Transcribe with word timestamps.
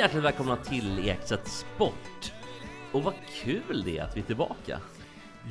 Hjärtligt 0.00 0.24
välkomna 0.24 0.56
till 0.56 1.08
Ekstedt 1.08 1.48
Sport. 1.48 2.32
Och 2.92 3.02
vad 3.02 3.14
kul 3.42 3.82
det 3.84 3.98
är 3.98 4.02
att 4.02 4.16
vi 4.16 4.20
är 4.20 4.24
tillbaka. 4.24 4.80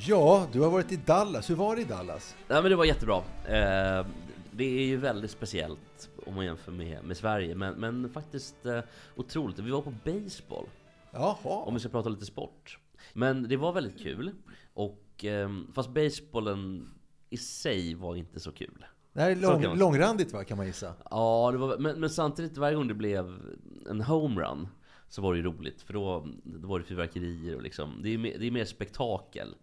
Ja, 0.07 0.47
du 0.51 0.59
har 0.59 0.69
varit 0.71 0.91
i 0.91 0.95
Dallas. 0.95 1.49
Hur 1.49 1.55
var 1.55 1.75
det 1.75 1.81
i 1.81 1.85
Dallas? 1.85 2.35
Ja, 2.47 2.61
men 2.61 2.71
det 2.71 2.75
var 2.75 2.85
jättebra. 2.85 3.17
Eh, 3.45 4.05
det 4.51 4.63
är 4.63 4.85
ju 4.85 4.97
väldigt 4.97 5.31
speciellt 5.31 6.09
om 6.25 6.35
man 6.35 6.45
jämför 6.45 6.71
med, 6.71 7.03
med 7.03 7.17
Sverige, 7.17 7.55
men, 7.55 7.73
men 7.73 8.09
faktiskt 8.09 8.65
eh, 8.65 8.79
otroligt. 9.15 9.59
Vi 9.59 9.71
var 9.71 9.81
på 9.81 9.93
baseball, 10.05 10.65
Jaha. 11.11 11.37
om 11.43 11.73
vi 11.73 11.79
ska 11.79 11.89
prata 11.89 12.09
lite 12.09 12.25
sport. 12.25 12.79
Men 13.13 13.47
det 13.47 13.57
var 13.57 13.73
väldigt 13.73 14.03
kul. 14.03 14.31
Och, 14.73 15.25
eh, 15.25 15.49
fast 15.73 15.89
baseballen 15.89 16.89
i 17.29 17.37
sig 17.37 17.93
var 17.93 18.15
inte 18.15 18.39
så 18.39 18.51
kul. 18.51 18.85
Det 19.13 19.21
här 19.21 19.31
är 19.31 19.35
lång, 19.35 19.61
kan 19.61 19.69
man- 19.69 19.79
långrandigt 19.79 20.33
va, 20.33 20.43
kan 20.43 20.57
man 20.57 20.65
gissa? 20.65 20.93
Ja, 21.09 21.49
det 21.51 21.57
var, 21.57 21.77
men, 21.77 21.99
men 21.99 22.09
samtidigt 22.09 22.57
varje 22.57 22.75
gång 22.75 22.87
det 22.87 22.93
blev 22.93 23.39
en 23.89 24.01
homerun 24.01 24.67
så 25.09 25.21
var 25.21 25.33
det 25.33 25.37
ju 25.37 25.43
roligt 25.45 25.81
för 25.81 25.93
då, 25.93 26.27
då 26.43 26.67
var 26.67 26.79
det 26.79 26.85
fyrverkerier 26.85 27.55
och 27.55 27.61
liksom, 27.61 27.99
det 28.03 28.13
är 28.13 28.17
mer, 28.17 28.37
det 28.39 28.47
är 28.47 28.51
mer 28.51 28.65
spektakel. 28.65 29.55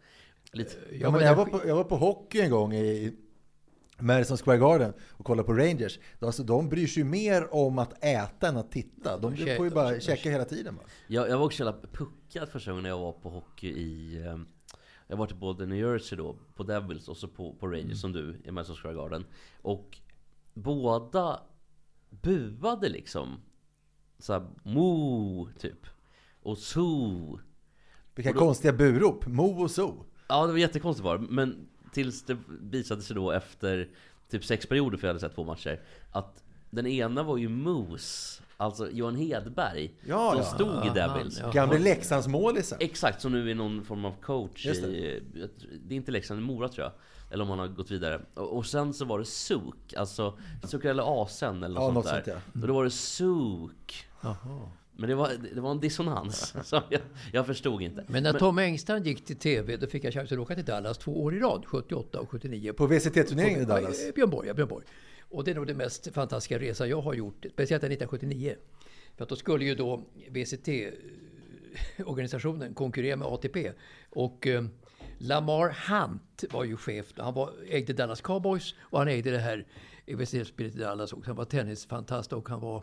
Lite, 0.52 0.76
Ja, 0.92 1.10
men 1.10 1.20
jag, 1.20 1.36
var 1.36 1.46
på, 1.46 1.60
jag 1.66 1.76
var 1.76 1.84
på 1.84 1.96
hockey 1.96 2.40
en 2.40 2.50
gång 2.50 2.74
i 2.74 3.16
Madison 3.98 4.36
Square 4.36 4.58
Garden 4.58 4.92
och 5.10 5.24
kollade 5.24 5.46
på 5.46 5.52
Rangers. 5.52 5.98
Alltså, 6.20 6.42
de 6.42 6.68
bryr 6.68 6.86
sig 6.86 7.02
ju 7.02 7.08
mer 7.08 7.54
om 7.54 7.78
att 7.78 8.04
äta 8.04 8.48
än 8.48 8.56
att 8.56 8.70
titta. 8.72 9.18
De 9.18 9.36
får 9.36 9.64
ju 9.66 9.70
bara 9.70 10.00
käka 10.00 10.30
hela 10.30 10.44
tiden. 10.44 10.76
Va? 10.76 10.82
jag, 11.06 11.28
jag 11.28 11.38
var 11.38 11.44
också 11.46 11.64
jävla 11.64 11.80
puckad 11.92 12.48
första 12.48 12.70
gången 12.70 12.84
jag 12.84 12.98
var 12.98 13.12
på 13.12 13.28
hockey 13.30 13.68
i 13.68 14.16
eh, 14.26 14.36
Jag 15.06 15.16
var 15.16 15.26
till 15.26 15.36
både 15.36 15.66
New 15.66 15.78
Jersey 15.78 16.18
då, 16.18 16.36
på 16.54 16.62
Devils 16.62 17.08
och 17.08 17.16
så 17.16 17.28
på, 17.28 17.54
på 17.54 17.66
Rangers 17.66 18.00
som 18.00 18.12
du 18.12 18.36
i 18.44 18.50
Madison 18.50 18.76
Square 18.76 18.94
Garden. 18.94 19.24
Och 19.62 19.98
båda 20.54 21.40
buade 22.10 22.88
liksom. 22.88 23.40
Såhär 24.18 24.46
moo 24.62 25.48
typ. 25.58 25.86
Och 26.42 26.58
so. 26.58 27.38
Vilka 28.14 28.30
Och 28.30 28.34
då- 28.34 28.40
konstiga 28.40 28.72
burop. 28.72 29.26
Mo 29.26 29.62
och 29.62 29.70
so. 29.70 30.04
Ja, 30.28 30.46
det 30.46 30.52
var 30.52 30.58
jättekonstigt 30.58 31.08
det. 31.08 31.18
Men 31.18 31.68
tills 31.92 32.22
det 32.22 32.36
visade 32.60 33.02
sig 33.02 33.16
då 33.16 33.30
efter 33.30 33.90
typ 34.28 34.44
sex 34.44 34.66
perioder, 34.66 34.98
för 34.98 35.06
jag 35.06 35.10
hade 35.14 35.20
sett 35.20 35.34
två 35.34 35.44
matcher, 35.44 35.80
att 36.12 36.44
den 36.70 36.86
ena 36.86 37.22
var 37.22 37.36
ju 37.36 37.48
Moose, 37.48 38.42
alltså 38.56 38.90
Johan 38.90 39.16
Hedberg, 39.16 39.94
Ja, 40.06 40.30
som 40.30 40.38
ja. 40.40 40.44
stod 40.44 40.86
i 40.86 40.98
Devils. 40.98 41.38
ja. 41.42 41.50
Gamle 41.50 41.78
Leksandsmålisen. 41.78 42.78
Exakt, 42.80 43.20
som 43.20 43.32
nu 43.32 43.50
är 43.50 43.54
någon 43.54 43.84
form 43.84 44.04
av 44.04 44.14
coach 44.22 44.66
Just 44.66 44.82
i... 44.84 45.22
Det 45.84 45.94
är 45.94 45.96
inte 45.96 46.12
Leksand, 46.12 46.40
det 46.40 46.44
Mora 46.44 46.68
tror 46.68 46.84
jag. 46.84 46.92
Eller 47.32 47.42
om 47.44 47.50
han 47.50 47.58
har 47.58 47.68
gått 47.68 47.90
vidare. 47.90 48.20
Och, 48.34 48.56
och 48.56 48.66
sen 48.66 48.94
så 48.94 49.04
var 49.04 49.18
det 49.18 49.24
Suk, 49.24 49.94
alltså 49.96 50.38
Suk 50.64 50.84
eller 50.84 51.22
Asen 51.22 51.62
eller 51.62 51.74
något 51.74 51.82
Ja, 51.82 51.86
sånt 51.86 51.94
något 51.94 52.04
där. 52.04 52.32
sånt, 52.32 52.42
ja. 52.54 52.60
Och 52.60 52.66
då 52.68 52.74
var 52.74 52.84
det 52.84 52.90
Suk. 52.90 54.06
Men 54.98 55.08
det 55.08 55.14
var, 55.14 55.30
det 55.54 55.60
var 55.60 55.70
en 55.70 55.80
dissonans 55.80 56.54
som 56.64 56.80
jag, 56.88 57.00
jag 57.32 57.46
förstod 57.46 57.82
inte. 57.82 58.04
Men 58.08 58.22
när 58.22 58.32
Tom 58.32 58.58
Engstrand 58.58 59.06
gick 59.06 59.24
till 59.24 59.36
TV, 59.36 59.76
då 59.76 59.86
fick 59.86 60.04
jag 60.04 60.12
chansen 60.14 60.38
att 60.38 60.42
åka 60.42 60.54
till 60.54 60.64
Dallas 60.64 60.98
två 60.98 61.22
år 61.24 61.34
i 61.34 61.38
rad, 61.38 61.64
78 61.66 62.20
och 62.20 62.30
79. 62.30 62.72
På 62.72 62.86
VCT-turneringen 62.86 63.60
i 63.62 63.64
Dallas. 63.64 64.14
Björn 64.14 64.30
Borg, 64.30 64.48
ja, 64.48 64.54
Björn 64.54 64.68
Borg. 64.68 64.84
Och 65.28 65.44
det 65.44 65.50
är 65.50 65.54
nog 65.54 65.66
den 65.66 65.76
mest 65.76 66.14
fantastiska 66.14 66.58
resa 66.58 66.86
jag 66.86 67.00
har 67.00 67.14
gjort, 67.14 67.46
speciellt 67.52 67.84
1979. 67.84 68.56
För 69.16 69.22
att 69.22 69.28
då 69.28 69.36
skulle 69.36 69.64
ju 69.64 69.74
då 69.74 70.02
VCT-organisationen 70.28 72.74
konkurrera 72.74 73.16
med 73.16 73.28
ATP. 73.28 73.72
Och 74.10 74.46
eh, 74.46 74.64
Lamar 75.18 75.76
Hunt 75.88 76.44
var 76.50 76.64
ju 76.64 76.76
chef. 76.76 77.06
Han 77.16 77.34
var, 77.34 77.52
ägde 77.68 77.92
Dallas 77.92 78.20
Cowboys 78.20 78.74
och 78.80 78.98
han 78.98 79.08
ägde 79.08 79.30
det 79.30 79.38
här 79.38 79.66
VCT-spelet 80.06 80.74
i 80.74 80.78
Dallas 80.78 81.12
också. 81.12 81.30
Han 81.30 81.36
var 81.36 81.44
tennisfantast 81.44 82.32
och 82.32 82.48
han 82.48 82.60
var 82.60 82.82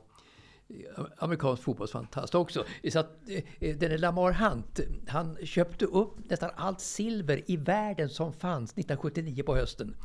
eh, 0.70 1.06
amerikansk 1.18 1.64
fotbollsfantast 1.64 2.36
också. 2.36 2.66
Så 2.92 3.00
att, 3.00 3.30
eh, 3.30 3.44
eh, 3.60 3.78
den 3.78 3.92
är 3.92 3.98
Lamar 3.98 4.31
Hunt, 4.31 4.80
han 5.08 5.38
köpte 5.44 5.86
upp 5.86 6.30
nästan 6.30 6.50
allt 6.56 6.81
silver 6.81 7.52
i 7.52 7.58
världen 7.58 8.10
som 8.10 8.34
fanns 8.34 8.72
1979 8.72 9.44
på 9.44 9.56
hösten. 9.56 9.96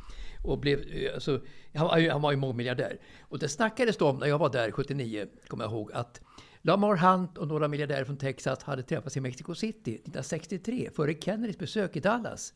Och 0.41 0.59
blev, 0.59 0.79
eh, 0.79 1.13
alltså, 1.13 1.41
han, 1.75 1.87
var 1.87 1.97
ju- 1.97 2.09
han 2.09 2.21
var 2.21 2.31
ju 2.31 2.37
mångmiljardär. 2.37 2.97
Och 3.21 3.39
det 3.39 3.49
snackades 3.49 3.97
då 3.97 4.07
om, 4.09 4.17
när 4.17 4.27
jag 4.27 4.37
var 4.37 4.49
där 4.49 4.71
79, 4.71 5.27
kommer 5.47 5.63
jag 5.63 5.71
ihåg, 5.71 5.91
att 5.93 6.21
Lamar 6.61 6.95
Hunt 6.95 7.37
och 7.37 7.47
några 7.47 7.67
miljardärer 7.67 8.03
från 8.03 8.17
Texas 8.17 8.63
hade 8.63 8.83
träffats 8.83 9.17
i 9.17 9.21
Mexico 9.21 9.55
City 9.55 9.91
1963, 9.95 10.89
före 10.95 11.13
Kennedys 11.13 11.57
besök 11.57 11.95
i 11.95 11.99
Dallas. 11.99 12.53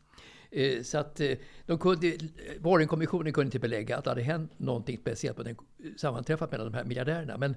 Eh, 0.50 0.82
Så 0.82 0.98
att 0.98 1.20
eh, 1.20 1.30
de 1.66 1.78
kunde, 1.78 2.06
eh, 2.08 2.14
Warrenkommissionen 2.60 3.32
kunde 3.32 3.46
inte 3.46 3.58
belägga 3.58 3.96
att 3.98 4.04
det 4.04 4.10
hade 4.10 4.22
hänt 4.22 4.58
någonting 4.58 4.98
speciellt 4.98 5.36
på 5.36 5.42
den 5.42 5.56
eh, 5.84 5.90
sammanträffat 5.96 6.50
mellan 6.50 6.66
de 6.72 6.76
här 6.76 6.84
miljardärerna. 6.84 7.36
Men 7.38 7.54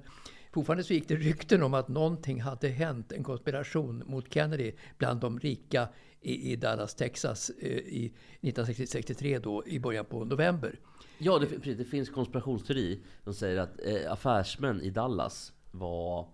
fortfarande 0.52 0.84
så 0.84 0.94
gick 0.94 1.08
det 1.08 1.16
rykten 1.16 1.62
om 1.62 1.74
att 1.74 1.88
någonting 1.88 2.40
hade 2.40 2.68
hänt, 2.68 3.12
en 3.12 3.24
konspiration 3.24 4.02
mot 4.06 4.34
Kennedy 4.34 4.72
bland 4.98 5.20
de 5.20 5.38
rika 5.40 5.88
i, 6.20 6.52
i 6.52 6.56
Dallas, 6.56 6.94
Texas 6.94 7.50
eh, 7.50 7.68
i 7.68 8.12
1963 8.40 9.38
då 9.38 9.66
i 9.66 9.78
början 9.78 10.04
på 10.04 10.24
november. 10.24 10.80
Ja, 11.18 11.38
det, 11.38 11.74
det 11.74 11.84
finns 11.84 12.10
konspirationsteori 12.10 13.00
som 13.24 13.34
säger 13.34 13.58
att 13.58 13.80
eh, 13.84 14.12
affärsmän 14.12 14.80
i 14.80 14.90
Dallas 14.90 15.52
var 15.70 16.28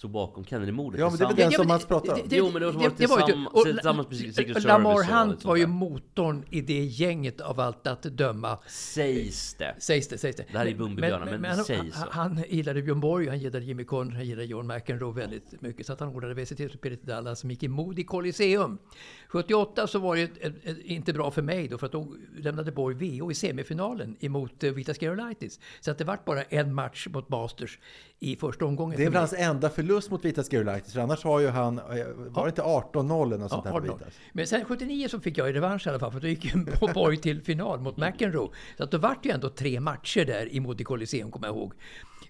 stod 0.00 0.10
bakom 0.10 0.44
Kennedy-mordet. 0.44 1.00
Ja, 1.00 1.10
men 1.10 1.18
det 1.18 1.24
är 1.24 1.28
väl 1.28 1.36
den 1.36 1.52
som 1.52 1.68
Mats 1.68 1.86
pratar 1.86 2.12
om. 2.12 2.20
Jo, 2.30 2.50
men 2.52 2.62
det 2.62 2.72
var 2.72 2.90
tillsammans- 3.64 4.08
med 4.08 4.18
Secret 4.18 4.34
Service 4.34 4.64
Lamar 4.64 5.02
Hunt 5.02 5.44
var 5.44 5.56
ju 5.56 5.66
motorn 5.66 6.44
i 6.50 6.60
det 6.60 6.84
gänget 6.84 7.40
av 7.40 7.60
allt 7.60 7.86
att 7.86 8.02
döma. 8.02 8.58
Sägs 8.66 9.54
det. 9.54 9.74
Sägs 9.78 10.08
det, 10.08 10.18
sägs 10.18 10.36
det. 10.36 10.44
Det 10.52 10.58
här 10.58 10.66
är 10.66 10.74
Bumbibjörnar, 10.74 11.38
men 11.38 11.58
det 11.58 11.64
sägs 11.64 11.94
så. 11.94 12.06
han, 12.10 12.36
han 12.36 12.44
gillade 12.48 12.82
Björn 12.82 13.00
Borg, 13.00 13.28
han 13.28 13.38
gillade 13.38 13.64
Jimmy 13.64 13.84
Conn, 13.84 14.12
han 14.12 14.24
gillade 14.24 14.46
John 14.46 14.66
McEnroe 14.66 15.14
väldigt 15.14 15.60
mycket. 15.60 15.86
Så 15.86 15.92
att 15.92 16.00
han 16.00 16.08
ordnade 16.08 16.34
VCT-spelet 16.34 17.04
i 17.04 17.06
Dallas 17.06 17.40
som 17.40 17.50
gick 17.50 17.62
i 17.62 17.68
Moody 17.68 18.04
Coliseum. 18.04 18.78
78 19.28 19.86
så 19.86 19.98
var 19.98 20.16
det 20.16 20.30
inte 20.84 21.12
bra 21.12 21.30
för 21.30 21.42
mig 21.42 21.68
då, 21.68 21.78
för 21.78 21.86
att 21.86 21.92
då 21.92 22.14
lämnade 22.36 22.72
Borg 22.72 23.18
VO 23.18 23.30
i 23.30 23.34
semifinalen 23.34 24.16
emot 24.20 24.64
uh, 24.64 24.72
Vitas 24.72 24.98
Gerolaitis. 24.98 25.60
Så 25.80 25.90
att 25.90 25.98
det 25.98 26.04
vart 26.04 26.24
bara 26.24 26.42
en 26.42 26.74
match 26.74 27.06
mot 27.10 27.28
Masters 27.28 27.78
i 28.18 28.36
första 28.36 28.64
omgången. 28.64 28.96
Det 28.96 29.04
är 29.04 29.10
väl 29.10 29.18
hans 29.18 29.32
enda 29.32 29.70
förlust 29.70 29.89
mot 30.10 30.24
Vitas 30.24 30.50
Gerolaitis. 30.50 30.92
För 30.92 31.00
annars 31.00 31.24
har 31.24 31.40
ju 31.40 31.48
han, 31.48 31.78
eh, 31.78 31.84
var 32.16 32.44
det 32.44 32.48
inte 32.48 32.62
18-0 32.62 33.26
eller 33.26 33.38
något 33.38 33.50
sånt 33.50 33.64
där 33.64 33.70
på 33.70 33.76
18. 33.76 33.98
Vitas? 33.98 34.14
Men 34.32 34.46
sen 34.46 34.64
79 34.64 35.08
så 35.08 35.20
fick 35.20 35.38
jag 35.38 35.46
ju 35.46 35.52
revansch 35.52 35.86
i 35.86 35.90
alla 35.90 35.98
fall, 35.98 36.12
för 36.12 36.20
då 36.20 36.26
gick 36.26 36.44
ju 36.44 36.64
Borg 36.94 37.16
till 37.16 37.42
final 37.42 37.80
mot 37.80 37.96
McEnroe. 37.96 38.50
Så 38.76 38.84
att 38.84 38.90
då 38.90 38.98
vart 38.98 39.22
det 39.22 39.28
ju 39.28 39.34
ändå 39.34 39.48
tre 39.48 39.80
matcher 39.80 40.24
där 40.24 40.52
i 40.52 40.60
Moody 40.60 40.84
Coliseum, 40.84 41.30
kommer 41.30 41.46
jag 41.46 41.56
ihåg. 41.56 41.72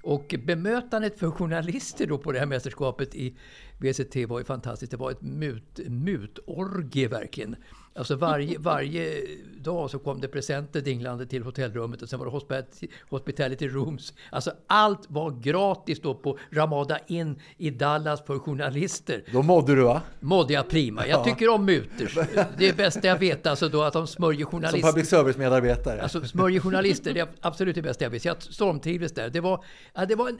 Och 0.02 0.34
bemötandet 0.46 1.18
för 1.18 1.30
journalister 1.30 2.06
då 2.06 2.18
på 2.18 2.32
det 2.32 2.38
här 2.38 2.46
mästerskapet 2.46 3.14
i 3.14 3.36
VCT 3.78 4.16
var 4.28 4.38
ju 4.38 4.44
fantastiskt. 4.44 4.90
Det 4.90 4.96
var 4.96 5.10
ett 5.10 5.22
mut, 5.22 5.80
mutorgie 5.88 7.08
verkligen. 7.08 7.56
Alltså 7.94 8.16
varje, 8.16 8.58
varje 8.58 9.22
dag 9.60 9.90
så 9.90 9.98
kom 9.98 10.20
det 10.20 10.28
presenter 10.28 10.80
dinglande 10.80 11.26
till 11.26 11.42
hotellrummet 11.42 12.02
och 12.02 12.08
sen 12.08 12.18
var 12.18 12.26
det 12.26 12.32
hospit- 12.32 12.88
hospitality 13.10 13.68
rooms. 13.68 14.14
Alltså 14.30 14.52
allt 14.66 15.00
var 15.08 15.30
gratis 15.30 16.00
då 16.00 16.14
på 16.14 16.38
Ramada 16.50 16.98
Inn 17.06 17.38
i 17.56 17.70
Dallas 17.70 18.22
för 18.26 18.38
journalister 18.38 19.24
Då 19.32 19.42
mådde 19.42 19.74
du 19.74 19.82
va? 19.82 20.02
mådde 20.20 20.52
jag 20.52 20.68
prima. 20.68 21.06
Jag 21.06 21.24
tycker 21.24 21.48
om 21.48 21.64
muter. 21.64 22.28
Det 22.58 22.68
är 22.68 22.74
bästa 22.74 23.06
jag 23.08 23.18
vet, 23.18 23.46
alltså 23.46 23.68
då 23.68 23.82
att 23.82 23.92
de 23.92 24.06
smörjer 24.06 24.40
Som 24.44 24.50
journalister. 24.50 24.88
public 24.92 25.08
service-medarbetare. 25.08 26.02
Alltså 26.02 26.24
smörjer 26.24 26.60
journalister, 26.60 27.14
det 27.14 27.20
är 27.20 27.28
absolut 27.40 27.74
det 27.74 27.82
bästa 27.82 28.04
jag 28.04 28.10
vet. 28.10 28.22
Så 28.22 28.28
jag 28.28 28.42
stormtrivdes 28.42 29.12
där. 29.12 29.30
Det 29.30 29.40
var, 29.40 29.64
ja, 29.94 30.06
det 30.06 30.14
var 30.14 30.28
en 30.28 30.38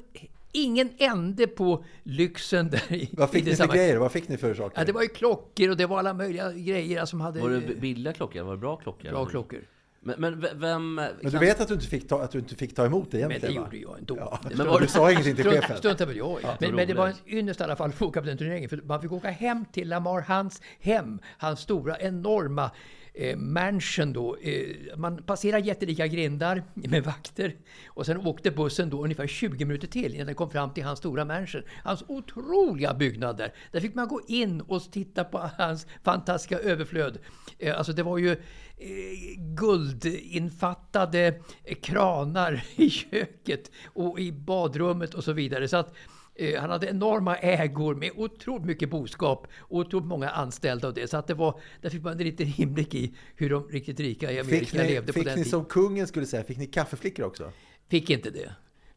ingen 0.53 0.91
ände 0.99 1.47
på 1.47 1.85
lyxen 2.03 2.71
där 2.71 2.93
i, 2.93 3.11
Vad 3.13 3.29
i 3.29 3.33
fick 3.33 3.47
ni 3.47 3.57
för 3.57 3.67
grejer? 3.67 3.97
Vad 3.97 4.13
fick 4.13 4.29
ni 4.29 4.37
för 4.37 4.55
saker? 4.55 4.81
Ja, 4.81 4.85
det 4.85 4.93
var 4.93 5.03
ju 5.03 5.09
klockor 5.09 5.71
och 5.71 5.77
det 5.77 5.87
var 5.87 5.99
alla 5.99 6.15
möjliga 6.15 6.53
grejer 6.53 7.05
som 7.05 7.21
hade 7.21 7.41
Var 7.41 7.51
det 7.51 7.81
billiga 7.81 8.13
klockor? 8.13 8.43
Var 8.43 8.53
det 8.53 8.59
bra 8.59 8.77
klockor? 8.77 9.11
bra 9.11 9.27
klockor. 9.27 9.61
Men, 10.03 10.21
men 10.21 10.41
vem... 10.61 10.95
Men 10.95 11.11
du 11.23 11.39
vet 11.39 11.61
att 11.61 11.69
du 11.69 11.75
inte 11.75 11.87
fick 11.87 12.09
ta, 12.09 12.23
att 12.23 12.31
du 12.31 12.39
inte 12.39 12.55
fick 12.55 12.75
ta 12.75 12.87
emot 12.87 13.11
det 13.11 13.19
Men 13.19 13.31
egentligen? 13.31 13.55
det 13.55 13.61
va? 13.61 13.67
gjorde 13.67 13.77
jag 13.77 13.99
ändå. 13.99 14.17
Ja. 14.19 14.41
Det 14.49 14.57
Men 14.57 14.67
var 14.67 14.81
du 14.81 14.87
sa 14.87 15.11
ingenting 15.11 15.35
till 15.37 15.45
chefen? 15.45 15.77
Struntar 15.77 16.07
väl 16.07 16.17
jag 16.17 16.41
i. 16.41 16.45
vad 16.45 16.57
men, 16.61 16.75
men 16.75 16.89
det 16.89 16.95
var 16.95 17.07
en 17.07 17.15
ynnest 17.27 17.61
i 17.61 17.65
alla 17.65 17.77
fall 17.77 17.89
att 17.89 17.95
få 17.97 18.07
åka 18.07 18.21
på 18.21 18.27
den 18.27 18.39
turneringen. 18.39 18.69
För 18.69 18.77
man 18.85 19.03
fick 19.03 19.13
åka 19.13 19.31
hem 19.31 19.65
till 19.73 19.89
Lamar 19.89 20.21
Hans 20.21 20.63
hem. 20.81 21.19
Hans 21.39 21.61
stora, 21.61 21.99
enorma 21.99 22.71
eh, 23.15 23.37
mansion 23.37 24.13
då. 24.13 24.37
Eh, 24.37 24.77
man 24.97 25.23
passerar 25.23 25.59
jättelika 25.59 26.07
grindar 26.07 26.63
med 26.75 27.05
vakter. 27.05 27.55
Och 27.87 28.07
sen 28.07 28.27
åkte 28.27 28.51
bussen 28.51 28.91
då 28.91 29.05
ungefär 29.05 29.27
20 29.27 29.65
minuter 29.65 29.87
till 29.87 30.15
innan 30.15 30.27
den 30.27 30.35
kom 30.35 30.51
fram 30.51 30.75
till 30.75 30.85
hans 30.85 30.99
stora 30.99 31.25
mansion. 31.25 31.63
Hans 31.85 32.05
otroliga 32.09 32.95
byggnad 32.95 33.37
där. 33.37 33.53
Där 33.73 33.81
fick 33.81 33.95
man 33.95 34.09
gå 34.09 34.21
in 34.29 34.61
och 34.61 34.93
titta 34.93 35.25
på 35.25 35.51
hans 35.59 35.87
fantastiska 36.03 36.59
överflöd. 36.59 37.19
Eh, 37.59 37.79
alltså 37.79 37.93
det 37.93 38.03
var 38.03 38.19
ju 38.19 38.31
eh, 38.31 38.37
guldinfattade 39.37 41.41
kranar 41.83 42.65
i 42.77 42.91
köket 42.91 43.71
och 43.87 44.21
i 44.21 44.33
badrummet 44.33 45.15
och 45.15 45.25
så 45.25 45.33
vidare. 45.33 45.69
Så 45.69 45.77
att 45.77 45.95
han 46.59 46.71
hade 46.71 46.87
enorma 46.87 47.37
ägor 47.37 47.95
med 47.95 48.11
otroligt 48.17 48.65
mycket 48.67 48.91
boskap 48.91 49.47
och 49.59 49.79
otroligt 49.79 50.07
många 50.07 50.29
anställda 50.31 50.89
och 50.89 50.95
det. 50.95 51.11
Så 51.11 51.17
att 51.17 51.27
det 51.27 51.35
var, 51.35 51.61
där 51.81 51.91
fick 51.91 52.03
man 52.03 52.13
en 52.13 52.19
liten 52.19 52.53
inblick 52.57 52.95
i 52.95 53.15
hur 53.37 53.51
de 53.51 53.69
riktigt 53.69 54.01
rika 54.01 54.33
i 54.33 54.41
Amerika 54.41 54.67
Fick 54.67 54.73
ni, 54.73 54.89
levde 54.89 55.13
på 55.13 55.19
fick 55.19 55.25
den 55.25 55.39
ni 55.39 55.45
tiden. 55.45 55.51
som 55.51 55.65
kungen 55.65 56.07
skulle 56.07 56.27
säga, 56.27 56.45
fick 56.45 56.59
ni 56.59 56.67
kaffeflickor 56.67 57.25
också? 57.25 57.53
Fick 57.89 58.11
inte 58.11 58.31
det. 58.31 58.53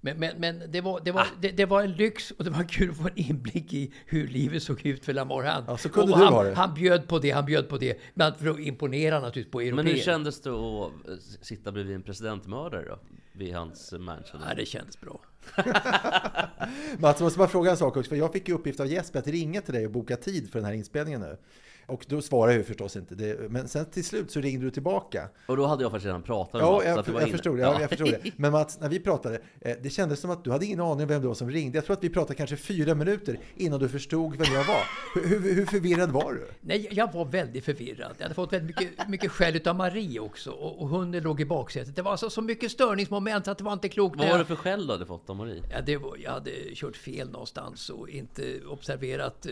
Men, 0.05 0.19
men, 0.19 0.39
men 0.39 0.71
det, 0.71 0.81
var, 0.81 1.01
det, 1.05 1.11
var, 1.11 1.27
det, 1.41 1.51
det 1.51 1.65
var 1.65 1.81
en 1.81 1.91
lyx 1.91 2.31
och 2.31 2.43
det 2.43 2.49
var 2.49 2.63
kul 2.63 2.89
att 2.89 2.97
få 2.97 3.03
en 3.03 3.11
inblick 3.15 3.73
i 3.73 3.93
hur 4.05 4.27
livet 4.27 4.63
såg 4.63 4.85
ut 4.85 5.05
för 5.05 5.13
Lamar 5.13 5.55
Hunt. 5.55 5.65
Ja, 5.67 5.77
så 5.77 5.89
kunde 5.89 6.13
och 6.13 6.19
du 6.19 6.23
han, 6.23 6.33
ha 6.33 6.43
det. 6.43 6.53
han 6.53 6.73
bjöd 6.73 7.07
på 7.07 7.19
det, 7.19 7.31
han 7.31 7.45
bjöd 7.45 7.69
på 7.69 7.77
det. 7.77 7.99
Men 8.13 8.35
för 8.35 8.47
att 8.47 8.59
imponera 8.59 9.19
naturligtvis 9.19 9.51
på 9.51 9.75
Men 9.75 9.87
hur 9.87 9.97
kändes 9.97 10.41
det 10.41 10.49
att 10.49 10.91
eh, 11.07 11.15
sitta 11.41 11.71
bredvid 11.71 11.95
en 11.95 12.01
presidentmördare 12.01 12.85
då? 12.89 12.99
Vid 13.33 13.53
hans 13.53 13.91
mansion? 13.91 14.41
Ja, 14.47 14.55
det 14.55 14.65
kändes 14.65 15.01
bra. 15.01 15.21
Mats, 16.97 17.19
jag 17.19 17.25
måste 17.25 17.39
bara 17.39 17.47
fråga 17.47 17.71
en 17.71 17.77
sak 17.77 17.97
också, 17.97 18.09
för 18.09 18.15
jag 18.15 18.33
fick 18.33 18.47
ju 18.47 18.53
uppgift 18.53 18.79
av 18.79 18.87
Jesper 18.87 19.19
att 19.19 19.27
ringa 19.27 19.61
till 19.61 19.73
dig 19.73 19.85
och 19.85 19.91
boka 19.91 20.15
tid 20.15 20.51
för 20.51 20.59
den 20.59 20.65
här 20.65 20.73
inspelningen 20.73 21.21
nu. 21.21 21.37
Och 21.85 22.05
då 22.07 22.21
svarade 22.21 22.53
jag 22.53 22.57
ju 22.57 22.63
förstås 22.63 22.95
inte 22.95 23.15
det, 23.15 23.49
men 23.51 23.67
sen 23.67 23.85
till 23.85 24.03
slut 24.05 24.31
så 24.31 24.41
ringde 24.41 24.65
du 24.65 24.71
tillbaka. 24.71 25.29
Och 25.47 25.57
då 25.57 25.65
hade 25.65 25.83
jag 25.83 25.91
faktiskt 25.91 26.05
redan 26.05 26.23
pratat 26.23 26.53
med 26.53 26.61
Ja, 26.61 26.71
Mats, 26.71 27.05
så 27.05 27.09
jag, 27.09 27.13
var 27.13 27.21
jag, 27.21 27.29
förstod, 27.29 27.57
det, 27.57 27.61
Ja. 27.61 27.73
ja. 27.73 27.81
jag 27.81 27.89
förstod 27.89 28.07
det. 28.07 28.31
Men 28.35 28.51
Mats, 28.51 28.79
när 28.79 28.89
vi 28.89 28.99
pratade, 28.99 29.41
eh, 29.61 29.75
det 29.81 29.89
kändes 29.89 30.19
som 30.19 30.31
att 30.31 30.43
du 30.43 30.51
hade 30.51 30.65
ingen 30.65 30.79
aning 30.79 31.01
om 31.01 31.07
vem 31.07 31.21
det 31.21 31.27
var 31.27 31.35
som 31.35 31.49
ringde. 31.51 31.77
Jag 31.77 31.85
tror 31.85 31.97
att 31.97 32.03
vi 32.03 32.09
pratade 32.09 32.35
kanske 32.35 32.57
fyra 32.57 32.95
minuter 32.95 33.39
innan 33.55 33.79
du 33.79 33.89
förstod 33.89 34.35
vem 34.35 34.53
jag 34.53 34.63
var. 34.63 34.83
Hur, 35.15 35.39
hur, 35.39 35.55
hur 35.55 35.65
förvirrad 35.65 36.11
var 36.11 36.33
du? 36.33 36.47
Nej, 36.61 36.87
jag 36.91 37.13
var 37.13 37.25
väldigt 37.25 37.65
förvirrad. 37.65 38.11
Jag 38.17 38.23
hade 38.23 38.35
fått 38.35 38.53
väldigt 38.53 38.79
mycket, 38.79 39.07
mycket 39.09 39.31
skäll 39.31 39.55
utav 39.55 39.75
Marie 39.75 40.19
också. 40.19 40.51
Och, 40.51 40.81
och 40.81 40.87
hunden 40.89 41.23
låg 41.23 41.41
i 41.41 41.45
baksätet. 41.45 41.95
Det 41.95 42.01
var 42.01 42.11
alltså 42.11 42.29
så 42.29 42.41
mycket 42.41 42.71
störningsmoment 42.71 43.47
att 43.47 43.57
det 43.57 43.63
var 43.63 43.73
inte 43.73 43.89
klokt. 43.89 44.17
Vad 44.19 44.29
var 44.29 44.37
det 44.37 44.45
för 44.45 44.55
skäll 44.55 44.87
du 44.87 44.93
hade 44.93 45.05
fått 45.05 45.29
av 45.29 45.35
Marie? 45.35 45.63
Ja, 45.71 45.81
det 45.85 45.97
var, 45.97 46.17
jag 46.23 46.31
hade 46.31 46.51
kört 46.73 46.97
fel 46.97 47.29
någonstans 47.29 47.89
och 47.89 48.09
inte 48.09 48.59
observerat 48.67 49.45
eh, 49.45 49.51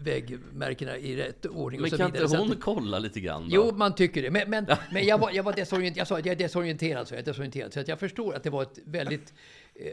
vägmärkena 0.00 0.96
i 0.96 1.16
rätt 1.16 1.41
ordning 1.48 1.80
Men 1.80 1.84
och 1.84 1.90
så 1.90 1.96
kan 1.96 2.06
vidare. 2.06 2.22
inte 2.24 2.36
Så 2.36 2.42
att- 2.42 2.48
hon 2.48 2.56
kolla 2.60 2.98
lite 2.98 3.20
grann 3.20 3.42
då? 3.42 3.48
Jo, 3.54 3.72
man 3.74 3.94
tycker 3.94 4.22
det. 4.22 4.30
Men, 4.30 4.50
men, 4.50 4.66
men 4.92 5.04
jag, 5.06 5.18
var, 5.18 5.30
jag 5.30 5.42
var 5.42 5.52
desorienterad. 5.52 5.98
Jag 6.00 6.06
sa 6.06 6.18
att 6.18 6.26
jag 6.26 6.32
är 6.32 6.38
desorienterad. 6.38 7.08
Så 7.08 7.14
jag 7.14 7.20
är 7.20 7.24
desorienterad. 7.24 7.72
Så 7.72 7.80
att 7.80 7.88
jag 7.88 7.98
förstår 8.00 8.34
att 8.34 8.42
det 8.42 8.50
var 8.50 8.62
ett 8.62 8.78
väldigt 8.84 9.34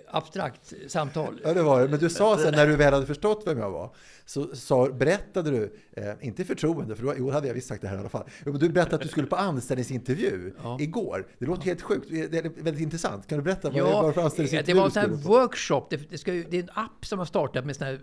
abstrakt 0.07 0.73
samtal. 0.87 1.41
Ja, 1.43 1.53
det 1.53 1.63
var 1.63 1.81
det. 1.81 1.87
Men 1.87 1.99
du 1.99 2.09
sa 2.09 2.37
sen 2.37 2.53
när 2.53 2.67
du 2.67 2.75
väl 2.75 2.93
hade 2.93 3.05
förstått 3.05 3.43
vem 3.45 3.57
jag 3.57 3.71
var, 3.71 3.95
så 4.25 4.55
sa, 4.55 4.89
berättade 4.89 5.51
du, 5.51 5.73
eh, 5.91 6.13
inte 6.21 6.45
förtroende, 6.45 6.95
för 6.95 7.03
då, 7.03 7.13
jo, 7.17 7.31
hade 7.31 7.47
jag 7.47 7.53
visst 7.53 7.67
sagt 7.67 7.81
det 7.81 7.87
här 7.87 7.95
i 7.95 7.99
alla 7.99 8.09
fall. 8.09 8.29
Men 8.43 8.59
Du 8.59 8.69
berättade 8.69 8.95
att 8.95 9.01
du 9.01 9.07
skulle 9.07 9.27
på 9.27 9.35
anställningsintervju 9.35 10.53
igår. 10.79 11.27
Det 11.39 11.45
låter 11.45 11.63
helt 11.63 11.81
sjukt. 11.81 12.07
Det 12.09 12.37
är 12.37 12.63
väldigt 12.63 12.79
intressant. 12.81 13.27
Kan 13.27 13.37
du 13.37 13.43
berätta 13.43 13.69
vad 13.69 13.77
det 13.77 13.83
var 13.83 14.13
för 14.13 14.21
Ja, 14.21 14.25
anställningsintervju 14.25 14.73
det 14.73 14.79
var 14.79 14.85
en 14.85 14.91
sån 14.91 15.01
här 15.01 15.39
workshop. 15.39 15.85
Det, 15.89 16.09
det, 16.09 16.17
ska 16.17 16.33
ju, 16.33 16.43
det 16.49 16.57
är 16.57 16.63
en 16.63 16.69
app 16.73 17.05
som 17.05 17.19
har 17.19 17.25
startat 17.25 17.65
med 17.65 17.75
sån 17.75 17.87
här 17.87 17.99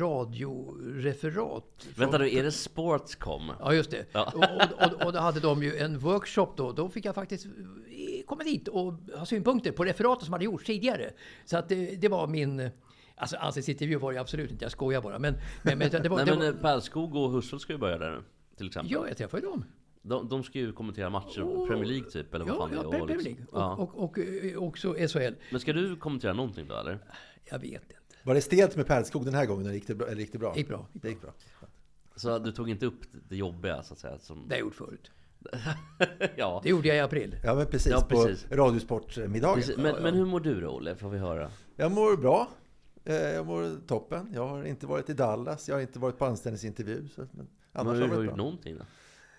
radioreferat. 0.00 1.86
Vänta 1.96 2.18
nu, 2.18 2.34
är 2.34 2.42
det 2.42 2.52
Sportscom? 2.52 3.52
Ja, 3.60 3.74
just 3.74 3.90
det. 3.90 4.04
Ja. 4.12 4.32
Och, 4.34 4.92
och, 4.92 5.06
och 5.06 5.12
då 5.12 5.18
hade 5.18 5.40
de 5.40 5.62
ju 5.62 5.76
en 5.76 5.98
workshop 5.98 6.48
då. 6.56 6.72
Då 6.72 6.88
fick 6.88 7.04
jag 7.04 7.14
faktiskt 7.14 7.46
eh, 7.46 7.50
komma 8.26 8.42
dit 8.44 8.68
och 8.68 8.92
ha 9.16 9.26
synpunkter 9.26 9.72
på 9.72 9.84
referaten 9.84 10.24
som 10.24 10.32
hade 10.32 10.44
gjorts 10.44 10.64
tidigare. 10.66 11.10
Så 11.44 11.56
att 11.56 11.68
det, 11.68 11.96
det 11.96 12.08
var 12.08 12.26
min... 12.26 12.70
Alltså 13.16 13.36
ansiktsintervju 13.36 13.96
var 13.96 14.12
det 14.12 14.20
absolut 14.20 14.50
inte, 14.50 14.64
jag 14.64 14.72
skojar 14.72 15.02
bara. 15.02 15.18
Men, 15.18 15.34
men, 15.62 15.78
men 15.78 15.90
det 15.90 16.08
var... 16.08 16.16
Nej 16.16 16.26
det 16.26 16.30
men 16.32 16.40
var 16.40 16.46
eh, 16.46 16.60
Pärlskog 16.60 17.14
och 17.16 17.32
Husselt 17.32 17.62
ska 17.62 17.72
ju 17.72 17.78
börja 17.78 17.98
där 17.98 18.10
nu. 18.10 18.22
Till 18.56 18.66
exempel. 18.66 18.92
ja, 18.92 19.08
jag 19.08 19.16
träffade 19.16 19.46
dem. 19.46 19.64
De, 20.02 20.28
de 20.28 20.42
ska 20.42 20.58
ju 20.58 20.72
kommentera 20.72 21.10
matcher, 21.10 21.42
Och- 21.42 21.68
Premier 21.68 21.86
League 21.86 22.10
typ, 22.10 22.34
eller 22.34 22.44
vad 22.44 22.54
Ja, 22.54 22.58
fan 22.58 22.70
det 22.70 22.76
ja 22.76 22.82
är. 22.82 22.90
Premier 22.90 23.06
liksom- 23.18 23.24
League. 23.32 23.46
ja. 23.52 23.74
Och, 23.76 23.94
och, 23.98 24.04
och, 24.04 24.18
eh, 24.18 24.56
också 24.62 24.94
SHL. 25.08 25.34
Men 25.50 25.60
ska 25.60 25.72
du 25.72 25.96
kommentera 25.96 26.32
någonting 26.32 26.66
då 26.68 26.74
eller? 26.76 26.98
Jag 27.50 27.58
vet 27.58 27.82
inte. 27.82 27.94
Var 28.22 28.34
det 28.34 28.40
stelt 28.40 28.76
med 28.76 28.86
Pärlskog 28.86 29.24
den 29.24 29.34
här 29.34 29.46
gången? 29.46 29.64
Eller 29.66 29.74
gick 29.74 29.86
det 29.86 29.94
bra? 29.94 30.06
Eller 30.08 30.20
gick 30.20 30.32
det 30.32 30.38
bra? 30.38 30.52
Det 30.52 30.58
gick 30.58 30.68
bra. 30.68 30.86
Det 30.92 31.08
gick 31.08 31.20
bra. 31.22 31.30
Så 32.16 32.38
du 32.38 32.52
tog 32.52 32.70
inte 32.70 32.86
upp 32.86 33.00
det 33.28 33.36
jobbiga 33.36 33.82
så 33.82 33.92
att 33.94 33.98
säga? 34.00 34.18
Som... 34.18 34.36
Det 34.48 34.54
har 34.54 34.58
jag 34.58 34.66
gjort 34.66 34.74
förut. 34.74 35.10
ja. 36.36 36.60
Det 36.62 36.68
gjorde 36.68 36.88
jag 36.88 36.96
i 36.96 37.00
april. 37.00 37.36
Ja, 37.44 37.54
men 37.54 37.66
precis. 37.66 37.92
Ja, 37.92 38.00
på 38.00 38.24
precis. 38.24 38.46
Radiosportmiddagen. 38.50 39.54
Precis. 39.56 39.76
Men, 39.76 40.02
men 40.02 40.14
hur 40.14 40.24
mår 40.26 40.40
du 40.40 40.60
då 40.60 40.68
Olle? 40.68 40.96
Får 40.96 41.10
vi 41.10 41.18
höra? 41.18 41.50
Jag 41.76 41.92
mår 41.92 42.16
bra. 42.16 42.48
Eh, 43.04 43.14
Jag 43.14 43.46
mår 43.46 43.86
toppen. 43.86 44.30
Jag 44.34 44.48
har 44.48 44.64
inte 44.64 44.86
varit 44.86 45.10
i 45.10 45.12
Dallas. 45.14 45.68
Jag 45.68 45.76
har 45.76 45.80
inte 45.82 45.98
varit 45.98 46.18
på 46.18 46.24
anställningsintervju. 46.24 47.08
Så, 47.14 47.20
men 47.20 47.28
Men 47.32 47.46
annars 47.72 47.86
har 47.86 48.00
har 48.00 48.08
du 48.08 48.08
varit 48.16 48.24
gjort 48.26 48.34
bra. 48.34 48.44
någonting 48.44 48.76
då? 48.78 48.84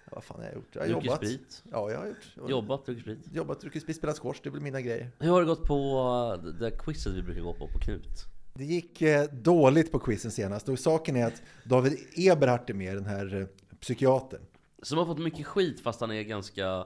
Ja, 0.05 0.11
vad 0.15 0.23
fan 0.23 0.37
har 0.39 0.45
jag 0.45 0.55
gjort? 0.55 0.67
Jag 0.71 0.81
har 0.81 0.87
Druckit 0.87 1.05
jobbat. 1.05 1.17
sprit? 1.17 1.63
Ja, 1.71 1.91
jag 1.91 1.99
har 1.99 2.07
gjort. 2.07 2.49
Jobbat, 2.49 2.85
druckit 2.85 3.03
sprit? 3.03 3.19
Jobbat, 3.33 3.61
druckit 3.61 3.81
sprit, 3.83 3.97
spelat 3.97 4.19
squash. 4.19 4.35
Det 4.43 4.49
är 4.49 4.51
väl 4.51 4.61
mina 4.61 4.81
grejer. 4.81 5.11
Hur 5.19 5.29
har 5.29 5.41
det 5.41 5.47
gått 5.47 5.63
på 5.63 5.75
uh, 6.45 6.45
det 6.53 6.71
quizet 6.71 7.13
vi 7.13 7.21
brukar 7.21 7.41
gå 7.41 7.53
på, 7.53 7.67
på 7.67 7.79
Knut? 7.79 8.25
Det 8.53 8.65
gick 8.65 9.01
eh, 9.01 9.23
dåligt 9.31 9.91
på 9.91 9.99
quizen 9.99 10.31
senast. 10.31 10.69
Och 10.69 10.79
saken 10.79 11.15
är 11.15 11.25
att 11.25 11.41
David 11.63 11.97
Eberhardt 12.17 12.69
är 12.69 12.73
med, 12.73 12.95
den 12.97 13.05
här 13.05 13.41
eh, 13.41 13.75
psykiatern. 13.79 14.41
Som 14.85 14.97
har 14.97 15.05
fått 15.05 15.19
mycket 15.19 15.45
skit 15.47 15.79
fast 15.79 16.01
han 16.01 16.11
är 16.11 16.21
ganska... 16.23 16.85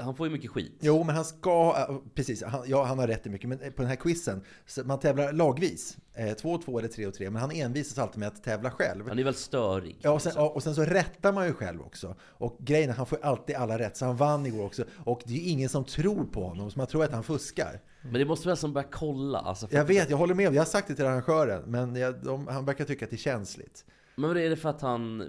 Han 0.00 0.14
får 0.16 0.26
ju 0.26 0.32
mycket 0.32 0.50
skit. 0.50 0.78
Jo, 0.80 1.04
men 1.04 1.14
han 1.16 1.24
ska... 1.24 1.86
eh, 1.88 1.96
Precis, 2.14 2.42
han, 2.42 2.62
ja, 2.66 2.84
han 2.84 2.98
har 2.98 3.06
rätt 3.06 3.26
i 3.26 3.30
mycket. 3.30 3.48
Men 3.48 3.58
på 3.58 3.82
den 3.82 3.86
här 3.86 3.96
quizen, 3.96 4.42
så 4.66 4.84
man 4.84 4.98
tävlar 5.00 5.32
lagvis. 5.32 5.96
Eh, 6.14 6.32
två 6.34 6.52
och 6.52 6.62
två 6.62 6.78
eller 6.78 6.88
tre 6.88 7.06
och 7.06 7.14
tre. 7.14 7.30
Men 7.30 7.40
han 7.40 7.50
envisas 7.50 7.98
alltid 7.98 8.18
med 8.18 8.28
att 8.28 8.42
tävla 8.44 8.70
själv. 8.70 9.08
Han 9.08 9.18
är 9.18 9.24
väl 9.24 9.34
störig? 9.34 9.96
Ja 10.02 10.10
och, 10.10 10.22
sen, 10.22 10.32
ja, 10.36 10.48
och 10.48 10.62
sen 10.62 10.74
så 10.74 10.82
rättar 10.82 11.32
man 11.32 11.46
ju 11.46 11.52
själv 11.52 11.80
också. 11.80 12.14
Och 12.20 12.56
grejen 12.60 12.90
är, 12.90 12.94
han 12.94 13.06
får 13.06 13.18
alltid 13.22 13.56
alla 13.56 13.78
rätt. 13.78 13.96
Så 13.96 14.04
han 14.04 14.16
vann 14.16 14.46
igår 14.46 14.64
också. 14.64 14.84
Och 15.04 15.20
det 15.24 15.32
är 15.32 15.38
ju 15.38 15.48
ingen 15.48 15.68
som 15.68 15.84
tror 15.84 16.24
på 16.24 16.44
honom, 16.48 16.70
så 16.70 16.78
man 16.78 16.86
tror 16.86 17.04
att 17.04 17.12
han 17.12 17.22
fuskar. 17.24 17.80
Men 18.02 18.12
det 18.12 18.24
måste 18.24 18.48
väl 18.48 18.56
som 18.56 18.72
börja 18.72 18.88
kolla? 18.92 19.38
Alltså, 19.38 19.66
Jag 19.70 19.84
vet, 19.84 20.10
jag 20.10 20.16
håller 20.16 20.34
med. 20.34 20.54
Jag 20.54 20.60
har 20.60 20.66
sagt 20.66 20.88
det 20.88 20.94
till 20.94 21.04
arrangören, 21.06 21.62
men 21.66 21.96
jag, 21.96 22.24
de, 22.24 22.46
han 22.46 22.64
verkar 22.64 22.84
tycka 22.84 23.04
att 23.04 23.10
det 23.10 23.16
är 23.16 23.18
känsligt. 23.18 23.84
Men 24.18 24.28
vad 24.28 24.38
är 24.38 24.50
det 24.50 24.56
för 24.56 24.68
att 24.68 24.80
han... 24.80 25.20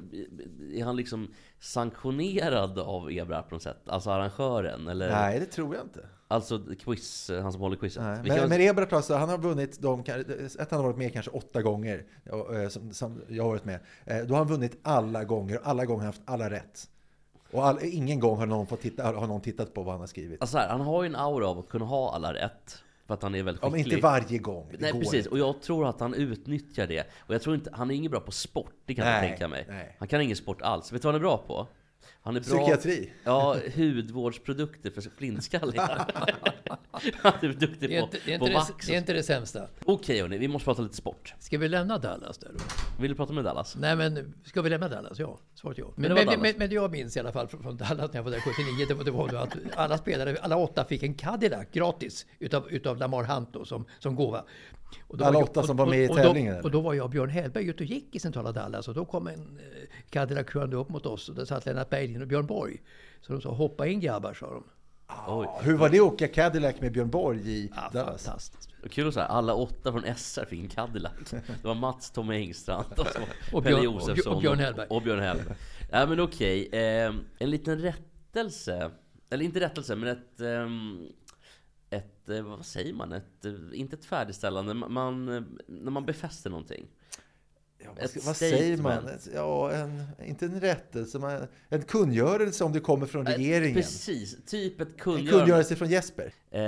Är 0.73 0.83
han 0.83 0.95
liksom 0.95 1.33
sanktionerad 1.59 2.79
av 2.79 3.11
Eberhardt 3.11 3.49
på 3.49 3.55
något 3.55 3.63
sätt? 3.63 3.89
Alltså 3.89 4.09
arrangören? 4.09 4.87
Eller? 4.87 5.11
Nej, 5.11 5.39
det 5.39 5.45
tror 5.45 5.75
jag 5.75 5.85
inte. 5.85 6.05
Alltså 6.27 6.63
quiz, 6.79 7.31
han 7.41 7.51
som 7.51 7.61
håller 7.61 7.75
quizet? 7.75 8.03
Nej. 8.03 8.19
Vi 8.23 8.29
kan 8.29 8.39
Men, 8.39 8.49
men 8.49 8.61
Eberhardt 8.61 8.93
alltså, 8.93 9.15
han 9.15 9.29
har 9.29 9.37
vunnit 9.37 9.81
de, 9.81 9.99
ett 9.99 10.71
han 10.71 10.79
har 10.79 10.83
varit 10.83 10.97
med 10.97 11.13
kanske 11.13 11.31
åtta 11.31 11.61
gånger, 11.61 12.05
och, 12.31 12.55
eh, 12.55 12.69
som, 12.69 12.93
som 12.93 13.21
jag 13.27 13.43
har 13.43 13.49
varit 13.49 13.65
med. 13.65 13.79
Eh, 14.05 14.17
Då 14.17 14.33
har 14.33 14.37
han 14.37 14.47
vunnit 14.47 14.79
alla 14.81 15.23
gånger, 15.23 15.59
alla 15.63 15.85
gånger 15.85 15.99
har 15.99 16.05
han 16.05 16.13
haft 16.13 16.21
alla 16.25 16.49
rätt. 16.49 16.89
Och 17.51 17.65
all, 17.65 17.79
ingen 17.81 18.19
gång 18.19 18.37
har 18.37 18.45
någon, 18.45 18.67
fått 18.67 18.81
titta, 18.81 19.03
har 19.03 19.27
någon 19.27 19.41
tittat 19.41 19.73
på 19.73 19.83
vad 19.83 19.93
han 19.93 19.99
har 19.99 20.07
skrivit. 20.07 20.41
Alltså 20.41 20.57
här, 20.57 20.69
han 20.69 20.81
har 20.81 21.03
ju 21.03 21.07
en 21.07 21.15
aura 21.15 21.47
av 21.47 21.59
att 21.59 21.69
kunna 21.69 21.85
ha 21.85 22.15
alla 22.15 22.33
rätt. 22.33 22.83
För 23.07 23.13
att 23.13 23.21
han 23.23 23.35
är 23.35 23.43
väldigt 23.43 23.63
Ja, 23.63 23.69
men 23.69 23.77
skicklig. 23.79 23.93
inte 23.93 24.03
varje 24.07 24.37
gång. 24.37 24.67
Det 24.71 24.77
Nej 24.79 24.91
precis, 24.91 25.13
inte. 25.13 25.29
och 25.29 25.37
jag 25.39 25.61
tror 25.61 25.87
att 25.89 25.99
han 25.99 26.13
utnyttjar 26.13 26.87
det. 26.87 27.07
Och 27.17 27.33
jag 27.33 27.41
tror 27.41 27.55
inte, 27.55 27.69
han 27.73 27.91
är 27.91 27.95
ingen 27.95 28.11
bra 28.11 28.19
på 28.19 28.31
sport, 28.31 28.73
det 28.85 28.95
kan 28.95 29.05
jag 29.07 29.13
Nej, 29.21 29.29
tänka 29.29 29.47
mig. 29.47 29.65
nej. 29.69 29.95
Han 29.99 30.07
kan 30.07 30.21
ingen 30.21 30.35
sport 30.35 30.61
alls. 30.61 30.93
Vet 30.93 31.01
du 31.01 31.05
vad 31.05 31.13
han 31.13 31.21
är 31.21 31.25
bra 31.25 31.37
på? 31.37 31.67
Han 32.27 32.35
är 32.35 32.39
bra... 32.39 32.57
Psykiatri. 32.57 33.09
Ja, 33.23 33.57
hudvårdsprodukter 33.75 34.91
för 34.91 35.01
flintskallingar. 35.17 36.11
han 37.21 37.33
är 37.41 37.59
duktig 37.59 37.89
Det 37.89 37.97
är 37.97 38.01
på, 38.01 38.05
inte 38.05 38.17
det, 38.25 38.33
är 38.33 38.39
på 38.39 38.45
inte 38.45 38.55
vax. 38.57 38.85
det, 38.85 38.91
det, 38.91 38.95
är 38.95 38.97
inte 38.97 39.13
det 39.13 39.23
sämsta. 39.23 39.67
Okej 39.85 40.21
hörni, 40.21 40.37
vi 40.37 40.47
måste 40.47 40.65
prata 40.65 40.81
lite 40.81 40.95
sport. 40.95 41.33
Ska 41.39 41.57
vi 41.57 41.67
lämna 41.67 41.97
Dallas 41.97 42.37
där 42.37 42.51
då? 42.53 42.59
Vill 43.01 43.11
du 43.11 43.15
prata 43.15 43.33
med 43.33 43.43
Dallas? 43.43 43.75
Nej 43.79 43.95
men, 43.95 44.33
ska 44.45 44.61
vi 44.61 44.69
lämna 44.69 44.87
Dallas? 44.89 45.19
Ja, 45.19 45.39
svaret 45.55 45.77
ja. 45.77 45.85
Men, 45.95 46.09
det 46.09 46.15
men, 46.15 46.25
Dallas. 46.25 46.41
men, 46.41 46.53
men 46.57 46.71
jag 46.71 46.91
minns 46.91 47.17
i 47.17 47.19
alla 47.19 47.31
fall 47.31 47.47
från, 47.47 47.63
från 47.63 47.77
Dallas 47.77 48.11
när 48.11 48.19
jag 48.19 48.23
var 48.23 48.31
där 48.31 48.39
79. 48.39 48.85
Det 48.87 48.93
var, 48.93 49.03
det 49.03 49.11
var 49.11 49.43
att 49.43 49.57
alla 49.75 49.97
spelare, 49.97 50.37
alla 50.41 50.57
åtta 50.57 50.85
fick 50.85 51.03
en 51.03 51.13
Cadillac 51.13 51.67
gratis 51.71 52.25
utav, 52.39 52.69
utav 52.69 52.97
Lamar 52.97 53.23
Hunt 53.23 53.53
då, 53.53 53.65
som, 53.65 53.85
som 53.99 54.15
gåva. 54.15 54.43
Och 55.07 55.17
då 55.17 55.25
Alla 55.25 55.39
jag- 55.39 55.49
åtta 55.49 55.63
som 55.63 55.77
var 55.77 55.85
med 55.85 56.03
i 56.03 56.07
tävlingen, 56.07 56.57
Och 56.57 56.65
och 56.65 56.71
då 56.71 56.81
var 56.81 56.93
jag 56.93 57.03
och 57.03 57.09
Björn 57.09 57.29
Hellberg 57.29 57.67
ute 57.67 57.83
och 57.83 57.89
gick 57.89 58.15
i 58.15 58.19
centrala 58.19 58.51
Dallas 58.51 58.87
och 58.87 58.93
då 58.93 59.05
kom 59.05 59.27
en 59.27 59.59
eh, 59.59 59.86
Cadillac 60.09 60.47
körande 60.53 60.75
upp 60.77 60.89
mot 60.89 61.05
oss 61.05 61.29
och 61.29 61.35
där 61.35 61.45
satt 61.45 61.65
Lennart 61.65 61.89
Berglund 61.89 62.21
och 62.21 62.27
Björn 62.27 62.45
Borg. 62.45 62.81
Så 63.21 63.33
de 63.33 63.41
sa 63.41 63.49
hoppa 63.53 63.87
in 63.87 63.99
grabbar, 63.99 64.33
sa 64.33 64.49
de. 64.53 64.63
Oj. 65.27 65.47
Hur 65.61 65.77
var 65.77 65.89
det 65.89 65.97
att 65.99 66.03
åka 66.13 66.27
Cadillac 66.27 66.75
med 66.81 66.91
Björn 66.93 67.09
Borg 67.09 67.49
i 67.51 67.71
Ja, 67.75 67.89
Dallas? 67.93 68.25
fantastiskt. 68.25 68.69
Och 68.83 68.91
Kul 68.91 69.07
att 69.07 69.13
säga, 69.13 69.25
alla 69.25 69.53
åtta 69.53 69.91
från 69.91 70.03
SR 70.15 70.45
fick 70.45 70.59
en 70.59 70.69
Cadillac. 70.69 71.13
Det 71.31 71.63
var 71.63 71.75
Mats, 71.75 72.11
Tommy 72.11 72.35
Engstrand 72.35 72.85
och, 72.97 73.07
så 73.07 73.19
Och 73.57 73.63
Pelle 73.63 73.75
Björn- 73.75 73.83
Josefsson 73.83 74.33
och 74.35 74.41
Björn 74.41 74.59
Hellberg. 74.59 74.87
Och 74.89 75.01
Björn 75.01 75.19
Hellberg. 75.19 75.55
Ja 75.91 76.05
men 76.05 76.19
okej, 76.19 76.67
eh, 76.71 77.13
en 77.39 77.49
liten 77.49 77.79
rättelse. 77.81 78.91
Eller 79.29 79.45
inte 79.45 79.59
rättelse, 79.59 79.95
men 79.95 80.09
ett... 80.09 80.41
ehm, 80.41 81.07
ett, 81.89 82.29
eh, 82.29 82.41
vad 82.41 82.65
säger 82.65 82.93
man? 82.93 83.11
Ett, 83.13 83.45
eh, 83.45 83.53
inte 83.73 83.95
ett 83.95 84.05
färdigställande, 84.05 84.73
man, 84.73 85.29
eh, 85.35 85.41
när 85.67 85.91
man 85.91 86.05
befäster 86.05 86.49
någonting. 86.49 86.87
Vad, 87.87 88.23
vad 88.25 88.35
säger 88.35 88.77
man? 88.77 89.09
Ja, 89.33 89.71
en, 89.71 90.03
inte 90.25 90.45
en 90.45 90.59
rättelse, 90.61 91.19
men 91.19 91.47
en 91.69 91.81
kungörelse 91.81 92.63
om 92.63 92.73
det 92.73 92.79
kommer 92.79 93.05
från 93.05 93.25
regeringen. 93.25 93.75
Precis, 93.75 94.37
typ 94.45 94.81
ett 94.81 94.87
En 94.87 94.93
kungörande. 94.97 95.31
kungörelse 95.31 95.75
från 95.75 95.89
Jesper. 95.89 96.33
Eh, 96.51 96.61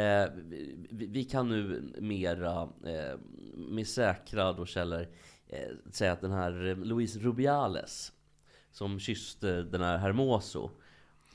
vi, 0.89 1.07
vi 1.07 1.23
kan 1.23 1.49
nu 1.49 1.83
mera 1.99 2.61
eh, 2.61 3.19
med 3.55 3.88
säkra 3.88 4.53
då 4.53 4.65
källor 4.65 5.07
eh, 5.47 5.59
säga 5.91 6.11
att 6.11 6.21
den 6.21 6.31
här 6.31 6.67
eh, 6.67 6.77
Louise 6.77 7.19
Rubiales 7.19 8.11
som 8.71 8.99
kysste 8.99 9.61
den 9.63 9.81
här 9.81 9.97
Hermoso. 9.97 10.71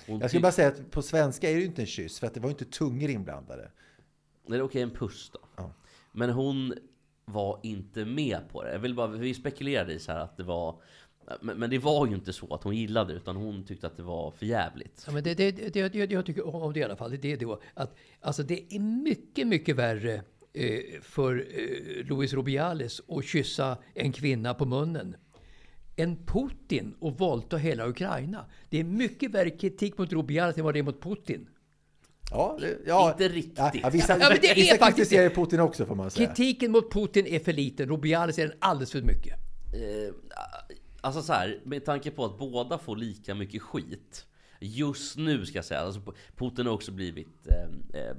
Jag 0.06 0.28
skulle 0.30 0.42
bara 0.42 0.52
säga 0.52 0.68
att 0.68 0.90
på 0.90 1.02
svenska 1.02 1.50
är 1.50 1.54
det 1.54 1.60
ju 1.60 1.66
inte 1.66 1.82
en 1.82 1.86
kyss, 1.86 2.18
för 2.20 2.26
att 2.26 2.34
det 2.34 2.40
var 2.40 2.48
ju 2.48 2.52
inte 2.52 2.64
tungor 2.64 3.10
inblandade. 3.10 3.70
Nej, 4.46 4.62
okej, 4.62 4.82
en 4.82 4.90
puss 4.90 5.30
då. 5.32 5.38
Ja. 5.56 5.72
Men 6.12 6.30
hon 6.30 6.74
var 7.24 7.60
inte 7.62 8.04
med 8.04 8.38
på 8.52 8.62
det. 8.62 8.72
Jag 8.72 8.78
vill 8.78 8.94
bara, 8.94 9.06
vi 9.06 9.34
spekulerade 9.34 9.92
i 9.92 9.98
så 9.98 10.12
här 10.12 10.20
att 10.20 10.36
det 10.36 10.42
var... 10.42 10.82
Men, 11.40 11.58
men 11.58 11.70
det 11.70 11.78
var 11.78 12.06
ju 12.06 12.14
inte 12.14 12.32
så 12.32 12.54
att 12.54 12.62
hon 12.62 12.76
gillade 12.76 13.12
det, 13.12 13.16
utan 13.16 13.36
hon 13.36 13.64
tyckte 13.64 13.86
att 13.86 13.96
det 13.96 14.02
var 14.02 14.30
för 14.30 14.46
jävligt. 14.46 15.04
Ja, 15.06 15.12
men 15.12 15.22
det, 15.22 15.34
det, 15.34 15.50
det, 15.50 15.88
det, 15.88 16.12
jag 16.12 16.26
tycker 16.26 16.54
om 16.54 16.72
det 16.72 16.80
i 16.80 16.84
alla 16.84 16.96
fall, 16.96 17.16
det 17.20 17.32
är 17.32 17.36
då 17.36 17.60
att 17.74 17.96
alltså 18.20 18.42
det 18.42 18.74
är 18.74 18.80
mycket, 18.80 19.46
mycket 19.46 19.76
värre 19.76 20.14
eh, 20.52 21.00
för 21.02 21.36
eh, 21.36 22.06
Luis 22.06 22.32
Rubiales 22.32 23.00
att 23.08 23.24
kyssa 23.24 23.78
en 23.94 24.12
kvinna 24.12 24.54
på 24.54 24.66
munnen 24.66 25.16
än 25.96 26.16
Putin 26.26 26.94
och 26.98 27.18
våldta 27.18 27.56
hela 27.56 27.88
Ukraina. 27.88 28.46
Det 28.68 28.80
är 28.80 28.84
mycket 28.84 29.30
värre 29.30 29.50
kritik 29.50 29.98
mot 29.98 30.12
Rubiales 30.12 30.58
än 30.58 30.64
vad 30.64 30.74
det 30.74 30.78
är 30.78 30.82
mot 30.82 31.02
Putin. 31.02 31.48
Ja, 32.30 32.56
det, 32.60 32.78
ja, 32.86 33.10
Inte 33.10 33.28
riktigt. 33.28 33.58
Ja, 33.58 33.90
vissa 33.92 34.18
Ja, 34.18 34.28
men 34.28 34.38
det 34.40 34.50
är 34.50 34.54
vissa 34.54 34.76
faktiskt 34.76 35.10
kritiserar 35.10 35.30
Putin 35.30 35.60
också, 35.60 35.86
får 35.86 35.94
man 35.94 36.10
säga. 36.10 36.26
Kritiken 36.26 36.72
mot 36.72 36.92
Putin 36.92 37.26
är 37.26 37.38
för 37.38 37.52
liten, 37.52 37.88
Rubiales 37.88 38.38
är 38.38 38.48
den 38.48 38.56
alldeles 38.58 38.92
för 38.92 39.02
mycket. 39.02 39.32
Eh, 39.72 40.14
alltså 41.00 41.22
så 41.22 41.32
här, 41.32 41.60
med 41.64 41.84
tanke 41.84 42.10
på 42.10 42.24
att 42.24 42.38
båda 42.38 42.78
får 42.78 42.96
lika 42.96 43.34
mycket 43.34 43.62
skit 43.62 44.26
Just 44.60 45.16
nu 45.16 45.46
ska 45.46 45.58
jag 45.58 45.64
säga, 45.64 45.80
alltså 45.80 46.00
Putin 46.36 46.66
har 46.66 46.72
också 46.72 46.92
blivit 46.92 47.46
eh, 47.46 48.00
eh, 48.00 48.16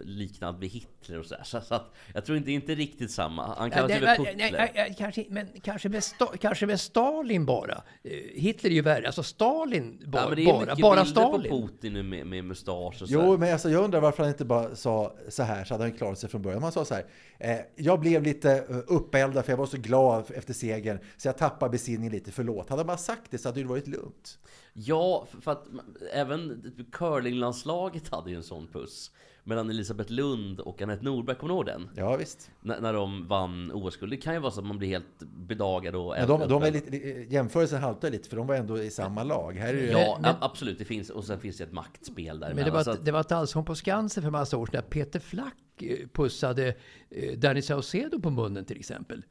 liknad 0.00 0.58
vid 0.60 0.70
Hitler 0.70 1.18
och 1.18 1.26
sådär. 1.26 1.42
Så, 1.44 1.60
så 1.60 1.74
att 1.74 1.94
jag 2.14 2.24
tror 2.24 2.38
inte 2.38 2.46
det 2.46 2.52
är 2.52 2.54
inte 2.54 2.74
riktigt 2.74 3.10
samma. 3.10 3.54
Han 3.54 3.70
kallas 3.70 3.90
ju 3.90 3.94
för 3.94 4.06
nej, 4.06 4.16
Putler. 4.50 4.94
kanske, 4.98 5.24
men 5.28 5.46
kanske 5.62 5.88
med, 5.88 6.00
Sta- 6.00 6.36
kanske 6.36 6.66
med 6.66 6.80
Stalin 6.80 7.46
bara. 7.46 7.82
Eh, 8.02 8.12
Hitler 8.34 8.70
är 8.70 8.74
ju 8.74 8.82
värre. 8.82 9.06
Alltså 9.06 9.22
Stalin 9.22 10.02
ba, 10.06 10.18
Ja, 10.18 10.26
men 10.28 10.36
det 10.36 10.42
är 10.42 10.46
bara. 10.46 10.66
Bara 10.66 10.74
bilder 10.76 11.04
på 11.04 11.06
Stalin. 11.10 11.50
Putin 11.68 11.92
nu 11.92 12.02
med, 12.02 12.26
med 12.26 12.44
mustasch 12.44 13.02
och 13.02 13.08
så. 13.08 13.14
Jo, 13.14 13.36
men 13.38 13.52
alltså, 13.52 13.70
jag 13.70 13.84
undrar 13.84 14.00
varför 14.00 14.22
han 14.22 14.32
inte 14.32 14.44
bara 14.44 14.76
sa 14.76 15.16
så 15.28 15.42
här, 15.42 15.64
så 15.64 15.74
hade 15.74 15.84
han 15.84 15.92
klarat 15.92 16.18
sig 16.18 16.28
från 16.30 16.42
början. 16.42 16.60
Man 16.60 16.72
sa 16.72 16.84
så 16.84 16.94
här, 16.94 17.04
eh, 17.38 17.58
jag 17.76 18.00
blev 18.00 18.22
lite 18.22 18.52
eh, 18.52 18.76
uppeldad 18.86 19.44
för 19.44 19.52
jag 19.52 19.56
var 19.56 19.66
så 19.66 19.76
glad 19.76 20.24
efter 20.34 20.54
segern, 20.54 20.98
så 21.16 21.28
jag 21.28 21.38
tappade 21.38 21.70
besinningen 21.70 22.12
lite, 22.12 22.32
förlåt. 22.32 22.68
Hade 22.68 22.80
han 22.80 22.86
bara 22.86 22.96
sagt 22.96 23.30
det 23.30 23.38
så 23.38 23.48
hade 23.48 23.60
det 23.60 23.66
varit 23.66 23.86
lugnt. 23.88 24.38
Ja, 24.74 25.26
för- 25.30 25.40
för 25.40 25.50
att 25.52 25.64
även 26.12 26.72
curlinglandslaget 26.92 28.08
hade 28.08 28.30
ju 28.30 28.36
en 28.36 28.42
sån 28.42 28.66
puss. 28.68 29.10
Mellan 29.44 29.70
Elisabeth 29.70 30.12
Lund 30.12 30.60
och 30.60 30.82
Anette 30.82 31.04
Norberg, 31.04 31.36
kommer 31.36 31.48
du 31.54 31.56
ihåg 31.56 31.66
den? 31.66 31.88
Ja, 31.96 32.16
visst. 32.16 32.50
När, 32.60 32.80
när 32.80 32.92
de 32.92 33.26
vann 33.28 33.72
OS-guld. 33.74 34.12
Det 34.12 34.16
kan 34.16 34.34
ju 34.34 34.40
vara 34.40 34.52
så 34.52 34.60
att 34.60 34.66
man 34.66 34.78
blir 34.78 34.88
helt 34.88 35.18
bedagad 35.36 35.94
och 35.94 36.14
Men 36.18 36.28
de, 36.28 36.48
de 36.48 36.62
är 36.62 36.70
lite, 36.70 36.96
jämförelsen 37.34 37.80
haltar 37.82 38.10
lite, 38.10 38.28
för 38.28 38.36
de 38.36 38.46
var 38.46 38.54
ändå 38.54 38.78
i 38.82 38.90
samma 38.90 39.22
lag. 39.24 39.52
Här 39.56 39.68
är 39.74 39.76
det, 39.86 39.86
Ja, 39.92 40.18
Men- 40.22 40.34
absolut. 40.40 40.78
Det 40.78 40.84
finns, 40.84 41.10
och 41.10 41.24
sen 41.24 41.40
finns 41.40 41.56
det 41.56 41.64
ett 41.64 41.72
maktspel 41.72 42.40
där 42.40 42.54
Men 42.54 42.64
det 42.64 42.70
var, 42.70 42.92
ett- 42.94 43.04
det 43.04 43.12
var 43.12 43.20
ett 43.20 43.32
Allsång 43.32 43.64
på 43.64 43.74
Skansen 43.74 44.22
för 44.22 44.30
massa 44.30 44.56
år 44.56 44.66
sedan 44.66 44.82
Peter 44.90 45.20
Flack 45.20 45.82
eh, 45.82 46.08
pussade 46.12 46.74
eh, 47.10 47.38
Danny 47.38 47.62
Saucedo 47.62 48.20
på 48.20 48.30
munnen 48.30 48.64
till 48.64 48.78
exempel. 48.78 49.22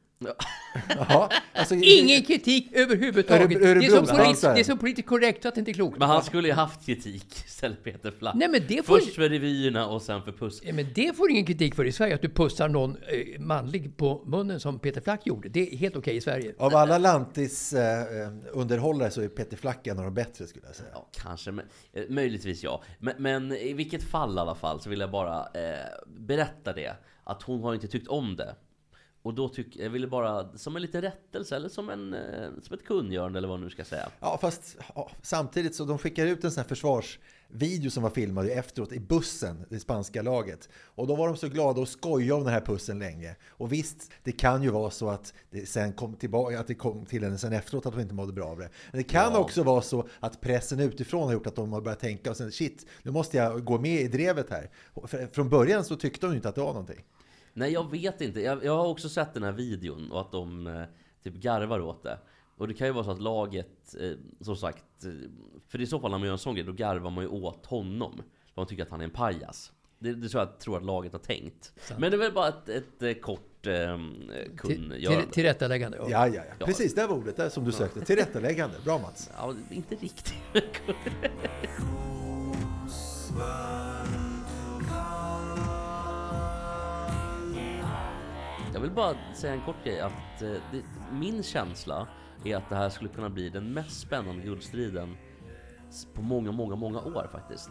Jaha, 0.88 1.28
alltså, 1.52 1.74
Ingen 1.74 2.22
kritik 2.22 2.68
överhuvudtaget. 2.72 3.50
Örebro- 3.50 3.58
det, 3.60 3.68
är 3.70 3.74
som 3.74 3.98
Örebrodansaren. 3.98 4.24
polit, 4.24 4.40
det 4.42 4.60
är 4.60 4.64
så 4.64 4.76
politiskt 4.76 5.08
korrekt 5.08 5.42
så 5.42 5.48
att 5.48 5.54
det 5.54 5.58
inte 5.58 5.70
är 5.70 5.74
klokt. 5.74 5.98
Men 5.98 6.08
han 6.08 6.22
skulle 6.22 6.48
ju 6.48 6.54
haft 6.54 6.86
kritik 6.86 7.44
istället 7.46 7.84
Peter 7.84 8.10
Flack. 8.18 8.34
Nej, 8.34 8.48
men 8.48 8.60
det 8.68 8.86
får- 8.86 8.98
Först 8.98 9.14
för 9.14 9.28
revyerna 9.28 9.86
och 9.88 10.02
sen 10.02 10.22
för 10.22 10.32
puss. 10.32 10.60
Ja, 10.64 10.72
Men 10.72 10.86
det 10.94 11.16
får 11.16 11.30
ingen 11.30 11.46
kritik 11.46 11.74
för 11.74 11.84
i 11.84 11.92
Sverige, 11.92 12.14
att 12.14 12.22
du 12.22 12.28
pussar 12.28 12.68
någon 12.68 12.96
eh, 12.96 13.40
manlig 13.40 13.96
på 13.96 14.22
munnen 14.26 14.60
som 14.60 14.78
Peter 14.78 15.00
Flack 15.00 15.26
gjorde. 15.26 15.48
Det 15.48 15.72
är 15.72 15.76
helt 15.76 15.96
okej 15.96 16.16
i 16.16 16.20
Sverige. 16.20 16.54
Av 16.58 16.76
alla 16.76 16.98
Lantis 16.98 17.72
eh, 17.72 18.00
eh, 18.00 18.32
underhållare 18.52 19.10
så 19.10 19.20
är 19.22 19.28
Peter 19.28 19.56
Flack 19.56 19.86
en 19.86 19.98
av 19.98 20.04
de 20.04 20.14
bättre 20.14 20.46
skulle 20.46 20.66
jag 20.66 20.76
säga. 20.76 20.88
Ja, 20.94 21.08
kanske. 21.22 21.50
Men, 21.52 21.64
eh, 21.92 22.02
möjligtvis 22.08 22.62
ja. 22.62 22.82
Men, 22.98 23.14
men 23.18 23.52
i 23.52 23.72
vilket 23.72 24.02
fall 24.02 24.36
i 24.36 24.40
alla 24.40 24.54
fall 24.54 24.80
så 24.80 24.90
vill 24.90 25.00
jag 25.00 25.10
bara 25.10 25.38
eh, 25.38 25.78
berätta 26.18 26.72
det. 26.72 26.96
Att 27.24 27.42
hon 27.42 27.62
har 27.62 27.74
inte 27.74 27.88
tyckt 27.88 28.08
om 28.08 28.36
det. 28.36 28.54
Och 29.22 29.34
då 29.34 29.48
tycker 29.48 29.82
jag 29.82 29.90
ville 29.90 30.06
bara, 30.06 30.56
som 30.58 30.76
en 30.76 30.82
liten 30.82 31.02
rättelse 31.02 31.56
eller 31.56 31.68
som, 31.68 31.90
en, 31.90 32.14
eh, 32.14 32.48
som 32.62 32.74
ett 32.74 32.84
kungörande 32.84 33.38
eller 33.38 33.48
vad 33.48 33.58
man 33.58 33.64
nu 33.64 33.70
ska 33.70 33.84
säga. 33.84 34.08
Ja, 34.20 34.38
fast 34.40 34.76
ja, 34.94 35.10
samtidigt 35.22 35.74
så 35.74 35.84
de 35.84 35.98
skickar 35.98 36.26
ut 36.26 36.44
en 36.44 36.50
sån 36.50 36.60
här 36.60 36.68
försvarsvideo 36.68 37.90
som 37.90 38.02
var 38.02 38.10
filmad 38.10 38.46
efteråt 38.48 38.92
i 38.92 39.00
bussen, 39.00 39.64
det 39.68 39.80
spanska 39.80 40.22
laget. 40.22 40.68
Och 40.74 41.06
då 41.06 41.16
var 41.16 41.26
de 41.28 41.36
så 41.36 41.48
glada 41.48 41.80
och 41.80 41.88
skojade 41.88 42.32
om 42.32 42.44
den 42.44 42.52
här 42.52 42.60
pussen 42.60 42.98
länge. 42.98 43.36
Och 43.48 43.72
visst, 43.72 44.10
det 44.22 44.32
kan 44.32 44.62
ju 44.62 44.70
vara 44.70 44.90
så 44.90 45.08
att 45.08 45.34
det 45.50 45.66
sen 45.68 45.92
kom 45.92 46.14
tillbaka, 46.14 46.60
att 46.60 46.66
det 46.66 46.74
kom 46.74 47.06
till 47.06 47.24
henne 47.24 47.38
sen 47.38 47.52
efteråt 47.52 47.86
att 47.86 47.92
de 47.92 48.00
inte 48.00 48.14
mådde 48.14 48.32
bra 48.32 48.46
av 48.46 48.58
det. 48.58 48.68
Men 48.90 48.98
det 48.98 49.04
kan 49.04 49.32
Ja. 49.32 49.38
också 49.38 49.62
vara 49.62 49.82
så 49.82 50.08
att 50.20 50.40
pressen 50.40 50.80
utifrån 50.80 51.22
har 51.26 51.32
gjort 51.32 51.46
att 51.46 51.56
de 51.56 51.72
har 51.72 51.80
börjat 51.80 52.00
tänka 52.00 52.30
och 52.30 52.36
sen 52.36 52.52
shit, 52.52 52.86
nu 53.02 53.10
måste 53.10 53.36
jag 53.36 53.64
gå 53.64 53.78
med 53.78 54.00
i 54.00 54.08
drevet 54.08 54.50
här. 54.50 54.70
Från 55.32 55.48
början 55.48 55.84
så 55.84 55.96
tyckte 55.96 56.26
de 56.26 56.30
ju 56.32 56.36
inte 56.36 56.48
att 56.48 56.54
det 56.54 56.60
var 56.60 56.72
någonting. 56.72 57.04
Nej, 57.54 57.72
jag 57.72 57.90
vet 57.90 58.20
inte. 58.20 58.40
Jag, 58.40 58.64
jag 58.64 58.76
har 58.76 58.86
också 58.86 59.08
sett 59.08 59.34
den 59.34 59.42
här 59.42 59.52
videon 59.52 60.12
och 60.12 60.20
att 60.20 60.32
de 60.32 60.66
eh, 60.66 60.82
typ 61.22 61.34
garvar 61.34 61.80
åt 61.80 62.02
det. 62.02 62.18
Och 62.56 62.68
det 62.68 62.74
kan 62.74 62.86
ju 62.86 62.92
vara 62.92 63.04
så 63.04 63.10
att 63.10 63.22
laget, 63.22 63.94
eh, 64.00 64.10
som 64.40 64.56
sagt, 64.56 65.04
eh, 65.04 65.10
för 65.68 65.80
i 65.80 65.86
så 65.86 66.00
fall 66.00 66.10
när 66.10 66.18
man 66.18 66.26
gör 66.26 66.32
en 66.32 66.38
sån 66.38 66.54
grej, 66.54 66.64
då 66.64 66.72
garvar 66.72 67.10
man 67.10 67.24
ju 67.24 67.30
åt 67.30 67.66
honom. 67.66 68.16
För 68.54 68.60
man 68.60 68.66
tycker 68.66 68.82
att 68.82 68.90
han 68.90 69.00
är 69.00 69.04
en 69.04 69.10
pajas. 69.10 69.72
Det, 69.98 70.14
det 70.14 70.28
tror 70.28 70.42
jag 70.42 70.58
tror 70.58 70.76
att 70.76 70.84
laget 70.84 71.12
har 71.12 71.18
tänkt. 71.20 71.72
Men 71.98 72.10
det 72.10 72.16
är 72.16 72.18
väl 72.18 72.32
bara 72.32 72.48
ett, 72.48 72.68
ett, 72.68 73.02
eh, 73.02 73.12
kort 73.14 73.66
eh, 73.66 73.72
Till, 73.72 74.58
kungörande. 74.58 75.22
till, 75.22 75.32
tillrättaläggande. 75.32 75.98
Ja. 76.00 76.06
Ja, 76.10 76.28
ja, 76.28 76.34
ja. 76.34 76.42
Ja. 76.58 76.66
Precis, 76.66 76.94
det 76.94 77.06
var 77.06 77.16
ordet 77.16 77.36
där 77.36 77.48
som 77.48 77.64
du 77.64 77.72
sökte. 77.72 78.00
Tillrättaläggande. 78.00 78.76
Bra 78.84 78.98
Mats. 78.98 79.30
Ja, 79.36 79.54
inte 79.70 79.94
riktigt. 79.94 80.34
vill 88.82 88.90
bara 88.90 89.16
säga 89.34 89.52
en 89.52 89.60
kort 89.60 89.84
grej 89.84 90.00
att 90.00 90.42
eh, 90.42 90.50
det, 90.72 90.82
min 91.12 91.42
känsla 91.42 92.08
är 92.44 92.56
att 92.56 92.68
det 92.68 92.76
här 92.76 92.88
skulle 92.88 93.10
kunna 93.10 93.30
bli 93.30 93.48
den 93.48 93.72
mest 93.72 94.00
spännande 94.00 94.42
guldstriden 94.42 95.16
på 96.14 96.22
många, 96.22 96.52
många, 96.52 96.76
många 96.76 97.00
år 97.00 97.28
faktiskt. 97.32 97.70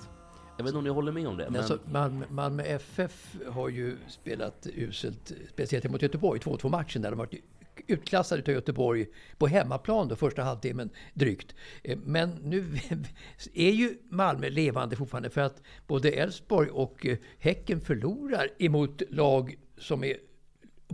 Jag 0.58 0.63
vet 0.63 0.70
inte 0.70 0.77
om 0.77 0.84
ni 0.84 0.89
håller 0.89 1.12
med 1.12 1.27
om 1.27 1.38
det, 1.38 1.50
men 1.50 1.60
Alltså, 1.60 1.80
Malmö, 1.86 2.25
Malmö 2.30 2.63
FF 2.63 3.36
har 3.50 3.70
ju 3.70 3.98
spelat 4.08 4.68
uselt, 4.75 5.32
speciellt 5.50 5.91
mot 5.91 6.01
Göteborg, 6.01 6.39
2-2 6.39 6.70
matchen 6.70 7.01
där 7.01 7.10
de 7.10 7.18
varit 7.18 7.44
utklassade 7.88 8.41
av 8.41 8.50
Göteborg 8.50 9.08
på 9.38 9.48
hemmaplan 9.48 10.08
då, 10.08 10.15
första 10.15 10.44
halvtimmen 10.44 10.89
drygt. 11.13 11.56
Eh, 11.84 11.98
Men 12.06 12.30
nu 12.30 12.65
är 13.53 13.72
ju 13.72 13.98
Malmö 14.10 14.50
levande 14.50 14.96
fortfarande 14.96 15.30
för 15.30 15.41
att 15.41 15.62
både 15.88 16.12
Elfsborg 16.12 16.70
och 16.70 17.06
eh, 17.06 17.18
Häcken 17.39 17.82
förlorar 17.82 18.48
emot 18.60 19.01
lag 19.10 19.56
som 19.77 20.03
är 20.03 20.18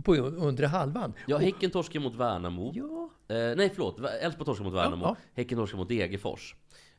på 0.02 0.14
undre 0.16 0.66
halvan. 0.66 1.12
ja, 1.26 1.38
Häcken 1.38 1.70
torskar 1.70 2.00
mot 2.00 2.14
Värnamo. 2.14 2.72
Ja, 2.74 3.04
Eh, 3.30 3.56
nej 3.56 3.70
förlåt, 3.74 4.00
Elfsborg 4.20 4.44
torskar 4.46 4.64
mot 4.64 4.74
Värnamo. 4.74 5.04
ja. 5.04 5.16
Häcken 5.34 5.58
torskar 5.58 5.78
mot 5.78 5.88
Degerfors. 5.88 6.54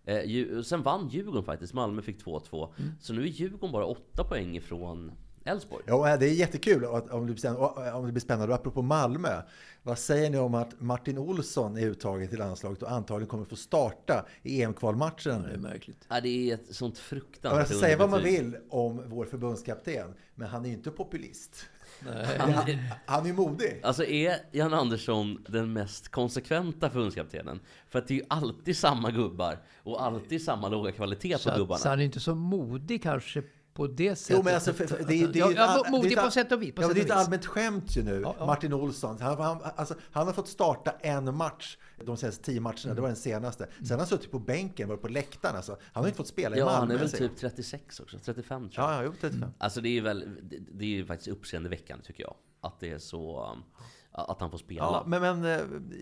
Eh, 0.06 0.62
sen 0.62 0.82
vann 0.84 1.10
Djurgården 1.10 1.44
faktiskt, 1.44 1.74
Malmö 1.74 2.02
fick 2.02 2.24
2-2. 2.26 2.74
Mm. 2.80 2.92
Så 3.02 3.14
nu 3.14 3.22
är 3.24 3.26
Djurgården 3.28 3.72
bara 3.72 3.86
8 3.86 4.24
poäng 4.24 4.56
ifrån 4.58 5.12
Elfsborg. 5.46 5.84
Ja, 5.88 6.18
det 6.18 6.26
är 6.30 6.34
jättekul 6.34 6.86
att- 6.86 7.10
om 7.10 7.20
det, 7.20 7.26
blir 7.26 7.36
spännande, 7.36 7.92
om 7.94 8.06
det 8.06 8.12
blir 8.12 8.22
spännande. 8.22 8.54
Och 8.54 8.60
apropå 8.60 8.82
Malmö, 8.82 9.42
vad 9.84 9.98
säger 10.00 10.30
ni 10.30 10.38
om 10.38 10.54
att 10.56 10.82
Martin 10.82 11.18
Olsson 11.18 11.78
är 11.78 11.82
uttagen 11.86 12.28
till 12.30 12.40
landslaget 12.40 12.84
och 12.84 12.92
antagligen 12.92 13.28
kommer 13.30 13.46
få 13.46 13.56
starta 13.56 14.26
i 14.44 14.62
EM-kvalmatchen? 14.62 15.42
Det 15.44 15.54
är 15.54 15.58
märkligt. 15.58 16.06
Ja, 16.10 16.22
det 16.22 16.30
är 16.50 16.54
ett 16.54 16.76
sånt 16.76 16.96
Ja, 16.98 17.02
fruktansvärt 17.04 17.60
Jag 17.60 17.68
ska 17.68 17.78
säga 17.78 17.98
vad 17.98 18.10
man 18.10 18.24
vill 18.24 18.58
om 18.70 19.02
vår 19.06 19.26
förbundskapten, 19.26 20.14
men 20.36 20.48
han 20.48 20.66
är 20.66 20.70
ju 20.70 20.76
inte 20.76 20.92
populist. 20.92 21.66
Nej. 22.06 22.38
Han, 22.40 22.78
han 23.06 23.26
är 23.26 23.34
modig. 23.34 23.80
Alltså 23.84 24.04
är 24.06 24.36
Jan 24.52 24.74
Andersson 24.74 25.44
den 25.48 25.74
mest 25.74 26.10
konsekventa 26.10 26.90
förbundskaptenen? 26.90 27.60
För 27.90 28.00
att 28.00 28.08
det 28.08 28.14
är 28.14 28.16
ju 28.16 28.26
alltid 28.30 28.78
samma 28.78 29.12
gubbar 29.12 29.58
och 29.84 30.04
alltid 30.04 30.44
samma 30.44 30.70
låga 30.70 30.92
kvalitet 30.92 31.34
på 31.34 31.40
Så, 31.40 31.56
gubbarna. 31.56 31.78
så 31.80 31.90
han 31.90 32.00
är 32.00 32.04
inte 32.04 32.20
så 32.20 32.36
modig 32.36 33.04
kanske 33.04 33.44
på 33.80 33.88
det 33.88 34.16
sättet. 34.16 34.38
Jo, 34.38 34.44
men 34.44 34.56
alltså, 34.56 34.74
för, 34.74 34.88
för, 34.88 35.04
det, 35.04 35.22
är- 35.24 35.28
det, 35.28 35.40
är 35.40 35.44
ja, 35.44 35.52
ja, 35.52 35.84
det 35.84 35.92
modig 35.92 36.12
ett 36.12 36.24
på 36.24 36.32
sätt 36.32 36.52
och 36.52 36.62
vis. 36.62 36.74
Ja, 36.78 36.88
det 36.94 37.00
är 37.00 37.06
ett 37.06 37.12
allmänt 37.12 37.46
skämt 37.46 37.98
ju 37.98 38.04
nu. 38.04 38.22
Ja, 38.22 38.36
ja. 38.40 38.46
Martin 38.46 38.74
Olsson. 38.74 39.22
Han, 39.22 39.38
han, 39.38 39.62
alltså, 39.76 39.96
han 40.12 40.28
har 40.28 40.34
fått 40.34 40.48
starta 40.48 40.92
en 41.00 41.36
match 41.36 41.78
de 42.06 42.18
senaste 42.18 42.44
tio 42.44 42.60
matcherna. 42.62 42.84
Mm. 42.84 42.96
Det 42.96 43.02
var 43.02 43.08
den 43.10 43.18
senaste. 43.18 43.68
Sen 43.78 43.90
har 43.92 43.98
han 43.98 44.08
suttit 44.08 44.32
på 44.32 44.40
bänken, 44.40 44.88
varit 44.90 45.02
på 45.02 45.08
läktaren. 45.08 45.56
Alltså. 45.56 45.78
Han 45.94 46.04
har 46.04 46.08
inte 46.08 46.18
fått 46.18 46.28
spela 46.28 46.56
i 46.56 46.60
Ja, 46.60 46.66
Malmö. 46.66 46.80
han 46.80 46.92
är 46.92 46.98
väl 46.98 47.12
typ 47.12 47.38
36 47.38 48.00
också, 48.00 48.20
35 48.20 48.70
tror 48.70 48.86
jag. 48.86 48.94
Ja, 48.94 48.98
ja, 48.98 49.04
jo, 49.04 49.14
35. 49.22 49.50
Alltså 49.58 49.82
det 49.82 49.98
är 49.98 50.02
väl, 50.02 50.20
det, 50.42 50.58
det 50.72 50.86
är 50.86 50.90
ju 50.90 51.06
faktiskt 51.06 51.28
uppseendeväckande 51.28 52.06
tycker 52.06 52.24
jag. 52.24 52.36
Att 52.62 52.80
det 52.80 52.92
är 52.92 53.00
så, 53.00 53.52
um, 53.52 53.64
att 54.12 54.42
han 54.42 54.52
får 54.52 54.58
spela. 54.58 54.80
Ja, 54.82 55.04
men, 55.08 55.22
men 55.22 55.46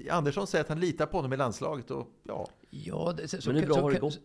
eh, 0.08 0.18
Andersson 0.18 0.48
säger 0.48 0.64
att 0.64 0.70
han 0.70 0.80
litar 0.80 1.06
på 1.06 1.18
honom 1.18 1.34
i 1.34 1.38
landslaget. 1.38 1.92
Och, 1.92 2.08
ja. 2.24 2.48
Ja, 2.70 3.14
det, 3.18 3.28
så, 3.28 3.50
Men 3.50 3.60
hur 3.60 3.66
bra 3.68 3.76
så, 3.76 3.82
har 3.82 3.92
det 3.92 4.00
gått 4.00 4.14
så, 4.14 4.22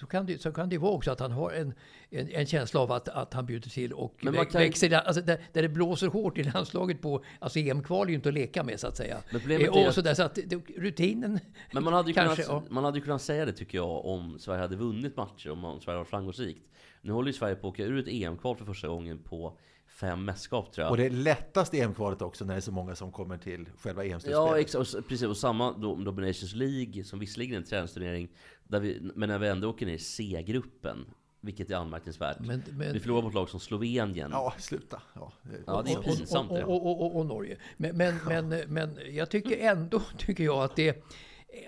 ju 0.00 0.06
kan 0.06 0.26
det, 0.26 0.38
så 0.42 0.52
kan 0.52 0.68
det 0.68 0.78
vara 0.78 0.92
också 0.92 1.10
att 1.10 1.20
han 1.20 1.32
har 1.32 1.50
en, 1.50 1.74
en, 2.10 2.28
en 2.28 2.46
känsla 2.46 2.80
av 2.80 2.92
att, 2.92 3.08
att 3.08 3.34
han 3.34 3.46
bjuder 3.46 3.70
till 3.70 3.92
och 3.92 4.14
Men 4.22 4.34
man 4.34 4.44
vä- 4.44 4.50
kan- 4.50 4.60
växer, 4.60 4.92
alltså 4.92 5.22
där, 5.22 5.40
där 5.52 5.62
det 5.62 5.68
blåser 5.68 6.06
hårt 6.06 6.38
i 6.38 6.42
landslaget 6.42 7.02
på, 7.02 7.24
alltså 7.38 7.58
EM-kval 7.58 8.06
är 8.06 8.10
ju 8.10 8.14
inte 8.14 8.28
att 8.28 8.34
leka 8.34 8.64
med 8.64 8.80
så 8.80 8.86
att 8.86 8.96
säga. 8.96 9.18
Men 9.30 9.40
problemet 9.40 9.68
Eh, 9.68 9.76
är 9.76 9.82
och 9.82 9.88
att- 9.88 9.94
så, 9.94 10.00
där, 10.00 10.14
så 10.14 10.22
att 10.22 10.34
det, 10.34 10.56
rutinen 10.76 11.40
Men 11.72 11.84
man 11.84 11.92
hade, 11.92 12.08
ju 12.08 12.14
kanske, 12.14 12.42
kunnat, 12.42 12.62
ja. 12.68 12.74
man 12.74 12.84
hade 12.84 12.98
ju 12.98 13.04
kunnat 13.04 13.22
säga 13.22 13.44
det 13.44 13.52
tycker 13.52 13.78
jag 13.78 14.04
om 14.06 14.38
Sverige 14.38 14.60
hade 14.60 14.76
vunnit 14.76 15.16
matcher, 15.16 15.50
om 15.50 15.80
Sverige 15.80 15.98
var 15.98 16.04
framgångsrikt. 16.04 16.66
Nu 17.02 17.12
håller 17.12 17.26
ju 17.26 17.32
Sverige 17.32 17.54
på 17.54 17.66
att 17.68 17.72
åka 17.74 17.84
ur 17.84 17.98
ett 17.98 18.08
EM-kval 18.08 18.56
för 18.56 18.64
första 18.64 18.88
gången 18.88 19.18
på 19.18 19.58
fem 19.90 20.24
mästerskap 20.24 20.72
tror 20.72 20.84
jag. 20.84 20.90
Och 20.90 20.96
det 20.96 21.06
är 21.06 21.10
lättast 21.10 21.74
EM-kvalet 21.74 22.22
också 22.22 22.44
när 22.44 22.54
det 22.54 22.58
är 22.58 22.60
så 22.60 22.72
många 22.72 22.94
som 22.94 23.12
kommer 23.12 23.38
till 23.38 23.68
själva 23.78 24.04
Ja, 24.04 24.12
EM-slutspelet. 24.14 24.56
exakt. 24.60 24.74
Och 24.94 25.00
s- 25.00 25.04
precis. 25.08 25.26
Och 25.26 25.36
samma 25.36 25.72
då, 25.72 25.94
Dominations 25.94 26.54
League, 26.54 27.04
som 27.04 27.18
visserligen 27.18 27.54
är 27.54 27.58
en 27.58 27.64
träningsturnering, 27.64 28.28
där 28.64 28.80
vi, 28.80 29.10
men 29.14 29.28
när 29.28 29.38
vi 29.38 29.48
ändå 29.48 29.68
åker 29.70 29.86
ner 29.86 29.94
i 29.94 29.98
C-gruppen, 29.98 31.06
vilket 31.40 31.70
är 31.70 31.74
anmärkningsvärt. 31.76 32.36
Men- 32.40 32.62
men- 32.70 32.92
vi 32.92 33.00
förlorar 33.00 33.22
mot 33.22 33.34
lag 33.34 33.48
som 33.48 33.60
Slovenien. 33.60 34.30
Ja, 34.32 34.54
sluta. 34.58 35.02
Ja, 35.14 35.32
det- 35.42 35.62
Ja, 35.66 35.82
det 35.86 35.92
är 35.92 36.02
pinsamt 36.02 36.50
och, 36.50 36.58
och, 36.58 36.86
och, 36.86 37.00
och, 37.06 37.16
och 37.16 37.26
Norge. 37.26 37.56
Men, 37.76 37.96
men, 37.96 38.16
men, 38.28 38.48
men 38.66 38.98
jag 39.10 39.30
tycker 39.30 39.58
ändå, 39.58 40.00
tycker 40.18 40.44
jag 40.44 40.64
att 40.64 40.76
det... 40.76 41.04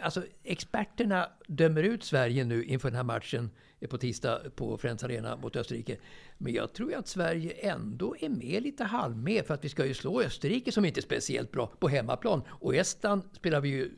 Alltså 0.02 0.22
experterna 0.44 1.28
dömer 1.46 1.82
ut 1.82 2.04
Sverige 2.04 2.44
nu 2.44 2.64
inför 2.64 2.88
den 2.88 2.96
här 2.96 3.02
matchen 3.04 3.50
på 3.86 3.98
tisdag 3.98 4.40
på 4.56 4.78
Friends 4.78 5.04
Arena 5.04 5.36
mot 5.36 5.56
Österrike. 5.56 5.96
Men 6.38 6.52
jag 6.52 6.72
tror 6.72 6.90
ju 6.90 6.96
att 6.96 7.08
Sverige 7.08 7.50
ändå 7.50 8.16
är 8.20 8.28
med 8.28 8.62
lite 8.62 8.84
halvmed 8.84 9.46
för 9.46 9.54
att 9.54 9.64
vi 9.64 9.68
ska 9.68 9.86
ju 9.86 9.94
slå 9.94 10.22
Österrike 10.22 10.72
som 10.72 10.84
inte 10.84 11.00
är 11.00 11.02
speciellt 11.02 11.52
bra 11.52 11.66
på 11.66 11.88
hemmaplan. 11.88 12.42
Och 12.48 12.74
Estland 12.74 13.22
spelar 13.32 13.60
vi 13.60 13.68
ju 13.68 13.90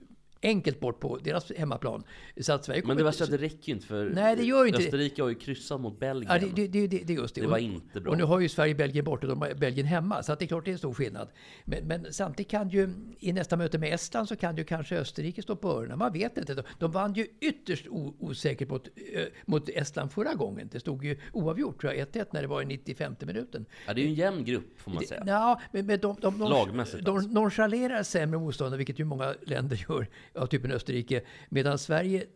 enkelt 0.44 0.80
bort 0.80 1.00
på 1.00 1.18
deras 1.18 1.52
hemmaplan. 1.56 2.04
Så 2.40 2.52
att 2.52 2.64
Sverige 2.64 2.82
Men 2.84 2.96
det 2.96 3.04
värsta 3.04 3.24
är 3.24 3.26
att 3.26 3.30
det 3.30 3.46
räcker 3.46 3.72
inte 3.72 3.86
för 3.86 4.10
Nej, 4.10 4.36
det 4.36 4.42
gör 4.42 4.66
inte. 4.66 4.78
Österrike 4.78 5.22
har 5.22 5.28
ju 5.28 5.34
kryssat 5.34 5.80
mot 5.80 6.00
Belgien. 6.00 6.32
Ja, 6.32 6.48
det, 6.54 6.68
det, 6.68 6.86
det, 6.86 6.98
det, 7.04 7.12
just 7.12 7.34
det. 7.34 7.40
Det 7.40 7.46
var 7.46 7.58
inte 7.58 8.00
bra. 8.00 8.10
Och 8.12 8.18
nu 8.18 8.24
har 8.24 8.40
ju 8.40 8.48
Sverige 8.48 8.74
Belgien 8.74 9.04
borta 9.04 9.26
och 9.26 9.30
de 9.30 9.42
har 9.42 9.54
Belgien 9.54 9.86
hemma. 9.86 10.22
Så 10.22 10.32
att 10.32 10.38
det 10.38 10.44
är 10.44 10.46
klart 10.46 10.64
det 10.64 10.70
är 10.70 10.72
en 10.72 10.78
stor 10.78 10.94
skillnad. 10.94 11.28
Men, 11.64 11.86
men 11.86 12.12
samtidigt 12.12 12.50
kan 12.50 12.68
ju 12.68 12.90
i 13.18 13.32
nästa 13.32 13.56
möte 13.56 13.78
med 13.78 13.94
Estland 13.94 14.28
så 14.28 14.36
kan 14.36 14.56
ju 14.56 14.64
kanske 14.64 14.98
Österrike 14.98 15.42
stå 15.42 15.56
på 15.56 15.68
öronen. 15.68 15.98
Man 15.98 16.12
vet 16.12 16.38
inte. 16.38 16.54
De, 16.54 16.62
de 16.78 16.90
vann 16.90 17.14
ju 17.14 17.26
ytterst 17.40 17.86
o, 17.88 18.14
osäkert 18.18 18.68
mot, 18.68 18.88
eh, 19.14 19.22
mot 19.46 19.68
Estland 19.68 20.12
förra 20.12 20.34
gången. 20.34 20.68
Det 20.72 20.80
stod 20.80 21.04
ju 21.04 21.18
oavgjort 21.32 21.80
tror 21.80 21.94
jag, 21.94 22.08
1-1 22.08 22.26
när 22.30 22.42
det 22.42 22.48
var 22.48 22.62
i 22.62 22.64
95 22.64 23.14
minuten. 23.20 23.66
Ja, 23.86 23.94
det 23.94 24.00
är 24.00 24.02
ju 24.02 24.08
en 24.08 24.14
jämn 24.14 24.44
grupp 24.44 24.80
får 24.80 24.90
man 24.90 25.06
säga. 25.06 25.22
Ja, 25.26 25.60
men, 25.72 25.86
men 25.86 26.00
de, 26.00 26.16
de, 26.20 26.38
de, 26.38 26.50
Lagmässigt 26.50 27.04
de 27.04 27.16
alltså. 27.16 27.30
nonchalerar 27.30 28.02
sämre 28.02 28.38
motståndare, 28.38 28.78
vilket 28.78 28.98
ju 28.98 29.04
många 29.04 29.34
länder 29.42 29.86
gör, 29.88 30.08
av 30.34 30.46
typen 30.46 30.72
Österrike. 30.72 31.22
Medan 31.48 31.78
Sverige 31.78 32.26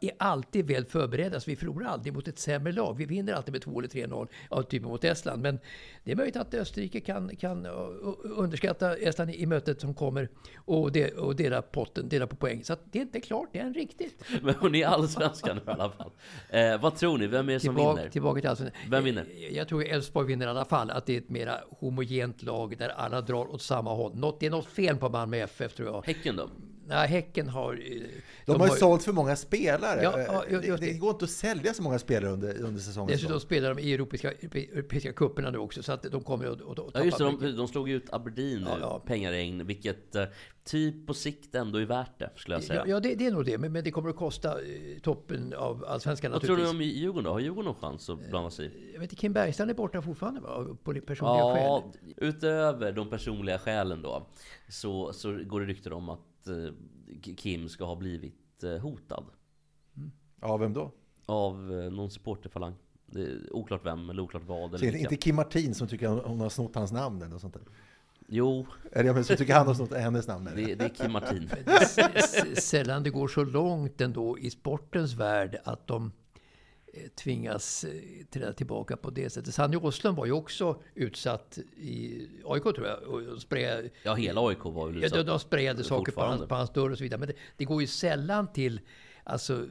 är 0.00 0.10
alltid 0.18 0.66
väl 0.66 0.84
förberedda, 0.84 1.40
så 1.40 1.50
vi 1.50 1.56
förlorar 1.56 1.86
aldrig 1.86 2.14
mot 2.14 2.28
ett 2.28 2.38
sämre 2.38 2.72
lag. 2.72 2.96
Vi 2.98 3.04
vinner 3.04 3.32
alltid 3.32 3.52
med 3.52 3.62
2 3.62 3.78
eller 3.78 3.88
3-0, 3.88 4.28
av 4.48 4.62
typen 4.62 4.88
mot 4.88 5.04
Estland. 5.04 5.42
Men 5.42 5.58
det 6.04 6.12
är 6.12 6.16
möjligt 6.16 6.36
att 6.36 6.54
Österrike 6.54 7.00
kan, 7.00 7.36
kan 7.36 7.66
underskatta 8.22 8.96
Estland 8.96 9.30
i 9.30 9.46
mötet 9.46 9.80
som 9.80 9.94
kommer 9.94 10.28
och, 10.56 10.92
det, 10.92 11.12
och 11.12 11.36
dela 11.36 11.62
potten, 11.62 12.08
dela 12.08 12.26
på 12.26 12.36
poäng. 12.36 12.64
Så 12.64 12.72
att 12.72 12.80
det 12.92 12.98
är 12.98 13.02
inte 13.02 13.20
klart 13.20 13.56
än 13.56 13.74
riktigt. 13.74 14.24
Men 14.42 14.54
hon 14.54 14.74
är 14.74 14.86
allsvenskan 14.86 15.56
nu 15.56 15.72
i 15.72 15.74
alla 15.74 15.90
fall. 15.90 16.10
Eh, 16.48 16.80
vad 16.80 16.96
tror 16.96 17.18
ni? 17.18 17.26
Vem 17.26 17.48
är 17.48 17.52
det 17.52 17.60
som 17.60 17.74
Tillbaka, 17.74 17.96
vinner? 17.96 18.10
tillbaka 18.10 18.40
till 18.40 18.50
Allsvenskan. 18.50 18.80
Vem 18.90 19.04
vinner? 19.04 19.26
Jag, 19.36 19.52
jag 19.52 19.68
tror 19.68 19.84
Elfsborg 19.84 20.26
vinner 20.26 20.46
i 20.46 20.50
alla 20.50 20.64
fall. 20.64 20.90
Att 20.90 21.06
det 21.06 21.14
är 21.14 21.18
ett 21.18 21.28
mera 21.28 21.54
homogent 21.80 22.42
lag 22.42 22.78
där 22.78 22.88
alla 22.88 23.20
drar 23.20 23.54
åt 23.54 23.62
samma 23.62 23.94
håll. 23.94 24.16
Något, 24.16 24.40
det 24.40 24.46
är 24.46 24.50
något 24.50 24.66
fel 24.66 24.96
på 24.96 25.08
Malmö 25.08 25.36
FF 25.36 25.74
tror 25.74 25.88
jag. 25.88 26.06
Häcken 26.06 26.36
då? 26.36 26.50
Nej, 26.88 27.08
Häcken 27.08 27.48
har... 27.48 27.72
eh, 27.74 28.02
De, 28.46 28.60
har 28.60 28.66
ju 28.68 28.72
sålt 28.74 29.02
för 29.02 29.12
många 29.12 29.36
spelare. 29.36 30.02
Ja, 30.02 30.20
ja, 30.20 30.44
det, 30.48 30.66
just 30.66 30.80
det 30.80 30.86
det. 30.86 30.98
går 30.98 31.10
inte 31.10 31.24
att 31.24 31.30
sälja 31.30 31.74
så 31.74 31.82
många 31.82 31.98
spelare 31.98 32.32
under, 32.32 32.62
under 32.62 32.80
säsongen. 32.80 33.08
Dessutom 33.12 33.40
spelar 33.40 33.74
de 33.74 33.80
i 33.82 33.92
europeiska, 33.94 34.32
europeiska 34.32 35.12
cuperna 35.12 35.50
nu 35.50 35.58
också, 35.58 35.82
så 35.82 35.92
att 35.92 36.02
de 36.02 36.22
kommer 36.24 36.46
att, 36.46 36.62
att, 36.62 36.78
att 36.78 36.90
Ja 36.94 37.04
just 37.04 37.18
det, 37.18 37.24
de, 37.24 37.56
de 37.56 37.68
slog 37.68 37.90
ut 37.90 38.12
Aberdeen 38.12 38.60
nu, 38.60 38.66
Ja, 38.70 38.76
ja. 38.80 39.02
pengaregn, 39.06 39.66
vilket 39.66 40.14
eh, 40.14 40.24
typ 40.64 41.06
på 41.06 41.14
sikt 41.14 41.54
ändå 41.54 41.78
är 41.78 41.84
värt 41.86 42.18
det, 42.18 42.30
skulle 42.36 42.56
jag 42.56 42.62
säga. 42.64 42.80
Ja, 42.80 42.86
ja 42.90 43.00
det, 43.00 43.14
det 43.14 43.26
är 43.26 43.30
nog 43.30 43.44
det, 43.44 43.58
men, 43.58 43.72
men 43.72 43.84
det 43.84 43.90
kommer 43.90 44.10
att 44.10 44.16
kosta 44.16 44.60
eh, 44.60 44.98
toppen 45.02 45.54
av 45.54 45.84
allsvenskan 45.88 46.32
Vad 46.32 46.42
tror 46.42 46.56
du 46.56 46.68
om 46.68 46.80
Djurgården 46.82 47.24
då? 47.24 47.30
Har 47.30 47.40
Djurgården 47.40 47.64
någon 47.64 47.74
chans 47.80 48.10
att 48.10 48.30
blanda 48.30 48.50
sig 48.50 48.66
i? 48.66 48.90
Jag 48.92 49.00
vet 49.00 49.10
inte, 49.12 49.20
Kim 49.20 49.32
Bergstrand 49.32 49.70
är 49.70 49.74
borta 49.74 50.02
fortfarande 50.02 50.40
va? 50.40 50.48
Av 50.48 50.78
poli- 50.84 51.00
personliga 51.00 51.38
Ja, 51.38 51.82
skäl. 51.92 52.12
utöver 52.16 52.92
de 52.92 53.10
personliga 53.10 53.58
skälen 53.58 54.02
då, 54.02 54.26
så, 54.68 55.12
så 55.12 55.38
går 55.44 55.60
det 55.60 55.66
rykten 55.66 55.92
om 55.92 56.08
att 56.08 56.20
eh, 56.48 57.34
Kim 57.36 57.68
ska 57.68 57.84
ha 57.84 57.96
blivit 57.96 58.64
eh, 58.64 58.76
hotad 58.78 59.24
Ja, 60.40 60.56
vem 60.56 60.72
då? 60.72 60.92
av 61.26 61.54
eh, 61.80 61.90
någon 61.92 62.10
supporterfalang. 62.10 62.74
Det 63.06 63.20
är 63.22 63.56
oklart 63.56 63.80
vem 63.84 64.10
eller 64.10 64.22
oklart 64.22 64.42
vad. 64.46 64.78
Så 64.78 64.86
Eller 64.86 64.98
inte, 64.98 65.16
Kim 65.16 65.36
Martin 65.36 65.74
som 65.74 65.88
tycker 65.88 66.08
hon, 66.08 66.18
hon 66.24 66.40
har 66.40 66.48
snott 66.48 66.74
hans 66.74 66.92
namn 66.92 67.22
eller 67.22 67.38
sånt 67.38 67.54
där. 67.54 67.62
Jo, 68.28 68.66
Eller 68.92 69.14
jag 69.14 69.26
som 69.26 69.36
tycker 69.36 69.54
han 69.54 69.66
har 69.66 69.74
snott 69.74 69.92
hennes 69.92 70.28
namn. 70.28 70.48
det, 70.56 70.74
det 70.74 70.84
är 70.84 70.88
Kim 70.88 71.12
Martin. 71.12 71.50
Sällan 72.56 73.02
det 73.02 73.10
går 73.10 73.28
så 73.28 73.44
långt 73.44 74.00
ändå 74.00 74.38
i 74.38 74.50
sportens 74.50 75.14
värld 75.14 75.60
att 75.64 75.86
de 75.86 76.12
tvingas 77.14 77.84
eh, 77.84 77.90
träda 78.30 78.52
tillbaka 78.52 78.96
på 78.96 79.10
det 79.10 79.30
sättet. 79.30 79.54
Sanny 79.54 79.76
Åslund 79.76 80.16
var 80.16 80.26
ju 80.26 80.32
också 80.32 80.80
utsatt 80.94 81.58
i 81.76 82.28
AIK 82.44 82.62
tror 82.62 82.86
jag. 82.86 83.02
Och 83.02 83.42
sprayade, 83.42 83.90
Ja, 84.02 84.14
hela 84.14 84.48
AIK 84.48 84.64
var 84.64 84.86
väl 84.86 84.94
ja, 84.94 85.00
de, 85.00 85.06
utsatt. 85.06 85.26
de 85.26 85.40
sprayade 85.40 85.84
saker 85.84 86.12
på 86.12 86.20
hans, 86.20 86.48
på 86.48 86.54
hans 86.54 86.70
dörr 86.70 86.90
och 86.90 86.98
så 86.98 87.04
vidare. 87.04 87.20
Men 87.20 87.28
det, 87.28 87.34
det 87.56 87.64
går 87.64 87.80
ju 87.80 87.86
sällan 87.86 88.52
till 88.52 88.80
alltså, 89.24 89.66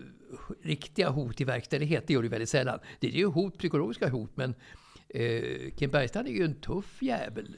riktiga 0.62 1.10
hot 1.10 1.41
i 1.41 1.43
verkställighet. 1.43 2.03
Det 2.08 2.13
gör 2.13 2.23
det 2.23 2.30
väldigt 2.30 2.49
sällan. 2.49 2.80
Det 2.99 3.08
är 3.08 3.12
ju 3.12 3.25
hot, 3.25 3.58
psykologiska 3.58 4.10
hot. 4.10 4.32
Men 4.36 4.56
eh, 5.10 5.71
Kim 5.75 5.89
Bergstrand 5.89 6.27
är 6.27 6.32
ju 6.32 6.45
en 6.45 6.56
tuff 6.56 7.01
jävel. 7.01 7.56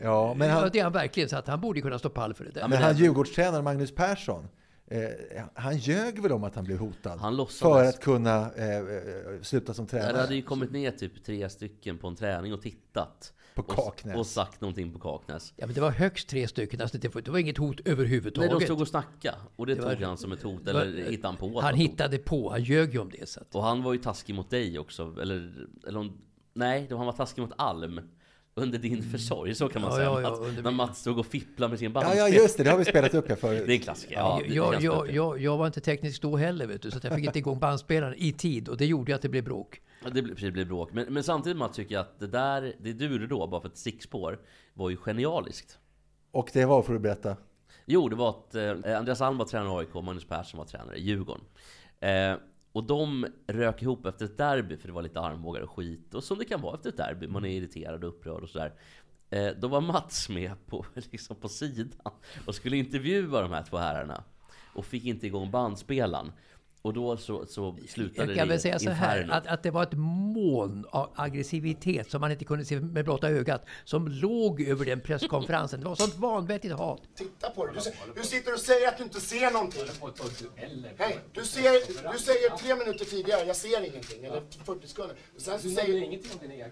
Ja, 0.00 0.34
men 0.34 0.48
ja, 0.48 0.54
han, 0.54 0.70
det 0.72 0.78
är 0.78 0.84
han 0.84 0.92
verkligen. 0.92 1.28
Så 1.28 1.36
att 1.36 1.46
han 1.46 1.60
borde 1.60 1.80
kunna 1.80 1.98
stå 1.98 2.08
pall 2.08 2.34
för 2.34 2.44
det 2.44 2.50
där. 2.50 2.68
men 2.68 2.82
han 2.82 2.96
Djurgårdstränaren 2.96 3.64
Magnus 3.64 3.94
Persson, 3.94 4.48
eh, 4.96 5.44
han 5.54 5.76
ljög 5.76 6.22
väl 6.22 6.32
om 6.32 6.44
att 6.44 6.54
han 6.54 6.64
blev 6.64 6.78
hotad? 6.78 7.18
Han 7.20 7.36
låtsades. 7.36 7.60
För 7.82 7.84
att 7.88 8.00
kunna 8.00 8.52
eh, 8.54 8.76
eh, 8.76 8.82
sluta 9.42 9.74
som 9.74 9.86
Ja, 9.90 9.98
Det 9.98 10.02
hade 10.04 10.12
tränare. 10.18 10.34
ju 10.34 10.42
kommit 10.42 10.72
ner 10.72 10.90
typ 10.90 11.24
tre 11.24 11.48
stycken 11.48 11.98
på 11.98 12.08
en 12.08 12.16
träning 12.16 12.52
och 12.54 12.62
tittat. 12.62 13.32
På 13.54 13.62
och, 13.62 13.70
Kaknäs. 13.70 14.16
Och 14.16 14.26
sagt 14.26 14.60
någonting 14.60 14.92
på 14.92 14.98
Kaknäs. 14.98 15.52
Ja, 15.56 15.66
men 15.66 15.74
det 15.74 15.80
var 15.80 15.90
högst 15.90 16.28
tre 16.28 16.48
stycken. 16.48 16.80
Alltså, 16.80 16.98
det, 16.98 17.28
var, 17.28 17.38
inget 17.38 17.58
hot 17.58 17.80
Nej, 17.84 17.92
överhuvudtaget. 17.92 18.50
de 18.50 18.60
stod 18.60 18.80
och 18.80 18.88
snackade. 18.88 19.36
Och 19.56 19.66
det, 19.66 19.74
Det 19.74 19.80
tog 19.82 19.90
var- 20.00 20.06
han 20.06 20.18
som 20.18 20.32
ett 20.32 20.42
hot. 20.42 20.64
det 20.64 20.72
var- 20.72 20.80
Eller 20.80 21.10
hittade 21.10 21.28
han 21.28 21.36
på 21.36 21.58
att 21.58 21.64
han 21.64 21.74
hot. 21.74 21.80
hittade 21.82 22.18
på. 22.18 22.50
Han 22.50 22.62
ljög 22.62 22.92
ju 22.92 22.98
om 22.98 23.10
det. 23.10 23.28
Så 23.28 23.40
att, 23.40 23.54
Och 23.54 23.62
han 23.62 23.82
var 23.82 23.92
ju 23.92 23.98
taskig 23.98 24.34
mot 24.34 24.50
dig 24.50 24.78
också. 24.78 25.16
Eller, 25.22 25.66
eller 25.86 25.98
om, 25.98 26.12
nej, 26.54 26.86
han 26.90 27.06
var 27.06 27.12
taskig 27.12 27.42
mot 27.42 27.52
Alm. 27.58 28.00
Under 28.54 28.78
din 28.78 29.02
försorg, 29.02 29.54
så 29.54 29.68
kan 29.68 29.82
man 29.82 29.90
Ja, 29.90 29.96
säga. 29.96 30.08
ja, 30.08 30.20
ja, 30.22 30.28
under 30.48 30.62
när 30.62 30.70
Mats 30.70 31.00
stod 31.00 31.18
och 31.18 31.26
fipplade 31.26 31.70
med 31.70 31.78
sin 31.78 31.86
Ja, 31.86 31.92
bandspel. 31.92 32.18
ja, 32.18 32.28
just 32.28 32.56
det. 32.56 32.64
Det 32.64 32.70
har 32.70 32.78
vi 32.78 32.84
spelat 32.84 33.14
upp 33.14 33.28
här 33.28 33.36
förut. 33.36 33.62
Det 33.66 33.72
är 33.72 33.74
en 33.76 33.80
klassiker. 33.82 34.14
Ja, 34.14 34.40
jag, 34.48 34.82
jag, 34.82 35.10
jag, 35.10 35.40
jag 35.40 35.56
var 35.56 35.66
inte 35.66 35.80
teknisk 35.80 36.22
då 36.22 36.36
heller, 36.36 36.66
vet 36.66 36.82
du, 36.82 36.90
så 36.90 36.96
att 36.96 37.04
jag 37.04 37.14
fick 37.14 37.24
inte 37.24 37.38
igång 37.38 37.58
bandspelaren 37.58 38.14
i 38.18 38.32
tid. 38.32 38.68
Och 38.68 38.76
det 38.76 38.86
gjorde 38.86 39.14
att 39.14 39.22
det 39.22 39.28
blev 39.28 39.44
bråk. 39.44 39.80
Ja, 40.04 40.10
Det 40.10 40.22
blir, 40.22 40.34
det 40.34 40.50
blir 40.50 40.64
bråk. 40.64 40.92
Men, 40.92 41.12
men 41.12 41.22
samtidigt 41.24 41.56
Mats 41.58 41.76
tycker 41.76 41.94
jag 41.94 42.00
att 42.00 42.18
det 42.20 42.26
där, 42.26 42.72
det 42.80 42.92
du 42.92 43.12
gjorde 43.12 43.26
då, 43.26 43.46
bara 43.46 43.60
för 43.60 43.68
ett 43.68 43.76
stickspår, 43.78 44.40
var 44.74 44.90
ju 44.90 44.96
genialiskt. 44.96 45.78
Och 46.30 46.50
det 46.52 46.64
var, 46.64 46.82
får 46.82 46.92
du 46.92 46.98
berätta. 46.98 47.36
Jo, 47.86 48.08
det 48.08 48.16
var 48.16 48.28
att 48.30 48.54
eh, 48.54 48.98
Andreas 48.98 49.20
Alm 49.20 49.38
var 49.38 49.44
tränare 49.44 49.82
i 49.82 49.86
AIK 49.86 49.94
Magnus 50.04 50.24
Persson 50.24 50.58
var 50.58 50.64
tränare 50.66 50.96
i 50.96 51.02
Djurgården. 51.02 51.44
Eh, 52.00 52.34
och 52.72 52.84
de 52.84 53.26
rök 53.46 53.82
ihop 53.82 54.06
efter 54.06 54.24
ett 54.24 54.38
derby, 54.38 54.76
för 54.76 54.88
det 54.88 54.94
var 54.94 55.02
lite 55.02 55.20
armbågar 55.20 55.60
och 55.60 55.70
skit. 55.70 56.14
Och 56.14 56.24
som 56.24 56.38
det 56.38 56.44
kan 56.44 56.60
vara 56.60 56.74
efter 56.74 56.88
ett 56.88 56.96
derby, 56.96 57.26
man 57.26 57.44
är 57.44 57.48
irriterad 57.48 58.04
och 58.04 58.10
upprörd 58.10 58.42
och 58.42 58.48
sådär. 58.48 58.72
Eh, 59.30 59.50
då 59.60 59.68
var 59.68 59.80
Mats 59.80 60.28
med 60.28 60.66
på, 60.66 60.86
liksom 60.94 61.36
på 61.36 61.48
sidan 61.48 62.12
och 62.46 62.54
skulle 62.54 62.76
intervjua 62.76 63.42
de 63.42 63.52
här 63.52 63.62
två 63.62 63.76
herrarna. 63.76 64.24
Och 64.74 64.84
fick 64.84 65.04
inte 65.04 65.26
igång 65.26 65.50
bandspelaren. 65.50 66.32
Och 66.82 66.92
då 66.92 67.16
så, 67.16 67.46
så 67.46 67.76
slutade 67.88 68.28
Jag 68.28 68.36
kan 68.38 68.48
det 68.48 68.52
väl 68.54 68.60
säga 68.60 68.78
så 68.78 68.90
här, 68.90 69.28
att, 69.30 69.46
att 69.46 69.62
det 69.62 69.70
var 69.70 69.82
ett 69.82 69.92
moln 69.92 70.84
av 70.90 71.10
aggressivitet 71.14 72.10
som 72.10 72.20
man 72.20 72.32
inte 72.32 72.44
kunde 72.44 72.64
se 72.64 72.80
med 72.80 73.04
blotta 73.04 73.28
ögat, 73.28 73.66
som 73.84 74.08
låg 74.08 74.60
över 74.62 74.84
den 74.84 75.00
presskonferensen. 75.00 75.80
Det 75.80 75.86
var 75.86 75.94
sånt 75.94 76.16
vanvettigt 76.16 76.74
hat. 76.74 77.00
Titta 77.14 77.50
på 77.50 77.66
det. 77.66 77.72
Du, 77.72 78.20
du 78.20 78.26
sitter 78.26 78.52
och 78.54 78.60
säger 78.60 78.88
att 78.88 78.96
du 78.98 79.02
inte 79.04 79.20
ser 79.20 79.50
någonting. 79.50 79.82
Hej, 80.98 81.18
du, 81.32 81.44
ser, 81.44 82.12
du 82.12 82.18
säger 82.18 82.56
tre 82.56 82.74
minuter 82.76 83.04
tidigare, 83.04 83.44
jag 83.46 83.56
ser 83.56 83.80
ingenting. 83.90 84.24
Eller 84.24 84.42
40 84.64 84.86
sekunder. 84.88 85.16
Och 85.34 85.40
sen 85.40 85.58
så 85.60 85.68
Du 85.68 85.74
säger 85.74 86.02
ingenting 86.02 86.30
om 86.32 86.38
dina 86.48 86.54
egna. 86.54 86.66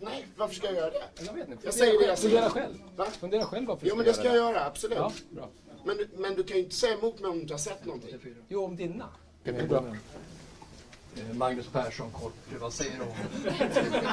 Nej, 0.00 0.26
varför 0.36 0.54
ska 0.54 0.66
jag 0.66 0.74
göra 0.76 0.90
det? 0.90 1.24
Jag 1.26 1.32
vet 1.34 1.48
inte. 1.48 1.64
Jag 1.66 1.74
säger 1.74 1.98
det 2.00 2.06
jag 2.06 2.18
Fundera 2.18 2.50
säger. 2.50 2.64
själv. 2.66 2.74
Va? 2.96 3.06
Fundera 3.20 3.44
själv 3.44 3.66
varför 3.66 3.84
du 3.84 3.88
Jo, 3.90 3.96
men 3.96 4.04
det 4.04 4.12
ska 4.12 4.24
jag 4.24 4.36
göra 4.36 4.64
absolut. 4.64 4.98
Ja, 4.98 5.12
bra. 5.30 5.48
Men, 5.84 5.96
du- 5.96 6.08
men 6.16 6.34
du 6.34 6.42
kan 6.42 6.56
ju 6.56 6.62
inte 6.62 6.74
säga 6.76 6.98
emot 6.98 7.20
mig 7.20 7.30
om 7.30 7.36
du 7.36 7.42
inte 7.42 7.54
har 7.54 7.58
sett 7.58 7.84
någonting. 7.84 8.10
Jo, 8.48 8.64
om 8.64 8.76
dina. 8.76 9.08
Eh, 9.44 11.34
Magnus 11.34 11.68
Persson 11.68 12.10
kort, 12.10 12.34
vad 12.60 12.72
säger 12.72 12.96
du 12.96 13.02
om, 13.02 13.08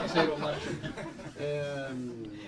vad 0.01 0.09
säger 0.09 0.27
du 0.27 0.31
om 0.31 0.41
matchen? 0.41 0.75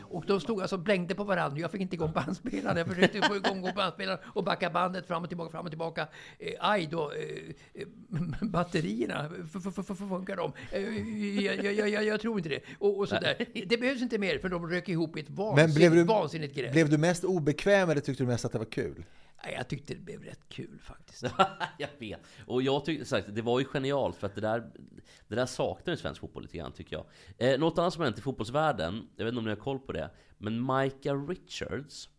Och 0.02 0.24
de 0.28 0.40
stod 0.40 0.62
alltså 0.62 0.76
och 0.76 0.82
blängde 0.82 1.16
på 1.16 1.24
varandra. 1.24 1.60
Jag 1.60 1.72
fick 1.72 1.82
inte 1.82 1.96
igång 1.96 2.12
bandspelaren. 2.12 2.78
Jag 2.78 2.88
försökte 2.88 3.22
få 3.22 3.36
igång 3.36 3.70
bandspelaren 3.76 4.20
och 4.26 4.44
backa 4.44 4.70
bandet 4.70 5.08
fram 5.08 5.24
och 5.24 5.30
tillbaka, 5.30 5.52
fram 5.52 5.66
och 5.66 5.72
tillbaka. 5.72 6.08
Eh, 6.40 6.54
aj 6.60 6.88
då, 6.92 7.12
eh, 7.74 7.88
batterierna, 8.42 9.30
funkar 10.10 10.36
de? 10.36 10.54
Eh, 10.72 11.46
jag, 11.46 11.64
jag, 11.64 11.90
jag, 11.90 12.04
jag 12.04 12.22
tror 12.22 12.38
inte 12.38 12.50
det. 12.50 12.60
Och, 12.80 13.00
och 13.00 13.10
sådär. 13.10 13.46
Det 13.68 13.78
behövs 13.78 14.02
inte 14.02 14.18
mer 14.18 14.38
för 14.38 14.50
de 14.50 14.70
rök 14.70 14.90
ihop 14.90 15.18
i 15.18 15.20
ett 15.20 15.30
Men 15.30 15.36
vansinnigt, 15.38 15.76
blev 15.76 15.96
du, 15.96 16.04
vansinnigt 16.04 16.56
gräl. 16.56 16.72
blev 16.72 16.90
du 16.90 16.98
mest 16.98 17.24
obekväm 17.24 17.90
eller 17.90 18.02
tyckte 18.02 18.24
du 18.24 18.28
mest 18.28 18.46
att 18.46 18.52
det 18.52 18.58
var 18.58 18.66
kul? 18.66 19.06
Jag 19.52 19.68
tyckte 19.68 19.94
det 19.94 20.00
blev 20.00 20.24
rätt 20.24 20.50
kul 20.50 20.80
faktiskt. 20.84 21.24
jag 21.78 21.90
vet. 22.00 22.20
Och 22.46 22.62
jag 22.62 22.86
tyckte 22.86 23.06
sagt, 23.06 23.28
det 23.32 23.42
var 23.42 23.60
ju 23.60 23.66
genialt 23.66 24.16
för 24.16 24.28
att 24.28 24.36
det 24.36 24.42
där, 24.42 24.72
det 25.28 25.36
där 25.36 25.46
saknar 25.46 25.96
svensk 25.96 26.22
fotboll 26.22 26.44
lite 26.44 26.58
grann 26.58 26.72
tycker 26.72 26.96
jag. 26.96 27.06
Eh, 27.38 27.60
något 27.60 27.78
annat 27.78 27.94
som 27.94 28.02
har 28.02 28.06
hänt 28.06 28.18
i 28.18 28.22
fotbollsvärlden, 28.22 29.08
jag 29.16 29.26
vet 29.26 29.32
inte 29.32 29.40
om 29.40 29.46
ni 29.46 29.52
har 29.52 29.58
koll 29.58 29.80
på 29.80 29.92
det, 29.92 30.10
men 30.38 30.62
Micah 30.62 31.28
Richards. 31.28 32.10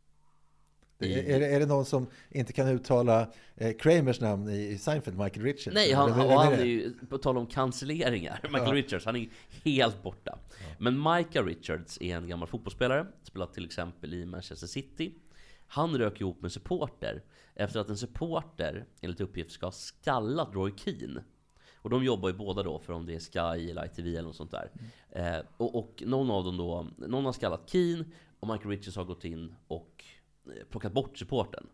I, 0.98 1.32
Är, 1.32 1.40
det, 1.40 1.46
är 1.46 1.60
det 1.60 1.66
någon 1.66 1.84
som 1.84 2.06
inte 2.30 2.52
kan 2.52 2.68
uttala 2.68 3.32
eh, 3.56 3.76
Kramers 3.76 4.20
namn 4.20 4.48
i, 4.48 4.78
Seinfeld, 4.78 5.18
Michael 5.18 5.42
Richards? 5.46 5.74
nej, 5.74 5.92
han, 5.92 6.12
Eller 6.12 6.36
han 6.36 6.52
är 6.52 6.64
ju, 6.64 6.92
på 7.10 7.18
tal 7.18 7.38
om 7.38 7.46
cancelleringar, 7.46 8.40
Michael 8.52 8.72
Richards, 8.72 9.06
han 9.06 9.16
är 9.16 9.28
helt 9.64 10.02
borta. 10.02 10.38
Men 10.78 11.02
Micah 11.02 11.44
Richards 11.44 11.98
är 12.00 12.16
en 12.16 12.28
gammal 12.28 12.48
fotbollsspelare, 12.48 13.06
spelat 13.22 13.54
till 13.54 13.64
exempel 13.64 14.14
i 14.14 14.26
Manchester 14.26 14.66
City. 14.66 15.14
Han 15.66 15.98
rök 15.98 16.20
ihop 16.20 16.42
med 16.42 16.52
supporter 16.52 17.22
efter 17.54 17.80
att 17.80 17.88
en 17.88 17.96
supporter, 17.96 18.86
enligt 19.00 19.20
uppgift, 19.20 19.50
ska 19.50 19.66
ha 19.66 19.72
skallat 19.72 20.48
Roy 20.52 20.72
Keane. 20.76 21.24
Och 21.74 21.90
de 21.90 22.04
jobbar 22.04 22.28
ju 22.28 22.34
båda 22.34 22.62
då 22.62 22.78
för 22.78 22.92
om 22.92 23.06
det 23.06 23.14
är 23.14 23.20
Sky 23.20 23.70
eller 23.70 23.84
ITV 23.84 24.06
eller 24.06 24.22
något 24.22 24.36
sånt 24.36 24.50
där. 24.50 24.70
Eh, 25.10 25.44
och, 25.56 25.74
och 25.78 26.02
någon 26.06 26.30
av 26.30 26.44
dem 26.44 26.56
då, 26.56 26.86
någon 26.96 27.24
har 27.24 27.32
skallat 27.32 27.70
Keane 27.70 28.04
och 28.40 28.48
Michael 28.48 28.70
Richards 28.70 28.96
har 28.96 29.04
gått 29.04 29.24
in 29.24 29.54
och 29.66 30.04
eh, 30.46 30.52
plockat 30.70 30.92
bort 30.92 31.18
supporten. 31.18 31.66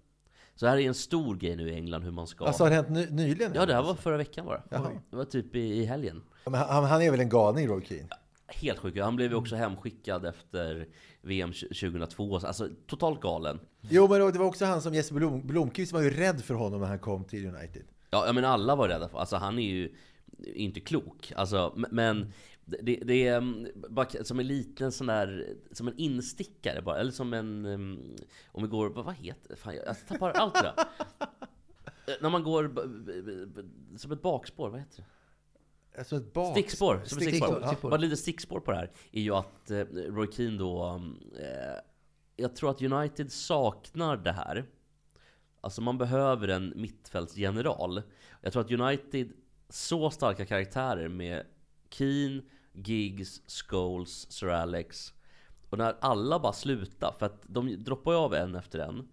Så 0.55 0.65
det 0.65 0.71
här 0.71 0.79
är 0.79 0.89
en 0.89 0.95
stor 0.95 1.37
grej 1.37 1.57
nu 1.57 1.71
i 1.71 1.75
England 1.75 2.03
hur 2.03 2.11
man 2.11 2.27
ska... 2.27 2.45
Alltså 2.45 2.63
har 2.63 2.71
det 2.71 2.77
hänt 2.77 2.89
ny, 2.89 3.07
nyligen? 3.07 3.53
Ja, 3.55 3.67
det 3.67 3.75
här 3.75 3.83
var 3.83 3.95
förra 3.95 4.17
veckan 4.17 4.47
bara. 4.47 4.63
Jaha. 4.71 4.91
Det 5.11 5.17
var 5.17 5.25
typ 5.25 5.57
i, 5.57 5.61
i 5.61 5.85
helgen. 5.85 6.23
Men 6.45 6.55
han, 6.55 6.85
han 6.85 7.03
är 7.03 7.11
väl 7.11 7.21
en 7.21 7.29
galning, 7.29 7.69
Roy 7.69 7.85
Keane? 7.85 8.09
Helt 8.47 8.79
sjuk. 8.79 8.99
Han 8.99 9.17
blev 9.17 9.31
ju 9.31 9.37
också 9.37 9.57
hemskickad 9.57 10.25
efter 10.25 10.89
VM 11.23 11.53
2002. 11.53 12.35
Alltså 12.35 12.69
totalt 12.87 13.21
galen. 13.21 13.61
Jo, 13.81 14.09
men 14.09 14.33
det 14.33 14.39
var 14.39 14.47
också 14.47 14.65
han 14.65 14.83
som 14.83 14.95
Jesper 14.95 15.17
Blom, 15.17 15.47
Blomqvist 15.47 15.93
var 15.93 16.03
ju 16.03 16.11
rädd 16.11 16.41
för 16.41 16.55
honom 16.55 16.81
när 16.81 16.89
han 16.89 16.99
kom 16.99 17.25
till 17.25 17.47
United. 17.47 17.83
Ja, 18.11 18.33
menar 18.33 18.49
alla 18.49 18.77
var 18.77 18.89
rädda 18.89 19.09
för 19.09 19.19
Alltså 19.19 19.37
han 19.37 19.59
är 19.59 19.71
ju 19.71 19.95
inte 20.55 20.81
klok. 20.81 21.33
Alltså, 21.37 21.73
men 21.91 22.33
det, 22.65 23.01
det 23.05 23.29
är 23.29 23.37
mm, 23.37 23.67
bara 23.89 24.25
som 24.25 24.41
en 24.41 24.47
liten 24.47 24.93
sån 24.93 25.07
där, 25.07 25.57
som 25.73 25.89
en 25.89 25.99
instickare 25.99 26.83
bara. 26.83 26.99
Eller 26.99 27.13
som 27.13 27.33
en, 27.33 27.67
mm, 27.67 28.17
om 28.47 28.63
vi 28.63 28.69
går, 28.69 28.89
vad, 28.89 29.15
heter 29.15 29.57
Fan, 29.57 29.75
jag, 29.75 29.87
jag 29.87 30.07
tappar 30.09 30.31
allt 30.31 30.55
det 30.55 30.63
där. 30.63 30.75
Eh, 32.07 32.15
När 32.21 32.31
man 32.31 32.43
går 32.43 32.71
som 33.99 34.13
ett 34.13 34.23
bakspår, 34.23 34.71
vad 34.71 34.81
heter 34.81 34.97
det? 34.97 35.05
Alltså 35.99 36.17
ett 36.17 36.33
bak... 36.33 36.51
Stickspår, 36.51 37.03
som 37.05 37.21
Stickspår, 37.21 37.47
stickspår. 37.47 37.79
ja. 37.83 37.91
Bara 37.91 37.97
lite 37.97 38.17
stickspår 38.17 38.61
på 38.61 38.71
det 38.71 38.77
här 38.77 38.91
är 39.13 39.21
ju 39.21 39.35
att 39.35 39.71
eh, 39.71 39.85
Roy 39.95 40.33
Keane 40.33 40.59
då... 40.59 41.01
Eh, 41.39 41.81
jag 42.37 42.57
tror 42.57 42.71
att 42.71 42.83
United 42.83 43.33
saknar 43.33 44.17
det 44.17 44.33
här. 44.33 44.67
Alltså 45.61 45.81
man 45.83 45.99
behöver 45.99 46.49
en 46.49 46.73
mittfältsgeneral. 46.77 48.03
Jag 48.41 48.53
tror 48.53 48.65
att 48.65 48.71
United, 48.71 49.33
så 49.69 50.11
starka 50.11 50.47
karaktärer 50.47 51.09
med 51.09 51.47
Keane, 51.91 52.43
Giggs, 52.73 53.43
Scholes, 53.47 54.33
Sir 54.33 54.49
Alex. 54.49 55.15
Och 55.71 55.79
när 55.79 55.97
alla 56.01 56.39
bara 56.39 56.53
slutar, 56.53 57.15
för 57.19 57.27
att 57.27 57.43
de 57.43 57.85
droppar 57.85 58.13
ju 58.13 58.19
av 58.19 58.35
en 58.35 58.55
efter 58.55 58.79
en. 58.79 59.09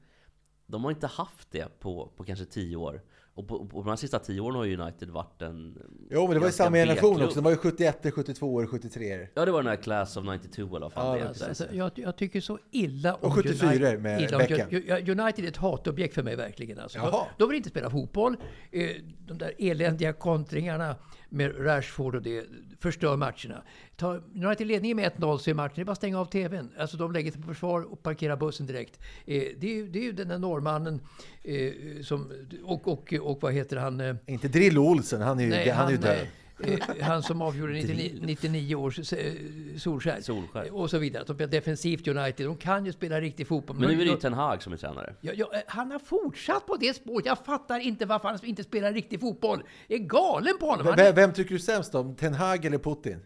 De 0.65 0.83
har 0.83 0.91
inte 0.91 1.07
haft 1.07 1.51
det 1.51 1.79
på, 1.79 2.11
på 2.15 2.23
kanske 2.23 2.45
tio 2.45 2.75
år. 2.75 3.01
Och 3.37 3.47
på, 3.47 3.65
på 3.65 3.77
de 3.77 3.87
här 3.89 3.95
sista 3.95 4.19
tio 4.19 4.41
åren 4.41 4.55
har 4.55 4.63
ju 4.65 4.77
United 4.77 5.09
varit 5.09 5.41
en... 5.41 5.77
Jo, 6.09 6.21
men 6.25 6.33
det 6.33 6.39
var 6.39 6.47
ju 6.47 6.51
samma 6.53 6.77
generation 6.77 7.21
också. 7.23 7.35
De 7.35 7.43
var 7.43 7.51
ju 7.51 7.57
71, 7.57 8.05
72 8.13 8.55
och 8.55 8.69
73 8.69 9.27
Ja, 9.33 9.45
det 9.45 9.51
var 9.51 9.63
den 9.63 9.69
här 9.69 9.75
Class 9.75 10.17
of 10.17 10.25
92 10.25 10.75
eller 10.75 10.85
vad 10.85 10.93
fan 10.93 11.17
Ja, 11.19 11.23
det 11.25 11.33
det. 11.39 11.45
Alltså, 11.47 11.65
jag, 11.71 11.91
jag 11.95 12.17
tycker 12.17 12.41
så 12.41 12.59
illa 12.71 13.15
om 13.15 13.29
Och 13.29 13.35
74 13.35 13.69
United. 13.69 14.01
med 14.01 14.21
illa 14.21 14.37
Beckham. 14.37 15.19
United 15.19 15.45
är 15.45 15.49
ett 15.49 15.57
hatobjekt 15.57 16.13
för 16.15 16.23
mig 16.23 16.35
verkligen. 16.35 16.79
Alltså. 16.79 16.97
Jaha. 16.97 17.11
De, 17.11 17.25
de 17.37 17.49
vill 17.49 17.57
inte 17.57 17.69
spela 17.69 17.89
fotboll. 17.89 18.35
Eh, 18.71 18.89
De 19.27 19.37
där 19.37 19.53
eländiga 19.57 20.13
kontringarna 20.13 20.95
med 21.29 21.65
Rashford 21.65 22.15
och 22.15 22.21
det 22.21 22.45
förstör 22.79 23.17
matcherna. 23.17 23.63
Ta 23.95 24.15
United 24.35 24.67
ledningen 24.67 24.95
med 24.97 25.11
1-0 25.11 25.37
så 25.37 25.49
är 25.49 25.53
matchen, 25.53 25.73
det 25.75 25.81
är 25.81 25.85
bara 25.85 25.91
att 25.91 25.97
stänga 25.97 26.19
av 26.19 26.25
TVn. 26.25 26.69
Alltså 26.79 26.97
de 26.97 27.11
lägger 27.11 27.31
sig 27.31 27.41
på 27.41 27.47
försvar 27.47 27.81
och 27.81 28.03
parkerar 28.03 28.35
bussen 28.37 28.65
direkt. 28.67 28.99
Eh, 29.25 29.43
Det 29.57 29.67
är, 29.67 29.75
ju- 29.75 29.87
det 29.89 29.99
är 29.99 30.03
ju 30.03 30.11
den 30.11 30.27
där 30.27 30.37
norrmannen 30.37 31.01
eh, 31.43 31.71
som, 32.03 32.31
och, 32.63 32.87
och, 32.87 33.13
och 33.21 33.41
vad 33.41 33.53
heter 33.53 33.77
han? 33.77 33.99
eh, 34.01 34.15
Inte 34.25 34.47
Drillo 34.47 34.81
Olsen, 34.81 35.21
han 35.21 35.39
är 35.39 35.43
ju, 35.43 35.49
Nej, 35.49 35.69
han 35.69 35.87
är 35.87 35.91
ju 35.91 35.95
han, 35.97 36.03
död. 36.03 36.27
Eh, 36.63 36.79
han 37.01 37.23
som 37.23 37.41
avgjorde 37.41 37.73
99, 37.73 38.19
99 38.21 38.75
års 38.75 39.13
eh, 39.13 39.33
Solskär. 39.77 40.21
Solskär. 40.21 40.73
Och 40.75 40.89
så 40.89 40.97
vidare. 40.97 41.23
De 41.27 41.33
spelar 41.35 41.51
defensivt 41.51 42.07
United. 42.07 42.45
De 42.45 42.57
kan 42.57 42.85
ju 42.85 42.91
spela 42.91 43.21
riktig 43.21 43.47
fotboll. 43.47 43.79
Men 43.79 43.89
nu 43.89 44.01
är 44.01 44.05
det 44.05 44.11
ju 44.11 44.17
Ten 44.17 44.33
Hag 44.33 44.63
som 44.63 44.73
är 44.73 44.77
tränare. 44.77 45.15
Ja, 45.21 45.31
ja, 45.35 45.49
eh, 45.53 45.59
han 45.67 45.91
har 45.91 45.99
fortsatt 45.99 46.65
på 46.65 46.75
det 46.75 46.93
spåret. 46.95 47.25
Jag 47.25 47.37
fattar 47.45 47.79
inte 47.79 48.05
varför 48.05 48.27
han 48.29 48.39
inte 48.43 48.63
spelar 48.63 48.93
riktig 48.93 49.19
fotboll. 49.19 49.63
Jag 49.87 49.99
är 49.99 50.03
galen 50.03 50.53
på 50.59 50.65
honom. 50.65 50.85
Vem, 50.85 51.05
är, 51.07 51.13
vem 51.13 51.33
tycker 51.33 51.51
du 51.53 51.59
sämst 51.59 51.95
om? 51.95 52.15
Ten 52.15 52.33
Hag 52.33 52.65
eller 52.65 52.77
Putin? 52.77 53.19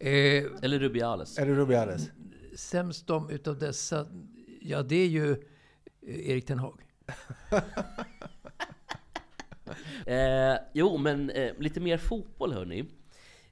eh, 0.00 0.10
Eller 0.62 0.78
Rubiales. 0.78 1.38
Eller 1.38 1.54
Rubiales? 1.54 2.10
sämst 2.56 3.10
om 3.10 3.30
utav 3.30 3.58
dessa, 3.58 4.06
ja 4.60 4.82
det 4.82 4.96
är 4.96 5.06
ju 5.08 5.36
Erik 6.06 6.46
Ten 6.46 6.58
Hag. 6.58 6.80
Eh, 10.06 10.54
jo, 10.72 10.96
men 10.96 11.30
eh, 11.30 11.52
lite 11.58 11.80
mer 11.80 11.98
fotboll 11.98 12.52
hörni. 12.52 12.84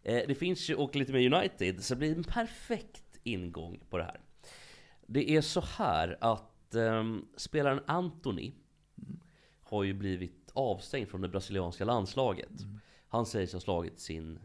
Eh, 0.02 0.22
det 0.28 0.34
finns 0.34 0.70
ju, 0.70 0.74
och 0.74 0.96
lite 0.96 1.12
mer 1.12 1.34
United, 1.34 1.84
så 1.84 1.94
det 1.94 1.98
blir 1.98 2.16
en 2.16 2.24
perfekt 2.24 3.18
ingång 3.22 3.80
på 3.90 3.98
det 3.98 4.04
här. 4.04 4.20
Det 5.06 5.30
är 5.36 5.40
så 5.40 5.60
här 5.60 6.18
att 6.20 6.74
ehm, 6.74 7.26
spelaren 7.36 7.80
Anthony 7.86 8.52
har 9.62 9.84
ju 9.84 9.92
blivit 9.92 10.50
avstängd 10.52 11.08
från 11.08 11.20
det 11.20 11.28
brasilianska 11.28 11.84
landslaget. 11.84 12.50
Han 13.08 13.26
sägs 13.26 13.52
ha 13.52 13.60
slagit 13.60 14.00
sin 14.00 14.38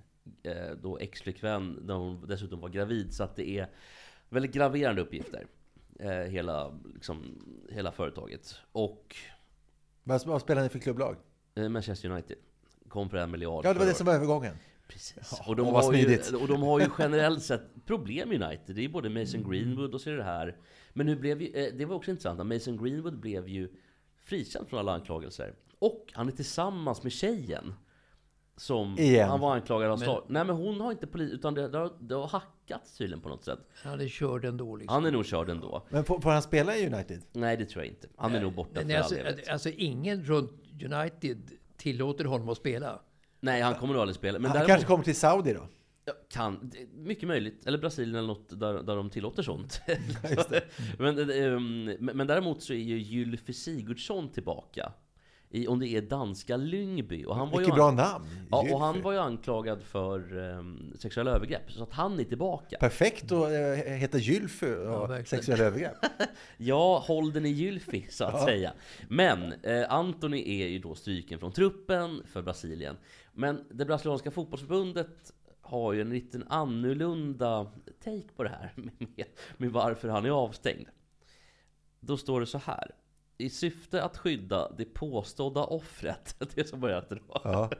eh, 0.44 0.72
då 0.82 0.98
ex-flickvän 1.00 1.80
när 1.82 1.94
hon 1.94 2.28
dessutom 2.28 2.60
var 2.60 2.70
gravid. 2.70 3.14
Så 3.14 3.24
att 3.24 3.36
det 3.36 3.50
är 3.50 3.70
väldigt 4.30 4.54
graverande 4.54 5.02
uppgifter. 5.02 5.48
Eh, 6.00 6.10
hela, 6.10 6.80
liksom, 6.94 7.42
hela 7.72 7.92
företaget. 7.92 8.56
Och 8.72 9.16
vad 10.04 10.42
spelar 10.42 10.64
ni 10.64 10.70
för 10.70 10.80
klubblag? 10.80 11.18
Eh, 11.56 11.70
Manchester 11.70 12.10
United 12.10 12.38
kom 12.88 13.10
för 13.10 13.18
en 13.18 13.32
miljard 13.32 13.66
Ja, 13.66 13.74
det 13.74 13.80
var 13.80 13.86
det 13.86 13.94
som 13.94 14.06
var 14.06 14.14
övergången. 14.14 14.56
Precis. 14.88 15.42
Och, 15.48 15.56
de 15.56 15.68
och 15.68 15.74
vad 15.74 15.86
har 15.86 15.94
ju, 15.94 16.18
och 16.42 16.48
de 16.48 16.62
har 16.62 16.80
ju 16.80 16.88
generellt 17.00 17.44
sett 17.44 17.86
problem 17.86 18.30
United. 18.30 18.76
Det 18.76 18.82
är 18.82 18.84
ju 18.84 18.90
både 18.90 19.10
Mason 19.10 19.52
Greenwood 19.52 19.94
och 19.94 20.02
så 20.02 20.10
är 20.10 20.18
det 20.18 20.24
här. 20.24 20.58
Men 20.94 21.06
nu 21.06 21.16
blev 21.16 21.42
ju, 21.42 21.48
eh, 21.48 21.74
det 21.74 21.86
var 21.86 21.96
också 21.96 22.12
intressant, 22.12 22.40
att 22.40 22.48
Mason 22.48 22.84
Greenwood 22.84 23.20
blev 23.20 23.48
ju 23.48 23.70
frikänd 24.18 24.68
från 24.68 24.80
alla 24.80 24.94
anklagelser. 24.94 25.54
Och 25.80 26.12
han 26.14 26.28
är 26.28 26.32
tillsammans 26.32 27.04
med 27.04 27.12
tjejen. 27.12 27.74
Som 28.58 28.96
Igen. 29.00 29.30
han 29.30 29.40
var 29.40 29.56
anklagad 29.56 29.92
av 29.92 29.98
slag. 29.98 30.24
Nej 30.28 30.46
men 30.46 30.56
hon 30.56 30.82
har 30.82 30.92
inte 30.92 31.08
polis, 31.08 31.32
utan 31.32 31.54
det, 31.54 31.68
det, 31.68 31.78
har, 31.78 31.92
det 32.00 32.16
har 32.16 32.28
hackats 32.28 32.98
tydligen 32.98 33.22
på 33.22 33.30
något 33.30 33.44
sätt. 33.44 33.60
Han 33.84 34.02
är 34.02 34.08
körd 34.08 34.46
ändå 34.46 34.76
liksom. 34.76 34.94
Han 34.94 35.06
är 35.06 35.12
nog 35.12 35.26
körd 35.26 35.50
ändå. 35.50 35.86
Men 35.90 36.04
får, 36.04 36.22
får 36.22 36.30
han 36.30 36.42
spela 36.42 36.78
i 36.78 36.88
United? 36.88 37.22
Nej 37.32 37.58
det 37.58 37.66
tror 37.66 37.84
jag 37.84 37.92
inte. 37.92 38.08
Han 38.16 38.36
är 38.36 38.42
nog 38.42 38.54
borta 38.54 38.72
Men 38.74 38.90
för 38.90 38.96
alltså, 38.96 39.16
all 39.16 39.54
alltså 39.54 39.70
ingen 39.70 40.24
runt 40.24 40.65
United 40.84 41.52
tillåter 41.78 42.26
honom 42.26 42.50
att 42.50 42.58
spela. 42.58 43.02
Nej, 43.40 43.62
han 43.62 43.76
kommer 43.76 43.94
nog 43.94 44.02
aldrig 44.02 44.16
spela. 44.16 44.40
Men 44.40 44.46
Han 44.46 44.54
däremot, 44.54 44.70
kanske 44.70 44.88
kommer 44.88 45.04
till 45.04 45.16
Saudi 45.16 45.54
då? 45.54 45.68
Ja, 46.06 46.14
kan, 46.30 46.72
mycket 46.94 47.28
möjligt. 47.28 47.68
Eller 47.68 47.78
Brasilien 47.78 48.16
eller 48.16 48.28
något 48.28 48.60
där, 48.60 48.74
där 48.74 48.96
de 48.96 49.10
tillåter 49.10 49.44
sånt. 49.44 49.82
men, 50.98 51.30
ehm, 51.32 51.84
men, 52.00 52.18
men 52.18 52.28
däremot 52.28 52.62
så 52.62 52.74
är 52.74 52.78
ju 52.78 52.98
Gylfi 52.98 53.54
Sigurdsson 53.54 54.30
tillbaka. 54.30 54.92
I, 55.50 55.68
om 55.68 55.80
det 55.80 55.88
är 55.88 56.02
danska 56.02 56.58
Lyngby. 56.58 57.26
Och 57.26 57.36
han 57.36 57.50
var 57.50 57.60
ju 57.60 57.66
Vilket 57.66 57.82
an- 57.82 57.96
bra 57.96 58.06
namn! 58.06 58.26
Ja, 58.52 58.74
och 58.74 58.80
han 58.80 59.02
var 59.02 59.12
ju 59.12 59.18
anklagad 59.18 59.84
för 59.84 60.38
um, 60.38 60.94
sexuella 61.00 61.32
övergrepp. 61.32 61.72
Så 61.72 61.84
att 61.84 61.92
han 61.92 62.20
är 62.20 62.24
tillbaka. 62.24 62.78
Perfekt 62.80 63.32
att 63.32 63.52
äh, 63.52 63.94
heta 63.94 64.18
Gylfi 64.18 64.66
och 64.66 65.10
verkligen. 65.10 65.26
sexuella 65.26 65.64
övergrepp. 65.64 65.96
Ja, 66.58 67.04
håll 67.08 67.34
den 67.34 67.46
i 67.46 67.50
Gylfi, 67.50 68.08
så 68.10 68.24
att 68.26 68.44
säga. 68.44 68.74
Men 69.10 69.54
eh, 69.64 69.94
Anthony 69.94 70.62
är 70.62 70.68
ju 70.68 70.80
då 70.80 70.96
stryken 70.96 71.40
från 71.40 71.52
truppen 71.52 72.22
för 72.26 72.42
Brasilien. 72.42 72.98
Men 73.34 73.64
det 73.72 73.86
brasilianska 73.86 74.32
fotbollsförbundet 74.32 75.32
har 75.62 75.94
ju 75.94 76.02
en 76.02 76.10
liten 76.10 76.44
annorlunda 76.48 77.72
take 78.04 78.28
på 78.36 78.44
det 78.44 78.50
här 78.50 78.72
med, 78.76 79.26
med 79.58 79.72
varför 79.72 80.10
han 80.10 80.26
är 80.26 80.30
avstängd. 80.30 80.88
Då 82.00 82.18
står 82.18 82.40
det 82.40 82.46
så 82.46 82.58
här. 82.58 82.92
I 83.38 83.50
syfte 83.50 84.04
att 84.04 84.18
skydda 84.18 84.72
det 84.78 84.86
påstådda 84.86 85.64
offret, 85.64 86.36
det 86.56 86.62
är 86.62 86.66
så 86.66 86.78
börjar 86.78 87.06
då. 87.10 87.42
Ja. 87.44 87.70
Det 87.70 87.78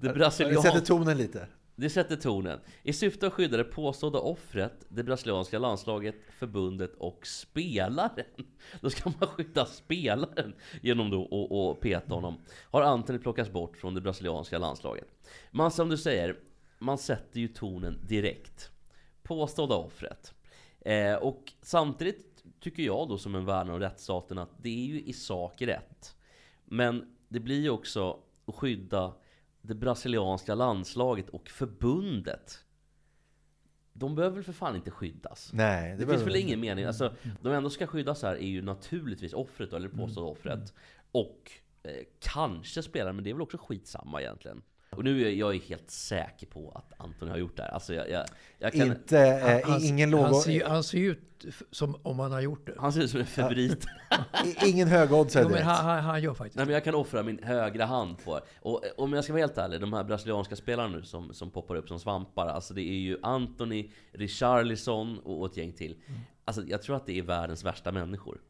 Det 0.08 0.14
brasilian... 0.14 0.62
sätter 0.62 0.80
tonen 0.80 1.18
lite. 1.18 1.48
Det 1.78 1.90
sätter 1.90 2.16
tonen. 2.16 2.60
I 2.82 2.92
syfte 2.92 3.26
att 3.26 3.32
skydda 3.32 3.56
det 3.56 3.64
påstådda 3.64 4.18
offret, 4.18 4.86
det 4.88 5.02
brasilianska 5.02 5.58
landslaget, 5.58 6.14
förbundet 6.38 6.94
och 6.98 7.26
spelaren. 7.26 8.24
Då 8.80 8.90
ska 8.90 9.12
man 9.20 9.28
skydda 9.28 9.66
spelaren 9.66 10.54
genom 10.82 11.10
då 11.10 11.22
att 11.70 11.80
peta 11.80 12.14
honom. 12.14 12.38
Har 12.70 12.82
Antoni 12.82 13.18
plockats 13.18 13.50
bort 13.50 13.76
från 13.76 13.94
det 13.94 14.00
brasilianska 14.00 14.58
landslaget. 14.58 15.08
Men 15.50 15.70
som 15.70 15.88
du 15.88 15.96
säger, 15.96 16.36
man 16.78 16.98
sätter 16.98 17.40
ju 17.40 17.48
tonen 17.48 17.98
direkt. 18.08 18.70
Påstådda 19.22 19.74
offret. 19.74 20.34
Eh, 20.80 21.14
och 21.14 21.52
samtidigt 21.62 22.25
tycker 22.66 22.82
jag 22.82 23.08
då 23.08 23.18
som 23.18 23.34
en 23.34 23.44
värnare 23.44 23.74
av 23.74 23.80
rättsstaten 23.80 24.38
att 24.38 24.50
det 24.62 24.68
är 24.68 24.86
ju 24.86 25.02
i 25.02 25.12
sak 25.12 25.62
rätt. 25.62 26.16
Men 26.64 27.16
det 27.28 27.40
blir 27.40 27.60
ju 27.60 27.70
också 27.70 28.18
att 28.46 28.54
skydda 28.54 29.14
det 29.62 29.74
brasilianska 29.74 30.54
landslaget 30.54 31.28
och 31.28 31.48
förbundet. 31.48 32.64
De 33.92 34.14
behöver 34.14 34.34
väl 34.34 34.44
för 34.44 34.52
fan 34.52 34.76
inte 34.76 34.90
skyddas? 34.90 35.50
Nej, 35.52 35.96
Det, 35.96 36.04
det, 36.04 36.10
finns 36.10 36.26
väl 36.26 36.36
ingen 36.36 36.60
mening. 36.60 36.84
Alltså, 36.84 37.14
de 37.42 37.52
ändå 37.52 37.70
ska 37.70 37.86
skyddas 37.86 38.22
här 38.22 38.34
är 38.34 38.48
ju 38.48 38.62
naturligtvis 38.62 39.32
offret 39.32 39.72
eller 39.72 39.88
det 39.88 39.96
påstådda 39.96 40.26
offret. 40.26 40.74
Och 41.12 41.52
eh, 41.82 41.90
kanske 42.20 42.82
spelaren, 42.82 43.16
men 43.16 43.24
det 43.24 43.30
är 43.30 43.34
väl 43.34 43.42
också 43.42 43.58
skitsamma 43.58 44.20
egentligen. 44.20 44.62
Och 44.90 45.04
nu 45.04 45.26
är 45.26 45.30
jag 45.30 45.54
helt 45.68 45.90
säker 45.90 46.46
på 46.46 46.72
att 46.74 47.00
Anton 47.00 47.28
har 47.28 47.36
gjort 47.36 47.56
det 47.56 47.62
här. 47.62 47.70
Alltså 47.70 47.94
jag, 47.94 48.10
jag, 48.10 48.24
jag 48.58 48.72
kan... 48.72 48.86
Inte, 48.86 49.20
eh, 49.20 49.68
Han- 49.70 49.82
ingen 49.84 50.14
han, 50.14 50.34
ser, 50.34 50.50
ju- 50.52 50.64
han 50.64 50.82
ser 50.84 50.98
ut 50.98 51.46
som 51.70 51.96
om 52.02 52.18
han 52.18 52.32
har 52.32 52.40
gjort 52.40 52.66
det. 52.66 52.74
Han 52.78 52.92
ser 52.92 53.00
ut 53.00 53.10
som 53.10 53.20
en 53.20 53.26
favorit. 53.26 53.86
Ingen 54.66 54.88
högoddsare 54.88 55.42
Jo, 55.42 55.48
men 55.48 55.52
direkt. 55.52 55.66
han, 55.68 55.84
han, 55.84 56.04
han 56.04 56.22
gör 56.22 56.34
faktiskt 56.34 56.56
Nej 56.56 56.66
men 56.66 56.74
jag 56.74 56.84
kan 56.84 56.94
offra 56.94 57.22
min 57.22 57.42
högra 57.42 57.84
hand 57.84 58.24
på 58.24 58.40
Och 58.60 58.84
eh, 58.84 58.90
om 58.96 59.12
jag 59.12 59.24
ska 59.24 59.32
vara 59.32 59.42
helt 59.42 59.58
ärlig, 59.58 59.80
de 59.80 59.92
här 59.92 60.04
brasilianska 60.04 60.56
spelarna 60.56 60.96
nu 60.96 61.02
som, 61.02 61.34
som 61.34 61.50
poppar 61.50 61.74
upp 61.74 61.88
som 61.88 61.98
svampar 61.98 62.46
Alltså 62.46 62.74
det 62.74 62.82
är 62.82 62.98
ju 62.98 63.18
Anthony, 63.22 63.90
Richarlison 64.12 65.18
och, 65.18 65.40
och 65.40 65.46
ett 65.46 65.56
gäng 65.56 65.72
till 65.72 65.96
Alltså 66.44 66.62
jag 66.66 66.82
tror 66.82 66.96
att 66.96 67.06
det 67.06 67.18
är 67.18 67.22
världens 67.22 67.64
värsta 67.64 67.92
människor 67.92 68.40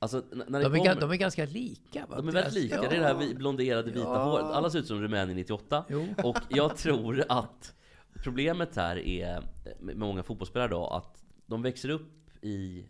Alltså 0.00 0.22
när 0.32 0.44
de, 0.46 0.54
är, 0.56 0.62
kommer, 0.62 0.78
ga- 0.94 1.00
de 1.00 1.10
är 1.10 1.16
ganska 1.16 1.44
lika. 1.44 2.06
Va? 2.06 2.16
de 2.16 2.28
är 2.28 2.32
väldigt 2.32 2.54
lika, 2.54 2.80
det 2.80 2.86
är 2.96 3.00
det 3.00 3.06
här 3.06 3.34
blonderade 3.34 3.90
vita 3.90 3.98
Ja. 4.00 4.24
håret 4.24 4.44
Alla 4.44 4.70
ser 4.70 4.78
ut 4.78 4.86
som 4.86 5.02
Rumänien 5.02 5.36
98 5.36 5.84
Jo. 5.88 6.06
Och 6.24 6.36
jag 6.48 6.76
tror 6.76 7.24
att 7.28 7.74
problemet 8.22 8.76
här 8.76 8.96
är 8.98 9.42
med 9.80 9.96
många 9.96 10.22
fotbollsspelare 10.22 10.68
idag 10.68 10.92
Att 10.92 11.22
de 11.46 11.62
växer 11.62 11.88
upp 11.88 12.44
i 12.44 12.86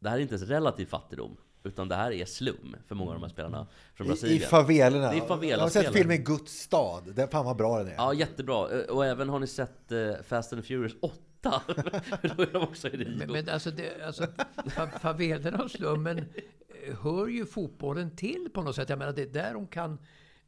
Det 0.00 0.08
här 0.08 0.16
är 0.16 0.20
inte 0.20 0.34
ens 0.34 0.48
relativ 0.48 0.86
fattigdom 0.86 1.36
Utan 1.62 1.88
det 1.88 1.94
här 1.94 2.12
är 2.12 2.24
slum 2.24 2.76
för 2.86 2.94
många 2.94 3.10
av 3.10 3.14
de 3.16 3.22
här 3.22 3.30
spelarna 3.30 3.66
från 3.94 4.06
I, 4.06 4.10
I 4.10 4.12
Brasilien 4.12 4.48
favelerna. 4.48 5.10
Det 5.10 5.16
är 5.18 5.26
favela 5.26 5.52
jag 5.56 5.60
har 5.60 5.68
sett 5.70 5.92
filmen 5.92 6.24
Guds 6.24 6.52
stad. 6.60 7.14
Den, 7.14 7.28
fan 7.28 7.44
vad 7.44 7.56
bra 7.56 7.78
den 7.78 7.86
är. 7.88 7.94
Ja, 7.94 8.14
jättebra. 8.14 8.70
Eh, 8.80 8.84
Och 8.94 9.06
även 9.06 9.28
har 9.28 9.38
ni 9.38 9.46
sett 9.46 9.92
eh, 9.92 9.98
Fast 10.28 10.52
and 10.52 10.64
Furious 10.64 10.92
8? 11.02 11.14
Då 12.36 12.42
är 12.42 12.52
de 12.52 12.62
också 12.62 12.88
i 12.88 12.90
Rio. 12.90 13.18
Men, 13.18 13.32
men 13.32 13.48
alltså, 13.48 13.70
det, 13.70 14.06
alltså 14.06 14.24
fa- 14.56 14.98
favelerna 14.98 15.62
och 15.62 15.70
slummen 15.70 16.18
eh, 16.18 16.94
hör 17.02 17.26
ju 17.26 17.46
fotbollen 17.46 18.16
till 18.16 18.48
på 18.54 18.62
något 18.62 18.76
sätt. 18.76 18.88
Jag 18.88 18.98
menar, 18.98 19.12
det 19.12 19.22
är 19.22 19.26
där 19.26 19.54
de 19.54 19.66
kan 19.66 19.98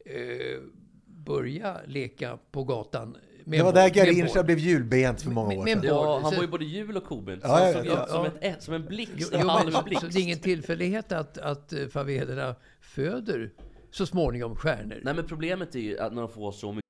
eh, 0.05 0.61
börja 1.07 1.81
leka 1.87 2.39
på 2.53 2.65
gatan. 2.65 3.17
Med 3.45 3.59
Det 3.61 3.65
var 3.65 3.73
där 3.73 3.89
Garincha 3.89 4.43
blev 4.43 4.59
julbent 4.59 5.23
för 5.23 5.31
många 5.31 5.59
år 5.59 5.67
sedan. 5.67 5.81
Ja, 5.85 6.21
han 6.23 6.35
var 6.35 6.43
ju 6.43 6.49
både 6.49 6.65
jul 6.65 6.97
och 6.97 7.05
kobent. 7.05 7.41
Ja, 7.45 7.69
ja, 7.71 7.85
ja, 7.85 8.07
som, 8.07 8.25
ja. 8.25 8.31
ett, 8.41 8.63
som 8.63 8.75
en 8.75 8.87
blixt, 8.87 9.13
Jo, 9.33 9.39
en 9.41 9.49
halv 9.49 9.85
blixt. 9.85 10.01
så 10.03 10.07
det 10.09 10.19
är 10.19 10.23
ingen 10.23 10.39
tillfällighet 10.39 11.13
att, 11.13 11.39
att 11.39 11.73
eh, 11.73 11.87
favelerna 11.87 12.55
föder 12.81 13.51
så 13.91 14.07
småningom 14.07 14.57
stjärnor. 14.57 15.01
Nej 15.03 15.15
men 15.15 15.27
problemet 15.27 15.75
är 15.75 15.81
ju 15.81 15.99
att 15.99 16.13
när 16.13 16.23
de 16.23 16.31
får 16.31 16.53
så 16.53 16.73
mycket 16.73 16.90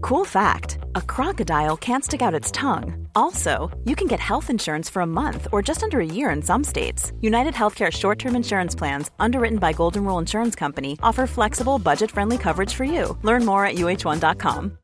Cool 0.00 0.24
fact 0.24 0.78
a 0.94 1.00
crocodile 1.00 1.76
can't 1.76 2.04
stick 2.04 2.22
out 2.22 2.34
its 2.34 2.50
tongue. 2.50 3.08
Also, 3.14 3.70
you 3.84 3.96
can 3.96 4.06
get 4.06 4.20
health 4.20 4.50
insurance 4.50 4.90
for 4.90 5.02
a 5.02 5.06
month 5.06 5.48
or 5.52 5.62
just 5.62 5.82
under 5.82 6.00
a 6.00 6.06
year 6.06 6.30
in 6.30 6.42
some 6.42 6.64
states. 6.64 7.12
United 7.20 7.54
Healthcare 7.54 7.90
short 7.90 8.18
term 8.18 8.36
insurance 8.36 8.78
plans, 8.78 9.10
underwritten 9.18 9.58
by 9.58 9.72
Golden 9.72 10.04
Rule 10.04 10.18
Insurance 10.18 10.58
Company, 10.58 10.96
offer 11.02 11.26
flexible, 11.26 11.78
budget 11.78 12.10
friendly 12.10 12.38
coverage 12.38 12.74
for 12.74 12.84
you. 12.84 13.16
Learn 13.22 13.44
more 13.44 13.66
at 13.66 13.74
uh1.com. 13.74 14.78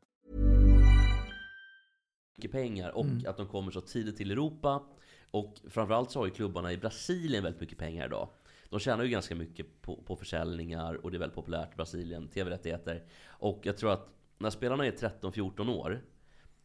pengar 2.51 2.89
och 2.89 3.05
att 3.27 3.37
de 3.37 3.47
kommer 3.47 3.71
så 3.71 3.81
tidigt 3.81 4.17
till 4.17 4.31
Europa. 4.31 4.83
Och 5.31 5.55
framförallt 5.69 6.11
så 6.11 6.19
har 6.19 6.25
ju 6.25 6.31
klubbarna 6.31 6.73
i 6.73 6.77
Brasilien 6.77 7.43
väldigt 7.43 7.61
mycket 7.61 7.77
pengar 7.77 8.05
idag. 8.05 8.29
De 8.69 8.79
tjänar 8.79 9.03
ju 9.03 9.09
ganska 9.09 9.35
mycket 9.35 9.81
på, 9.81 9.95
på 9.95 10.15
försäljningar 10.15 11.05
och 11.05 11.11
det 11.11 11.17
är 11.17 11.19
väldigt 11.19 11.35
populärt 11.35 11.73
i 11.73 11.75
Brasilien, 11.75 12.27
TV-rättigheter. 12.27 13.03
Och 13.27 13.59
jag 13.63 13.77
tror 13.77 13.91
att 13.91 14.09
när 14.37 14.49
spelarna 14.49 14.85
är 14.85 14.91
13-14 14.91 15.69
år 15.69 16.01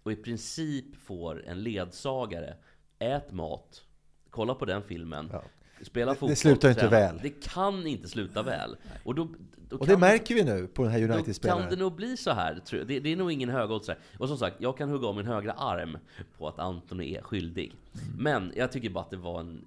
och 0.03 0.13
i 0.13 0.17
princip 0.17 0.97
får 0.97 1.47
en 1.47 1.63
ledsagare, 1.63 2.57
ät 2.99 3.33
mat, 3.33 3.83
kolla 4.31 4.55
på 4.55 4.65
den 4.65 4.83
filmen, 4.83 5.29
Ja. 5.33 5.43
spela 5.83 6.15
fotboll, 6.15 6.37
slutar 6.37 6.69
inte 6.69 6.81
träna. 6.81 6.91
väl. 6.91 7.19
Det 7.23 7.31
kan 7.49 7.87
inte 7.87 8.09
sluta 8.09 8.43
väl. 8.43 8.77
Och, 9.05 9.15
då, 9.15 9.29
då 9.69 9.77
Och 9.77 9.87
det 9.87 9.97
märker 9.97 10.35
vi 10.35 10.45
nu 10.45 10.67
på 10.67 10.83
den 10.83 10.93
här 10.93 11.01
då 11.01 11.07
kan 11.07 11.15
United-spelaren. 11.17 11.71
det 11.71 11.77
nog 11.77 11.95
bli 11.95 12.17
så 12.17 12.31
här, 12.31 12.59
tror 12.59 12.79
jag. 12.79 12.89
Det, 12.89 13.01
det 13.01 13.13
är 13.13 13.17
nog 13.17 13.33
ingen 13.33 13.49
högoddsare. 13.49 13.99
Och 14.19 14.29
som 14.29 14.39
sagt, 14.39 14.57
jag 14.61 14.77
kan 14.79 14.89
hugga 14.89 15.07
av 15.09 15.17
min 15.17 15.27
högra 15.27 15.53
arm 15.53 15.99
på 16.39 16.49
att 16.49 16.59
Anthony 16.59 17.15
är 17.15 17.23
skyldig. 17.23 17.75
Men 18.19 18.53
jag 18.57 18.73
tycker 18.73 18.91
bara 18.91 19.05
att 19.05 19.11
det 19.11 19.17
var 19.17 19.41
en, 19.41 19.65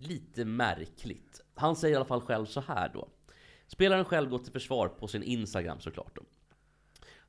lite 0.00 0.44
märkligt. 0.44 1.40
Han 1.54 1.76
säger 1.76 1.92
i 1.92 1.96
alla 1.96 2.04
fall 2.04 2.20
själv 2.20 2.46
så 2.46 2.60
här 2.60 2.90
då. 2.94 3.08
Spelaren 3.66 4.04
själv 4.04 4.30
går 4.30 4.38
till 4.38 4.52
försvar 4.52 4.88
på 4.88 5.08
sin 5.08 5.22
Instagram 5.22 5.80
såklart 5.80 6.16
då. 6.16 6.22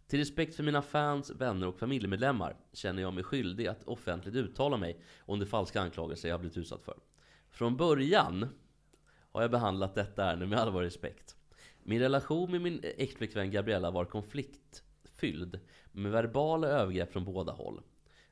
Till 0.08 0.20
respekt 0.20 0.56
för 0.56 0.64
mina 0.64 0.82
fans, 0.82 1.32
vänner 1.32 1.68
och 1.68 1.80
familjemedlemmar 1.80 2.58
känner 2.74 3.02
jag 3.02 3.14
mig 3.14 3.24
skyldig 3.24 3.68
att 3.68 3.84
offentligt 3.84 4.36
uttala 4.36 4.78
mig 4.78 5.02
om 5.20 5.40
de 5.40 5.46
falska 5.46 5.82
anklagelser 5.82 6.30
jag 6.30 6.34
har 6.36 6.40
blivit 6.40 6.58
utsatt 6.58 6.84
för. 6.84 6.98
Från 7.50 7.78
början 7.78 8.48
har 9.32 9.42
jag 9.42 9.52
behandlat 9.52 9.96
detta 9.96 10.24
ärende 10.24 10.46
med 10.46 10.60
allvar 10.60 10.82
respekt. 10.82 11.36
Min 11.84 12.00
relation 12.00 12.52
med 12.52 12.62
min 12.62 12.80
exflickvän 12.84 13.52
Gabriella 13.52 13.92
var 13.92 14.06
konfliktfylld 14.06 15.60
med 15.92 16.12
verbala 16.12 16.68
övergrepp 16.68 17.12
från 17.12 17.26
båda 17.26 17.52
håll. 17.52 17.82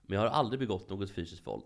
Men 0.02 0.16
jag 0.16 0.22
har 0.22 0.30
aldrig 0.30 0.60
begått 0.60 0.90
något 0.90 1.12
fysiskt 1.12 1.48
våld. 1.48 1.66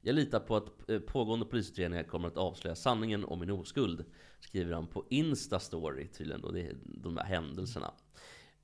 Jag 0.00 0.14
litar 0.14 0.40
på 0.40 0.56
att 0.56 0.90
eh, 0.90 0.98
pågående 1.00 1.46
polisutredningar 1.46 2.04
kommer 2.04 2.28
att 2.28 2.36
avslöja 2.36 2.76
sanningen 2.76 3.24
om 3.24 3.40
min 3.40 3.50
oskuld. 3.50 4.04
Skriver 4.40 4.74
han 4.74 4.86
på 4.86 5.04
Insta-story 5.10 6.08
tydligen 6.08 6.40
då, 6.40 6.50
det 6.50 6.60
är 6.60 6.76
de 6.84 7.16
här 7.16 7.24
händelserna. 7.24 7.94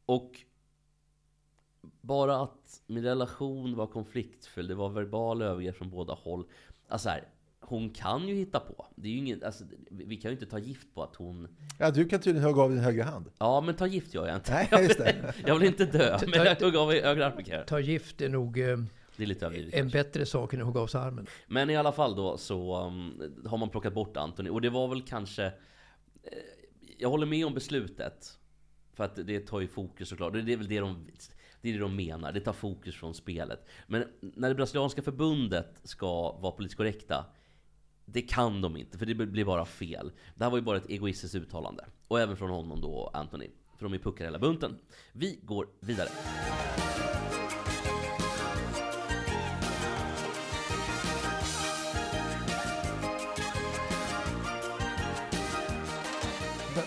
Och 0.07 0.41
bara 2.01 2.43
att 2.43 2.83
min 2.87 3.05
relation 3.05 3.77
var 3.77 3.87
konfliktfylld, 3.87 4.69
det 4.69 4.75
var 4.75 4.89
verbala 4.89 5.45
övergrepp 5.45 5.77
från 5.77 5.91
båda 5.91 6.13
håll. 6.15 6.45
Alltså 6.89 7.09
här, 7.09 7.25
hon 7.61 7.91
kan 7.91 8.29
ju 8.29 8.35
hitta 8.35 8.61
på. 8.61 8.87
Det 8.97 9.09
är 9.09 9.13
ju 9.13 9.19
ingen, 9.19 9.45
alltså, 9.45 9.65
vi 9.91 10.17
kan 10.17 10.31
ju 10.31 10.33
inte 10.37 10.47
ta 10.47 10.59
gift 10.59 10.95
på 10.95 11.03
att 11.03 11.17
hon... 11.17 11.49
Ja, 11.79 11.91
du 11.91 12.09
kan 12.09 12.21
tydligen 12.21 12.49
hugga 12.49 12.63
av 12.63 12.71
din 12.71 12.79
högra 12.79 13.05
hand. 13.05 13.31
Ja, 13.39 13.61
men 13.61 13.77
ta 13.77 13.87
gift 13.87 14.15
gör 14.15 14.27
jag 14.27 14.37
inte. 14.37 14.53
Nej, 14.73 14.83
just 14.83 14.99
det. 14.99 15.35
Jag 15.47 15.59
vill 15.59 15.69
inte 15.69 15.85
dö, 15.85 16.19
men 16.27 16.45
jag 16.45 16.55
hugger 16.61 16.79
av 16.79 16.93
högra 16.93 17.27
armen. 17.27 17.67
Ta 17.67 17.81
gift 17.81 18.21
är 18.21 18.29
nog 18.29 18.59
eh, 18.59 18.79
Det 19.17 19.23
är 19.23 19.27
lite 19.27 19.47
överdrivet. 19.47 19.75
en 19.75 19.81
kanske. 19.81 19.99
bättre 19.99 20.27
sak 20.27 20.53
än 20.55 20.61
att 20.61 20.67
hugga 20.67 20.81
av 20.81 20.87
sig 20.87 21.01
armen. 21.01 21.27
Men 21.47 21.71
i 21.71 21.77
alla 21.77 21.93
fall 21.93 22.17
då 22.17 22.37
så 22.39 22.87
um, 22.87 23.23
har 23.47 23.59
man 23.59 23.69
plockat 23.71 23.95
bort 23.95 24.17
Anthony. 24.17 24.51
Och 24.51 24.61
det 24.61 24.71
var 24.71 24.89
väl 24.89 25.03
kanske... 25.03 25.45
Eh, 25.45 25.53
jag 26.99 27.11
håller 27.11 27.27
med 27.27 27.47
om 27.47 27.55
beslutet. 27.55 28.39
För 28.93 29.05
att 29.05 29.17
det 29.27 29.41
tar 29.41 29.61
ju 29.61 29.69
fokus 29.69 30.09
såklart. 30.09 30.33
Det 30.33 30.53
är 30.53 30.57
väl 30.57 30.69
det 30.69 30.81
de, 30.81 31.07
det 31.61 31.69
är 31.69 31.73
det 31.73 31.79
de 31.79 31.97
menar. 31.97 32.33
Det 32.33 32.41
tar 32.41 32.53
fokus 32.53 32.97
från 32.97 33.15
spelet. 33.15 33.67
Men 33.87 34.05
när 34.21 34.49
det 34.49 34.55
brasilianska 34.55 35.03
förbundet 35.03 35.81
ska 35.85 36.33
vara 36.33 36.53
politiskt 36.53 36.77
korrekta. 36.77 37.25
Det 38.05 38.23
kan 38.23 38.61
de 38.61 38.77
inte, 38.77 38.99
för 38.99 39.07
det 39.07 39.15
blir 39.15 39.45
bara 39.45 39.65
fel. 39.65 40.13
Det 40.35 40.45
här 40.45 40.51
var 40.51 40.59
ju 40.59 40.65
bara 40.65 40.77
ett 40.77 40.91
egoistiskt 40.91 41.35
uttalande. 41.35 41.85
Och 42.09 42.21
även 42.21 42.37
från 42.37 42.51
honom 42.51 42.81
då, 42.81 43.11
Anthony. 43.15 43.51
För 43.77 43.85
de 43.85 43.95
är 43.95 43.99
puckar 43.99 44.25
hela 44.25 44.39
bunten. 44.39 44.79
Vi 45.13 45.41
går 45.43 45.67
vidare. 45.81 46.09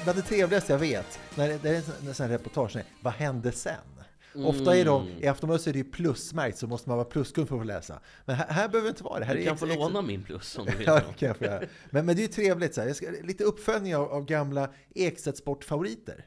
Bland 0.03 0.17
det 0.17 0.21
trevligaste 0.21 0.73
jag 0.73 0.79
vet, 0.79 1.19
när 1.35 1.47
det, 1.47 1.57
det 1.63 1.69
är 1.69 1.75
en 2.07 2.13
sån 2.13 2.25
här 2.25 2.33
reportage, 2.33 2.75
är, 2.75 2.83
vad 3.01 3.13
hände 3.13 3.51
sen? 3.51 4.00
Ofta 4.35 4.77
är 4.77 4.85
de, 4.85 5.07
i 5.19 5.27
Aftonbladet 5.27 5.61
så 5.61 5.69
är 5.69 5.73
det 5.73 5.79
ju 5.79 5.91
plusmärkt, 5.91 6.57
så 6.57 6.67
måste 6.67 6.89
man 6.89 6.97
vara 6.97 7.07
pluskund 7.07 7.47
för 7.47 7.55
att 7.55 7.61
få 7.61 7.65
läsa. 7.65 7.99
Men 8.25 8.35
här, 8.35 8.47
här 8.47 8.69
behöver 8.69 8.87
det 8.87 8.89
inte 8.89 9.03
vara 9.03 9.19
det. 9.19 9.25
Här 9.25 9.35
Du 9.35 9.43
kan 9.43 9.57
få 9.57 9.65
låna 9.65 10.01
min 10.01 10.23
plus 10.23 10.57
om 10.57 10.65
du 10.65 10.71
vill. 10.71 10.87
Ja, 10.87 10.99
kan 10.99 11.27
jag 11.27 11.37
få 11.37 11.43
göra. 11.43 11.63
Men, 11.89 12.05
men 12.05 12.15
det 12.15 12.21
är 12.21 12.23
ju 12.23 12.27
trevligt. 12.27 12.75
Så 12.75 12.81
här. 12.81 12.93
Ska, 12.93 13.07
lite 13.23 13.43
uppföljning 13.43 13.95
av, 13.95 14.11
av 14.11 14.25
gamla 14.25 14.69
Ekstedt 14.95 15.37
Sportfavoriter. 15.37 16.25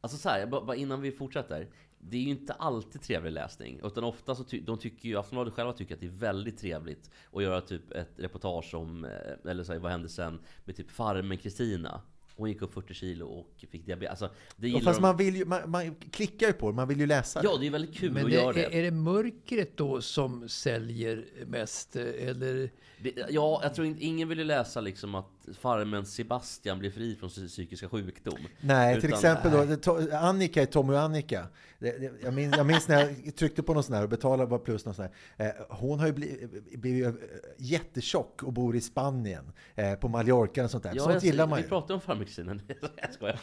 Alltså 0.00 0.18
så 0.18 0.28
här, 0.28 0.46
bara 0.46 0.64
bara 0.64 0.76
innan 0.76 1.00
vi 1.00 1.12
fortsätter. 1.12 1.68
Det 1.98 2.16
är 2.16 2.20
ju 2.20 2.30
inte 2.30 2.52
alltid 2.52 3.02
trevlig 3.02 3.32
läsning. 3.32 3.80
Utan 3.84 4.04
ofta 4.04 4.34
så 4.34 4.44
ty 4.44 4.60
de 4.60 4.78
tycker 4.78 5.08
ju, 5.08 5.18
Aftonbladet 5.18 5.54
själva 5.54 5.72
tycker 5.72 5.94
att 5.94 6.00
det 6.00 6.06
är 6.06 6.10
väldigt 6.10 6.58
trevligt 6.58 7.10
att 7.32 7.42
göra 7.42 7.60
typ 7.60 7.92
ett 7.92 8.12
reportage 8.16 8.74
om, 8.74 9.04
eh, 9.04 9.50
eller 9.50 9.64
så 9.64 9.72
här, 9.72 9.80
vad 9.80 9.92
hände 9.92 10.08
sen 10.08 10.40
med 10.64 10.76
typ 10.76 10.90
farmen 10.90 11.38
Kristina. 11.38 12.02
Hon 12.36 12.48
gick 12.48 12.62
upp 12.62 12.74
40 12.74 12.94
kilo 12.94 13.26
och 13.26 13.64
fick 13.70 13.86
diabetes. 13.86 14.10
Alltså, 14.22 14.36
det 14.56 14.68
gillar 14.68 14.80
fast 14.80 14.98
de. 14.98 15.02
man, 15.02 15.16
vill 15.16 15.36
ju, 15.36 15.44
man, 15.44 15.70
man 15.70 15.94
klickar 15.94 16.46
ju 16.46 16.52
på 16.52 16.70
det, 16.70 16.76
man 16.76 16.88
vill 16.88 17.00
ju 17.00 17.06
läsa 17.06 17.42
det. 17.42 17.48
Ja, 17.48 17.56
det 17.60 17.66
är 17.66 17.70
väldigt 17.70 17.94
kul 17.96 18.12
Men 18.12 18.24
att 18.24 18.30
det, 18.30 18.36
göra 18.36 18.52
det. 18.52 18.64
är, 18.64 18.70
är 18.70 18.82
det 18.82 18.90
mörkret 18.90 19.76
då 19.76 20.00
som 20.00 20.48
säljer 20.48 21.24
mest? 21.46 21.96
eh, 21.96 22.02
Eller? 22.28 22.70
det. 23.02 23.12
Ja, 23.30 23.60
jag 23.62 23.74
tror 23.74 23.86
inte, 23.86 24.04
ingen 24.04 24.28
vill 24.28 24.38
ju 24.38 24.44
läsa 24.44 24.80
liksom 24.80 25.14
att 25.14 25.41
farmen 25.58 26.06
Sebastian 26.06 26.78
blir 26.78 26.90
fri 26.90 27.16
från 27.16 27.28
psy- 27.28 27.48
psykiska 27.48 27.88
sjukdom. 27.88 28.38
Nej, 28.60 28.94
till 29.00 29.08
Utan- 29.08 29.18
exempel 29.18 29.68
då, 29.68 29.76
to, 29.76 29.98
Annika 30.16 30.62
i 30.62 30.66
Tommy 30.66 30.92
och 30.94 31.00
Annika. 31.00 31.46
Jag, 32.22 32.34
minns, 32.34 32.56
jag 32.56 32.66
minns 32.66 32.88
när 32.88 33.00
jag 33.24 33.36
tryckte 33.36 33.62
på 33.62 33.74
någon 33.74 33.82
sån 33.82 33.94
här 33.94 34.02
och 34.02 34.08
betalade 34.08 34.46
bara 34.50 34.58
plus 34.60 34.84
någon 34.84 34.94
sån 34.94 35.08
här. 35.36 35.46
Eh, 35.46 35.52
hon 35.68 35.98
har 36.00 36.06
ju 36.06 36.12
blivit, 36.12 36.80
blivit 36.80 37.06
eh, 37.06 37.12
jättetjock 37.58 38.42
och 38.42 38.52
bor 38.52 38.76
i 38.76 38.80
Spanien, 38.80 39.52
eh, 39.74 39.94
på 39.94 40.08
Mallorca 40.08 40.64
och 40.64 40.70
sånt 40.70 40.82
där. 40.84 40.92
Ja, 40.94 41.02
sånt 41.02 41.14
jag, 41.14 41.24
gillar 41.24 41.46
man 41.46 41.56
vi 41.56 41.62
ju. 41.62 41.68
pratade 41.68 41.94
om 41.94 42.00
farmen 42.00 42.24
Kristina. 42.24 42.58
jag 42.96 43.12
skojar. 43.14 43.40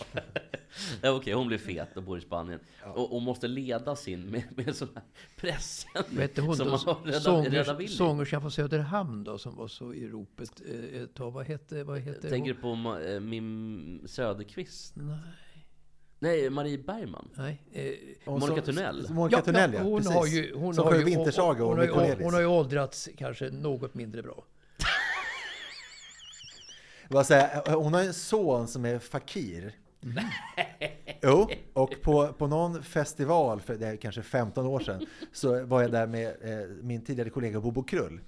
ja, 1.01 1.11
Okej, 1.11 1.33
hon 1.33 1.47
blir 1.47 1.57
fet 1.57 1.97
och 1.97 2.03
bor 2.03 2.17
i 2.17 2.21
Spanien. 2.21 2.59
Och, 2.95 3.15
och 3.15 3.21
måste 3.21 3.47
leda 3.47 3.95
sin 3.95 4.25
med, 4.31 4.43
med 4.55 4.75
sån 4.75 4.87
här 4.95 5.03
pressändning. 5.35 6.17
Vet 6.19 6.35
du 6.35 6.41
hon 6.41 6.55
som 6.55 6.65
då, 6.65 6.71
man 6.71 6.79
har 6.85 6.93
rädda, 7.05 7.07
rädda 7.11 7.21
sångers, 7.21 7.69
Willy. 7.79 7.87
sångerskan 7.87 8.41
från 8.41 8.51
Söderhamn 8.51 9.23
då 9.23 9.37
som 9.37 9.55
var 9.55 9.67
så 9.67 9.93
i 9.93 10.07
ropet 10.07 10.61
eh, 10.93 11.01
ett 11.01 11.13
tag. 11.13 11.31
Vad 11.31 11.45
hette, 11.45 11.83
vad 11.89 11.99
hette 11.99 12.19
Jag 12.21 12.31
tänker 12.31 12.53
hon? 12.53 12.61
på 12.61 12.67
Ma- 12.89 13.13
eh, 13.13 13.19
Mim 13.19 14.01
Söderqvist. 14.07 14.93
Nej. 14.95 15.17
Nej, 16.21 16.49
Marie 16.49 16.77
Bergman. 16.77 17.29
Nej. 17.37 17.61
Eh, 17.71 17.93
Hon 18.25 18.39
Monica 18.39 18.65
som- 18.65 18.75
Tunnell. 18.75 19.07
Monica 19.09 19.41
Tunnell, 19.41 19.73
ja. 19.73 19.81
hon 19.81 19.97
precis. 19.97 20.13
har 20.15 20.25
ju, 20.27 20.55
hon 20.55 20.75
som 20.75 20.85
har 20.85 20.91
sjöng 20.93 21.05
Vintersaga 21.05 21.63
hon, 21.63 21.63
och 21.63 21.69
har 21.69 21.75
med 21.77 21.85
ju, 21.87 21.93
Cornelis. 21.93 22.23
hon 22.23 22.33
har 22.33 22.41
ju 22.41 22.47
åldrats 22.47 23.09
kanske 23.17 23.49
något 23.49 23.93
mindre 23.93 24.21
bra. 24.23 24.43
Vad 27.09 27.25
säger, 27.25 27.61
jag, 27.65 27.77
hon 27.77 27.93
har 27.93 28.01
en 28.03 28.13
son 28.13 28.67
som 28.67 28.85
är 28.85 28.99
fakir. 28.99 29.73
Jo, 31.21 31.49
och 31.73 31.93
på, 32.01 32.33
på 32.33 32.47
någon 32.47 32.83
festival 32.83 33.61
för 33.61 33.75
det 33.75 33.87
är 33.87 33.95
kanske 33.95 34.21
15 34.23 34.65
år 34.65 34.79
sedan 34.79 35.05
så 35.33 35.65
var 35.65 35.81
jag 35.81 35.91
där 35.91 36.07
med 36.07 36.27
eh, 36.27 36.67
min 36.81 37.01
tidigare 37.05 37.29
kollega 37.29 37.59
Bobo 37.61 37.83
Krull. 37.83 38.19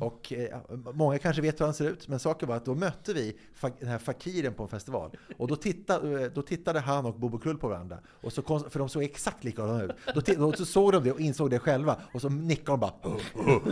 Och 0.00 0.32
eh, 0.32 0.58
många 0.94 1.18
kanske 1.18 1.42
vet 1.42 1.60
hur 1.60 1.64
han 1.64 1.74
ser 1.74 1.88
ut, 1.90 2.08
men 2.08 2.18
saken 2.18 2.48
var 2.48 2.56
att 2.56 2.64
då 2.64 2.74
mötte 2.74 3.12
vi 3.12 3.36
den 3.80 3.88
här 3.88 3.98
fakiren 3.98 4.54
på 4.54 4.62
en 4.62 4.68
festival. 4.68 5.10
Och 5.36 5.48
då 5.48 5.56
tittade, 5.56 6.28
då 6.28 6.42
tittade 6.42 6.80
han 6.80 7.06
och 7.06 7.14
Bobo 7.14 7.38
Krull 7.38 7.58
på 7.58 7.68
varandra. 7.68 7.98
Och 8.20 8.32
så, 8.32 8.42
konst- 8.42 8.70
för 8.70 8.78
de 8.78 8.88
såg 8.88 9.02
exakt 9.02 9.44
likadana 9.44 9.82
ut. 9.82 9.90
Då, 10.14 10.20
då 10.36 10.52
så 10.52 10.64
såg 10.64 10.92
de 10.92 11.04
det 11.04 11.12
och 11.12 11.20
insåg 11.20 11.50
det 11.50 11.58
själva. 11.58 11.96
Och 12.14 12.20
så 12.20 12.28
nickade 12.28 12.72
de 12.72 12.80
bara 12.80 12.92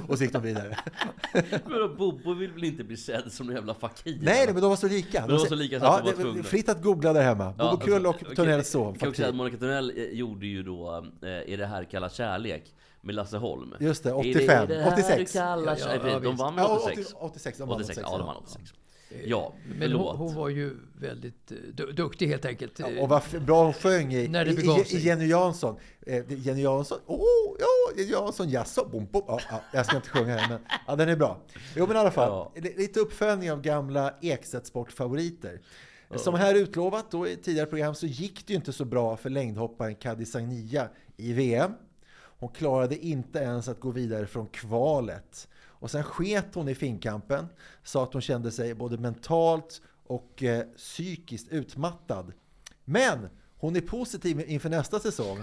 och 0.08 0.18
så 0.18 0.24
gick 0.24 0.32
de 0.32 0.42
vidare. 0.42 0.78
Men 1.66 1.78
då, 1.78 1.88
Bobo 1.88 2.34
vill 2.34 2.52
väl 2.52 2.64
inte 2.64 2.84
bli 2.84 2.96
sedd 2.96 3.32
som 3.32 3.48
en 3.48 3.54
jävla 3.54 3.74
fakir? 3.74 4.18
Nej, 4.22 4.44
nej, 4.44 4.46
men 4.52 4.62
de 4.62 4.70
var 4.70 4.76
så 4.76 4.88
lika. 4.88 5.20
Men 5.20 5.28
de 5.28 5.36
var 5.36 5.46
så 5.46 5.54
lika 5.54 5.80
så 5.80 5.86
att 5.86 6.04
de 6.04 6.24
var 6.24 6.34
det-. 6.34 6.42
Fritt 6.42 6.68
att 6.68 6.82
googla 6.82 7.12
där 7.12 7.22
hemma. 7.22 7.52
Bobo 7.58 7.76
Krull 7.76 8.06
och 8.06 8.14
okej, 8.22 8.36
Törnells 8.36 8.70
son. 8.70 8.96
Monica 9.32 9.56
Tunnell 9.56 9.92
eh, 9.96 10.04
gjorde 10.04 10.46
ju 10.46 10.62
då 10.62 11.06
eh, 11.22 11.28
Är 11.28 11.56
det 11.56 11.66
här 11.66 11.84
kallas 11.84 12.14
kärlek? 12.14 12.74
Med 13.04 13.14
Lasse 13.14 13.36
Holm. 13.36 13.74
Just 13.80 14.02
det, 14.02 14.10
Är 14.10 14.14
85, 14.18 14.46
det, 14.46 14.52
är 14.52 14.66
det 14.66 14.82
här 14.82 14.92
86. 14.92 15.32
Du 15.32 15.38
kallar 15.38 15.72
Ja, 15.72 15.84
kärlek? 15.86 16.02
ja, 16.04 16.20
de 16.20 16.30
visst. 16.30 16.40
vann 16.42 16.54
Ja, 16.56 16.78
86? 16.84 17.14
80 17.14 17.16
86, 17.20 17.58
de 17.58 17.68
vann 17.68 17.76
86, 17.76 17.98
86, 17.98 18.08
ja 18.12 18.18
de 18.18 18.20
ja. 18.20 18.26
vann 18.26 18.36
86. 18.42 18.72
Ja, 19.24 19.54
Men 19.78 19.92
hon, 19.92 20.16
hon 20.16 20.34
var 20.34 20.48
ju 20.48 20.76
väldigt 21.00 21.52
eh, 21.52 21.56
du, 21.74 21.92
duktig 21.92 22.26
helt 22.28 22.44
enkelt. 22.44 22.78
Ja, 22.78 22.86
och 23.00 23.08
vad 23.08 23.22
bra 23.46 23.64
hon 23.64 23.72
sjöng 23.72 24.12
i, 24.14 24.28
När 24.28 24.44
det 24.44 24.50
i, 24.50 24.54
i, 24.94 24.96
i. 24.96 25.06
Jenny 25.06 25.26
Jansson. 25.26 25.76
Eh, 26.06 26.24
Jenny 26.32 26.62
Jansson, 26.62 26.98
åh, 27.06 27.18
ja, 27.58 27.66
Jenny 27.96 28.10
Jansson, 28.12 28.48
jaså, 28.50 28.88
bom, 28.92 29.06
bom. 29.12 29.22
Ja, 29.26 29.40
ja, 29.50 29.60
jag 29.72 29.86
ska 29.86 29.96
inte 29.96 30.08
sjunga 30.08 30.36
den, 30.36 30.48
men 30.48 30.58
ja, 30.86 30.96
den 30.96 31.08
är 31.08 31.16
bra. 31.16 31.40
Jo, 31.76 31.86
men 31.86 31.96
i 31.96 31.98
alla 31.98 32.10
fall, 32.10 32.28
Ja. 32.30 32.52
li- 32.62 32.74
lite 32.76 33.00
uppföljning 33.00 33.52
av 33.52 33.60
gamla 33.62 34.14
Ekstedt 34.22 34.66
Sportfavoriter. 34.66 35.60
Som 36.16 36.34
här 36.34 36.54
utlovat 36.54 37.10
då 37.10 37.28
i 37.28 37.36
tidigare 37.36 37.66
program 37.66 37.94
så 37.94 38.06
gick 38.06 38.46
det 38.46 38.52
ju 38.52 38.56
inte 38.56 38.72
så 38.72 38.84
bra 38.84 39.16
för 39.16 39.30
längdhopparen 39.30 39.94
Kadi 39.94 40.26
Sagnia 40.26 40.88
i 41.16 41.32
VM. 41.32 41.72
Hon 42.42 42.50
klarade 42.50 43.06
inte 43.06 43.38
ens 43.38 43.68
att 43.68 43.80
gå 43.80 43.90
vidare 43.90 44.26
från 44.26 44.46
kvalet. 44.46 45.48
Och 45.58 45.90
sen 45.90 46.04
sket 46.04 46.54
hon 46.54 46.68
i 46.68 46.74
finkampen, 46.74 47.46
sa 47.82 48.02
att 48.02 48.12
hon 48.12 48.22
kände 48.22 48.50
sig 48.50 48.74
både 48.74 48.98
mentalt 48.98 49.82
och 50.06 50.42
eh, 50.42 50.66
psykiskt 50.76 51.48
utmattad. 51.48 52.32
Men 52.84 53.28
hon 53.56 53.76
är 53.76 53.80
positiv 53.80 54.40
inför 54.50 54.68
nästa 54.70 55.00
säsong 55.00 55.38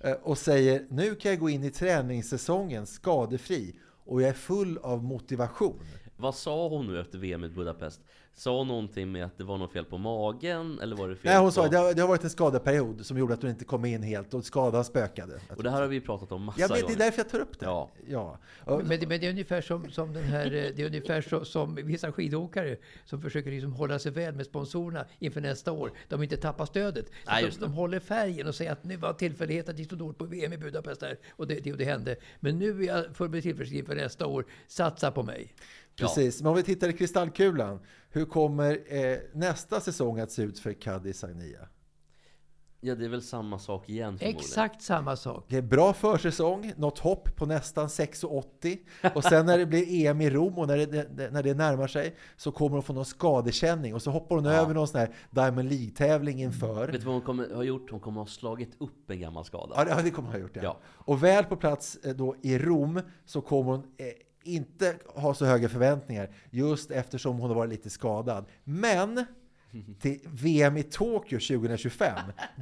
eh, 0.00 0.12
och 0.12 0.38
säger 0.38 0.86
nu 0.90 1.14
kan 1.14 1.30
jag 1.30 1.40
gå 1.40 1.50
in 1.50 1.64
i 1.64 1.70
träningssäsongen 1.70 2.86
skadefri 2.86 3.74
och 4.04 4.22
jag 4.22 4.28
är 4.28 4.34
full 4.34 4.78
av 4.78 5.04
motivation. 5.04 5.80
Vad 6.16 6.34
sa 6.34 6.68
hon 6.68 6.86
nu 6.86 7.00
efter 7.00 7.18
VM 7.18 7.44
i 7.44 7.48
Budapest? 7.48 8.00
Sa 8.36 8.64
någonting 8.64 9.12
med 9.12 9.24
att 9.24 9.38
det 9.38 9.44
var 9.44 9.58
något 9.58 9.72
fel 9.72 9.84
på 9.84 9.98
magen? 9.98 10.80
Eller 10.82 10.96
var 10.96 11.08
det 11.08 11.16
fel 11.16 11.30
Nej, 11.30 11.36
hon 11.36 11.46
på... 11.46 11.52
sa 11.52 11.64
att 11.64 11.70
det 11.70 11.78
har, 11.78 11.94
det 11.94 12.00
har 12.00 12.08
varit 12.08 12.24
en 12.24 12.30
skadeperiod 12.30 13.06
som 13.06 13.18
gjorde 13.18 13.34
att 13.34 13.42
hon 13.42 13.50
inte 13.50 13.64
kom 13.64 13.84
in 13.84 14.02
helt 14.02 14.34
och 14.34 14.44
skadan 14.44 14.84
spökade. 14.84 15.40
Och 15.56 15.62
det 15.62 15.70
här 15.70 15.80
har 15.80 15.88
vi 15.88 16.00
pratat 16.00 16.32
om 16.32 16.42
massa 16.42 16.60
Jag 16.60 16.68
vet, 16.68 16.86
det 16.86 16.92
är 16.92 16.96
därför 16.96 17.18
jag 17.18 17.28
tar 17.28 17.40
upp 17.40 17.60
det. 17.60 17.66
Ja. 17.66 17.90
Ja. 18.08 18.38
Men 18.66 19.00
det, 19.00 19.06
men 19.06 19.20
det 19.20 19.26
är 19.26 19.30
ungefär 19.30 19.60
som, 19.60 19.90
som 19.90 20.12
den 20.12 20.24
här, 20.24 20.46
eh, 20.46 20.50
det 20.50 20.82
är 20.82 20.86
ungefär 20.86 21.20
så, 21.20 21.44
som 21.44 21.74
vissa 21.74 22.12
skidåkare 22.12 22.76
som 23.04 23.22
försöker 23.22 23.50
liksom 23.50 23.72
hålla 23.72 23.98
sig 23.98 24.12
väl 24.12 24.34
med 24.34 24.46
sponsorerna 24.46 25.04
inför 25.18 25.40
nästa 25.40 25.72
år. 25.72 25.92
De 26.08 26.22
inte 26.22 26.36
tappar 26.36 26.66
stödet. 26.66 27.06
Så 27.06 27.30
Nej, 27.30 27.50
de, 27.50 27.60
de 27.60 27.72
håller 27.72 28.00
färgen 28.00 28.46
och 28.46 28.54
säger 28.54 28.72
att 28.72 28.84
nu 28.84 28.96
var 28.96 29.12
tillfällighet 29.12 29.68
att 29.68 29.76
det 29.76 29.84
stod 29.84 29.98
dåligt 29.98 30.18
på 30.18 30.24
VM 30.24 30.52
i 30.52 30.58
Budapest 30.58 31.00
där 31.00 31.18
och 31.30 31.46
det, 31.46 31.54
det, 31.54 31.72
och 31.72 31.78
det 31.78 31.84
hände. 31.84 32.16
Men 32.40 32.58
nu 32.58 32.82
är 32.82 32.86
jag 32.86 33.16
full 33.16 33.30
med 33.30 33.42
tillförsikt 33.42 33.76
inför 33.76 33.94
nästa 33.94 34.26
år. 34.26 34.46
Satsa 34.66 35.10
på 35.10 35.22
mig. 35.22 35.54
Precis, 35.96 36.42
men 36.42 36.50
om 36.50 36.56
vi 36.56 36.62
tittar 36.62 36.88
i 36.88 36.92
kristallkulan. 36.92 37.78
Hur 38.10 38.24
kommer 38.24 38.78
eh, 38.96 39.18
nästa 39.32 39.80
säsong 39.80 40.20
att 40.20 40.30
se 40.30 40.42
ut 40.42 40.58
för 40.58 40.72
Kadi 40.72 41.12
Sagnia? 41.12 41.68
Ja, 42.80 42.94
det 42.94 43.04
är 43.04 43.08
väl 43.08 43.22
samma 43.22 43.58
sak 43.58 43.88
igen. 43.88 44.18
Exakt 44.20 44.82
samma 44.82 45.16
sak. 45.16 45.44
Det 45.48 45.56
är 45.56 45.62
bra 45.62 45.92
försäsong, 45.92 46.72
något 46.76 46.98
hopp 46.98 47.36
på 47.36 47.46
nästan 47.46 47.86
6,80 47.86 48.78
och 49.14 49.24
sen 49.24 49.46
när 49.46 49.58
det 49.58 49.66
blir 49.66 50.06
EM 50.06 50.20
i 50.20 50.30
Rom 50.30 50.58
och 50.58 50.66
när 50.66 50.76
det, 50.78 51.30
när 51.32 51.42
det 51.42 51.54
närmar 51.54 51.86
sig 51.86 52.14
så 52.36 52.52
kommer 52.52 52.70
hon 52.76 52.82
få 52.82 52.92
någon 52.92 53.04
skadekänning 53.04 53.94
och 53.94 54.02
så 54.02 54.10
hoppar 54.10 54.36
hon 54.36 54.46
över 54.46 54.74
någon 54.74 54.88
sån 54.88 55.00
här 55.00 55.14
Diamond 55.30 55.68
League-tävling 55.68 56.42
inför. 56.42 56.86
Vet 56.86 57.00
du 57.00 57.06
vad 57.06 57.14
hon 57.14 57.22
kommer 57.22 57.54
ha 57.54 57.62
gjort? 57.62 57.90
Hon 57.90 58.00
kommer 58.00 58.20
ha 58.20 58.26
slagit 58.26 58.70
upp 58.80 59.10
en 59.10 59.20
gammal 59.20 59.44
skada. 59.44 59.74
Ja, 59.76 59.84
det- 59.84 59.90
ja, 59.90 60.02
det 60.02 60.10
kommer 60.10 60.28
hon 60.28 60.34
ha 60.34 60.40
gjort. 60.42 60.56
Ja. 60.56 60.62
Ja. 60.62 60.80
Och 60.86 61.22
väl 61.24 61.44
på 61.44 61.56
plats 61.56 61.96
eh, 61.96 62.14
då 62.14 62.36
i 62.42 62.58
Rom 62.58 63.00
så 63.24 63.40
kommer 63.40 63.70
hon 63.70 63.80
eh, 63.96 64.06
inte 64.44 64.96
ha 65.06 65.34
så 65.34 65.44
höga 65.44 65.68
förväntningar 65.68 66.30
just 66.50 66.90
eftersom 66.90 67.38
hon 67.38 67.48
har 67.50 67.56
varit 67.56 67.70
lite 67.70 67.90
skadad. 67.90 68.44
Men 68.64 69.24
till 70.00 70.20
VM 70.24 70.76
i 70.76 70.82
Tokyo 70.82 71.38
2025, 71.38 72.18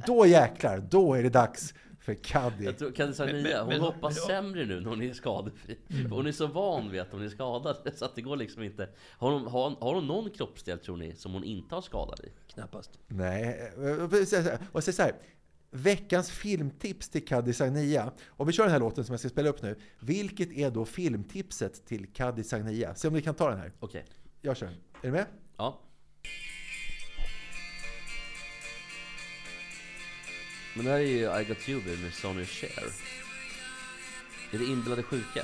då 0.07 0.25
jäklar, 0.25 0.77
då 0.91 1.13
är 1.13 1.23
det 1.23 1.29
dags 1.29 1.73
för 1.99 2.13
Caddy. 2.13 2.65
Jag 2.65 2.77
tror 2.77 2.91
Kadisa 2.91 3.25
Men- 3.25 3.35
Nia, 3.35 3.43
men- 3.43 3.59
hon 3.59 3.67
men- 3.69 3.81
hoppar 3.81 4.01
men- 4.09 4.13
sämre 4.13 4.65
nu 4.65 4.79
när 4.81 4.89
hon 4.89 5.01
är 5.01 5.13
skadefri. 5.13 5.77
För 5.87 6.09
Hon 6.15 6.27
är 6.27 6.31
så 6.31 6.47
van 6.47 6.91
vid 6.91 7.01
att 7.01 7.11
hon 7.11 7.21
är 7.21 7.29
skadad 7.29 7.77
så 7.95 8.05
att 8.05 8.15
det 8.15 8.21
går 8.21 8.37
liksom 8.37 8.63
inte. 8.63 8.89
Har 9.09 9.31
hon, 9.31 9.47
har, 9.47 9.75
har 9.79 9.95
hon 9.95 10.07
någon 10.07 10.29
kroppsdel 10.29 10.79
tror 10.79 10.97
ni 10.97 11.15
som 11.15 11.33
hon 11.33 11.43
inte 11.43 11.75
har 11.75 11.81
skadad 11.81 12.19
i? 12.23 12.51
Knappast. 12.53 12.99
Nej, 13.07 13.71
och 13.77 14.13
jag 14.13 14.27
säger 14.27 14.91
så 14.91 15.01
här. 15.01 15.13
Veckans 15.75 16.31
filmtips 16.31 17.09
till 17.09 17.25
Caddy 17.25 17.53
Sagnia. 17.53 18.11
Om 18.27 18.47
vi 18.47 18.53
kör 18.53 18.63
den 18.63 18.71
här 18.71 18.79
låten 18.79 19.05
som 19.05 19.13
jag 19.13 19.19
ska 19.19 19.29
spela 19.29 19.49
upp 19.49 19.61
nu. 19.61 19.79
Vilket 19.99 20.51
är 20.51 20.71
då 20.71 20.85
filmtipset 20.85 21.85
till 21.85 22.07
Caddy 22.13 22.43
Sagnia? 22.43 22.95
Se 22.95 23.07
om 23.07 23.13
vi 23.13 23.21
kan 23.21 23.35
ta 23.35 23.49
den 23.49 23.59
här. 23.59 23.71
Okej. 23.79 24.05
Jag 24.41 24.57
kör. 24.57 24.67
Är 24.67 24.73
du 25.01 25.11
med? 25.11 25.25
Ja. 25.57 25.81
Men 30.75 30.85
det 30.85 30.91
här 30.91 30.99
är 30.99 31.03
ju 31.03 31.41
I 31.41 31.43
Got 31.43 31.69
You 31.69 31.81
med 32.03 32.13
Sonny 32.13 32.45
Cher. 32.45 32.83
Är 34.51 34.57
det 34.57 34.65
Inbillade 34.65 35.03
sjuka? 35.03 35.43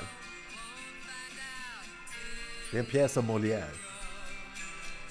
Det 2.70 2.76
är 2.76 2.80
en 2.80 2.86
pjäs 2.86 3.16
av 3.16 3.24
Molière. 3.24 3.64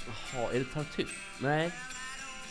Jaha, 0.07 0.53
är 0.53 0.59
det 0.59 0.65
Tartuffe? 0.65 1.15
Nej. 1.41 1.71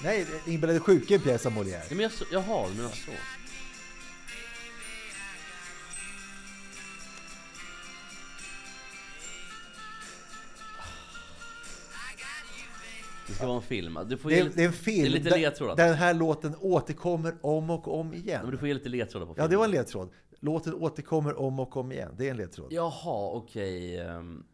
Nej, 0.03 0.27
Inbillade 0.47 0.81
sjuka 0.81 1.15
är 1.15 1.19
en 1.19 1.25
pjäs 1.25 1.47
av 1.47 1.53
Molière. 1.53 1.71
Nej 1.79 1.89
men 1.91 2.01
jag 2.01 2.13
så, 2.13 2.25
jaha, 2.33 2.69
du 2.69 2.75
menar 2.77 2.91
så. 2.91 3.11
Det 13.27 13.35
ska 13.35 13.47
vara 13.47 13.57
en 13.57 13.63
film. 13.63 13.99
Du 14.09 14.17
får 14.17 14.31
Det 14.31 14.37
ge 14.37 14.43
det 14.55 14.63
är 14.63 14.67
en 14.67 14.73
film 14.73 15.03
Det 15.03 15.09
är 15.19 15.23
lite 15.23 15.37
ledtrådar. 15.39 15.77
den 15.77 15.95
här 15.95 16.15
låten 16.15 16.55
återkommer 16.61 17.35
om 17.41 17.71
och 17.71 17.99
om 18.01 18.13
Ja, 18.13 18.19
igen. 18.19 18.41
men 18.43 18.51
du 18.51 18.59
får 18.59 18.69
ge 18.69 18.75
lite 18.75 18.89
ledtrådar 18.89 19.27
på 19.27 19.33
Ja, 19.33 19.35
filmen. 19.35 19.51
det 19.51 19.57
var 19.57 19.65
en 19.65 19.71
ledtråd. 19.71 20.11
Låten 20.41 20.75
återkommer 20.75 21.39
om 21.41 21.61
och 21.61 21.77
om 21.77 21.93
igen. 21.93 22.15
Det 22.19 22.27
är 22.27 22.31
en 22.31 22.37
ledtråd. 22.37 22.73
Jaha, 22.73 23.31
okej. 23.33 24.01
ehm, 24.01 24.45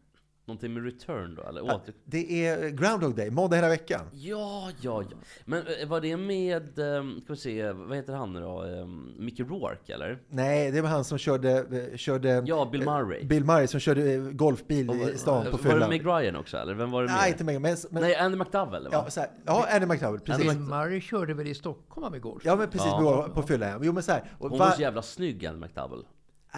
någonting 0.45 0.73
med 0.73 0.83
return 0.83 1.35
då, 1.35 1.43
eller? 1.43 1.61
Ja, 1.61 1.75
Åter... 1.75 1.93
Det 2.05 2.45
är 2.47 2.69
Groundhog 2.69 3.15
Day, 3.15 3.29
måndag 3.31 3.55
hela 3.55 3.69
veckan. 3.69 4.01
Ja, 4.11 4.69
ja, 4.81 5.01
ja. 5.11 5.17
Men 5.45 5.63
eh, 5.81 5.87
var 5.87 6.01
det 6.01 6.17
med, 6.17 6.79
um, 6.79 7.21
ska 7.23 7.33
vi 7.33 7.39
se, 7.39 7.71
vad 7.71 7.97
heter 7.97 8.13
han 8.13 8.33
nu 8.33 8.41
då? 8.41 8.63
Um, 8.63 9.13
Mickey 9.19 9.43
Rourke, 9.43 9.93
eller? 9.93 10.19
Nej, 10.29 10.71
det 10.71 10.81
var 10.81 10.89
han 10.89 11.03
som 11.03 11.17
körde... 11.17 11.51
eh, 11.91 11.97
körde 11.97 12.43
Ja, 12.47 12.69
Bill 12.71 12.85
Murray. 12.85 13.23
Bill 13.25 13.43
Murray 13.45 13.67
som 13.67 13.79
körde 13.79 14.13
eh, 14.13 14.21
golfbil 14.21 14.87
var- 14.87 15.09
i 15.09 15.17
stan 15.17 15.45
på 15.45 15.51
Var 15.51 15.57
det 15.57 15.63
fyllan. 15.69 15.89
Meg 15.89 16.05
Ryan 16.05 16.35
också, 16.35 16.57
eller? 16.57 16.73
Vem 16.73 16.91
var 16.91 17.01
det 17.03 17.07
med? 17.09 17.15
Nej, 17.17 17.31
inte 17.31 17.43
Meg 17.43 17.61
men, 17.61 17.77
men, 17.89 18.03
Nej, 18.03 18.15
Andy 18.15 18.37
McDowell, 18.37 18.83
va? 18.83 18.89
ja, 18.91 19.09
så 19.09 19.19
här, 19.19 19.29
ja, 19.45 19.67
Andy 19.71 19.85
McDowell, 19.87 20.19
precis. 20.19 20.47
Bill 20.49 20.59
Murray 20.59 21.01
körde 21.01 21.33
väl 21.33 21.47
i 21.47 21.53
Stockholm 21.55 22.11
med 22.11 22.21
golf? 22.21 22.41
Ja, 22.45 22.55
men 22.55 22.69
precis, 22.69 22.87
Ja. 22.87 23.29
på, 23.33 23.41
fyllan. 23.41 23.69
ja. 23.69 23.79
Jo, 23.81 23.93
men 23.93 24.03
så 24.03 24.11
här, 24.11 24.23
och 24.39 24.49
Hon 24.49 24.59
va- 24.59 24.65
var 24.65 24.71
så 24.71 24.81
jävla 24.81 25.01
snygg, 25.01 25.45
Andy 25.45 25.59
McDowell. 25.65 26.03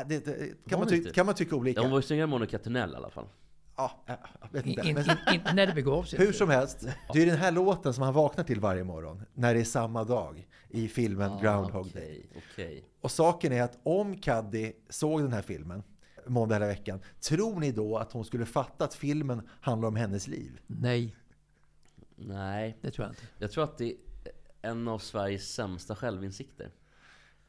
Det, 0.05 0.25
det, 0.25 0.35
kan, 0.69 0.79
man 0.79 0.87
ty, 0.87 1.03
kan 1.03 1.25
man 1.25 1.35
tycka 1.35 1.55
olika. 1.55 1.79
Ja, 1.79 1.83
hon 1.83 1.91
var 1.91 1.97
ju 1.97 2.01
snyggare 2.01 2.23
än 2.23 2.29
Monica 2.29 2.57
Tunnell 2.57 2.93
i 2.93 2.95
alla 2.95 3.09
fall. 3.09 3.25
Ja, 3.77 3.91
jag 4.07 4.17
vet 4.51 4.65
In, 4.65 4.71
inte. 4.71 4.89
in, 4.89 4.97
in, 4.97 5.33
in, 5.33 5.41
när 5.55 5.67
det 5.67 5.73
begav 5.73 6.03
sig. 6.03 6.19
hur 6.19 6.31
som 6.33 6.49
helst, 6.49 6.87
det 7.13 7.21
är 7.21 7.25
den 7.25 7.37
här 7.37 7.51
låten 7.51 7.93
som 7.93 8.03
han 8.03 8.13
vaknar 8.13 8.43
till 8.43 8.59
varje 8.59 8.83
morgon. 8.83 9.23
När 9.33 9.53
det 9.53 9.59
är 9.59 9.63
samma 9.63 10.03
dag 10.03 10.47
i 10.69 10.87
filmen 10.87 11.41
Groundhog 11.41 11.91
Day. 11.91 12.25
Okej, 12.29 12.41
okej. 12.53 12.83
Och 13.01 13.11
saken 13.11 13.51
är 13.53 13.61
att 13.63 13.77
om 13.83 14.17
Caddy 14.17 14.73
såg 14.89 15.21
den 15.21 15.33
här 15.33 15.41
filmen 15.41 15.83
måndag 16.25 16.55
hela 16.55 16.67
veckan, 16.67 16.99
tror 17.19 17.59
ni 17.59 17.71
då 17.71 17.97
att 17.97 18.11
hon 18.11 18.25
skulle 18.25 18.45
fatta 18.45 18.83
att 18.85 18.93
filmen 18.93 19.49
handlar 19.61 19.87
om 19.87 19.95
hennes 19.95 20.27
liv? 20.27 20.59
Nej, 20.67 21.15
Nej, 22.15 22.77
det 22.81 22.91
tror 22.91 23.05
jag 23.07 23.11
inte. 23.11 23.21
jag 23.37 23.51
tror 23.51 23.63
att 23.63 23.77
det 23.77 23.85
är 23.91 23.95
en 24.61 24.87
av 24.87 24.99
Sveriges 24.99 25.53
sämsta 25.53 25.95
självinsikter. 25.95 26.71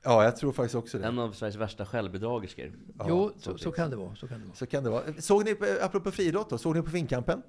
Ja, 0.02 0.24
jag 0.24 0.36
tror 0.36 0.52
faktiskt 0.52 0.74
också 0.74 0.98
det. 0.98 1.06
En 1.06 1.18
av 1.18 1.32
Sveriges 1.32 1.56
värsta 1.56 1.86
självbedragerskor. 1.86 2.72
Ja, 2.98 3.06
jo, 3.08 3.32
så 3.38 3.58
så, 3.58 3.72
kan 3.72 3.90
det 3.90 3.96
vara. 3.96 4.14
Så 4.14 4.28
kan 4.28 4.38
det 4.40 4.44
vara. 4.44 4.56
Så 4.56 4.66
kan 4.66 4.84
det 4.84 4.90
vara. 4.90 5.02
Såg 5.18 5.44
ni, 5.44 5.56
apropå 5.82 6.10
friidrott 6.10 6.50
då, 6.50 6.58
såg 6.58 6.76
ni 6.76 6.82
på 6.82 6.90
Finnkampen? 6.90 7.42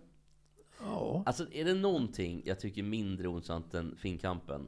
Ja. 0.79 1.23
Alltså, 1.25 1.51
är 1.51 1.65
det 1.65 1.73
någonting 1.73 2.41
jag 2.45 2.59
tycker 2.59 2.83
mindre 2.83 3.27
ointressant 3.27 3.73
än 3.73 3.95
Finnkampen, 3.97 4.67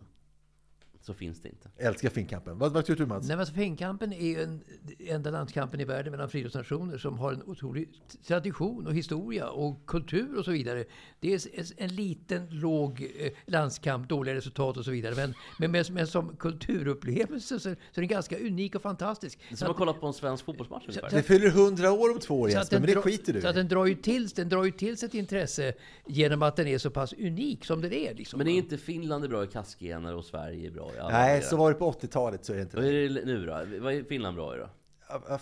så 1.02 1.14
finns 1.14 1.41
det 1.41 1.49
inte. 1.49 1.70
Älskar 1.78 2.10
Finnkampen. 2.10 2.58
Vad, 2.58 2.74
vad 2.74 2.86
tycker 2.86 3.02
du 3.04 3.08
Mats? 3.08 3.28
Nej, 3.28 3.36
men 3.36 3.39
alltså, 3.39 3.54
Finnkampen 3.56 4.14
är 4.14 4.28
ju 4.28 4.41
en, 4.43 4.64
enda 4.99 5.32
landskampen 5.32 5.80
i 5.80 5.84
världen 5.86 6.12
mellan 6.12 6.30
friidrottsnationer 6.30 6.97
som 6.97 7.20
har 7.20 7.34
en 7.34 7.43
otrolig 7.43 7.89
tradition 8.28 8.88
och 8.88 8.93
historia 8.95 9.49
och 9.49 9.86
kultur 9.86 10.38
och 10.38 10.45
så 10.45 10.52
vidare. 10.52 10.86
Det 11.20 11.34
är 11.34 11.60
en, 11.60 11.66
en 11.78 11.95
liten, 11.95 12.47
låg 12.49 13.12
eh, 13.20 13.32
landskamp, 13.45 14.10
dåliga 14.10 14.36
resultat 14.36 14.78
och 14.78 14.86
så 14.86 14.91
vidare. 14.91 15.16
Men, 15.16 15.34
men, 15.60 15.72
men, 15.72 15.86
men 15.91 16.08
som 16.08 16.36
kulturupplevelse 16.36 17.47
så, 17.47 17.60
så 17.60 17.70
är 17.70 17.76
den 17.93 18.08
ganska 18.08 18.38
unik 18.39 18.76
och 18.76 18.82
fantastisk. 18.82 19.39
Det 19.39 19.45
är 19.54 19.56
Så 19.56 19.58
som 19.58 19.66
att- 19.66 19.72
att 19.72 19.78
kolla 19.78 19.93
på 19.93 20.08
en 20.08 20.14
svensk 20.14 20.45
fotbollsmatch 20.45 20.84
ungefär. 20.88 21.10
Det 21.10 21.24
fyller 21.24 21.47
100 21.47 21.91
år 21.91 22.12
om 22.12 22.20
två 22.20 22.39
år 22.41 22.49
så 22.49 22.58
Jesper, 22.58 22.76
den 22.76 22.82
men 22.82 22.88
det 22.88 22.93
dra- 22.95 23.02
skiter 23.02 23.34
du 23.34 23.41
Så 23.41 23.47
att 23.47 23.56
i. 23.56 23.58
den 23.58 23.68
drar 23.68 23.86
ju 23.86 23.95
till, 23.95 24.28
den 24.28 24.49
drar 24.49 24.64
ju 24.64 24.72
till 24.72 24.97
sig 24.97 25.08
ett 25.08 25.14
intresse 25.14 25.74
genom 26.08 26.41
att 26.41 26.56
den 26.56 26.68
är 26.68 26.78
så 26.78 26.89
pass 26.89 27.14
unik 27.14 27.66
som 27.66 27.82
den 27.82 27.93
är. 27.93 28.14
Liksom. 28.16 28.38
Men 28.38 28.47
är 28.47 28.52
inte 28.58 28.78
Finland 28.78 29.24
är 29.24 29.28
bra 29.30 29.43
i 29.43 29.47
kastgener 29.47 30.16
och 30.16 30.26
Sverige 30.26 30.68
är 30.68 30.72
bra 30.72 30.91
i 30.96 31.00
alla 31.00 31.10
Nej, 31.10 31.42
så 31.42 31.58
var 31.58 31.70
det 31.70 31.76
på 31.76 31.92
80-talet 31.92 32.46
så 32.46 32.52
är 32.54 32.58
det 32.58 32.62
inte 32.62 32.76
Vad 32.78 32.86
det. 32.86 32.92
är 33.06 33.10
det 33.10 33.26
nu 33.26 33.46
då? 33.46 33.52
Vad 33.80 33.94
är 33.94 34.04
Finland 34.04 34.36
bra 34.36 34.56
i 34.56 34.60
då? 34.60 34.70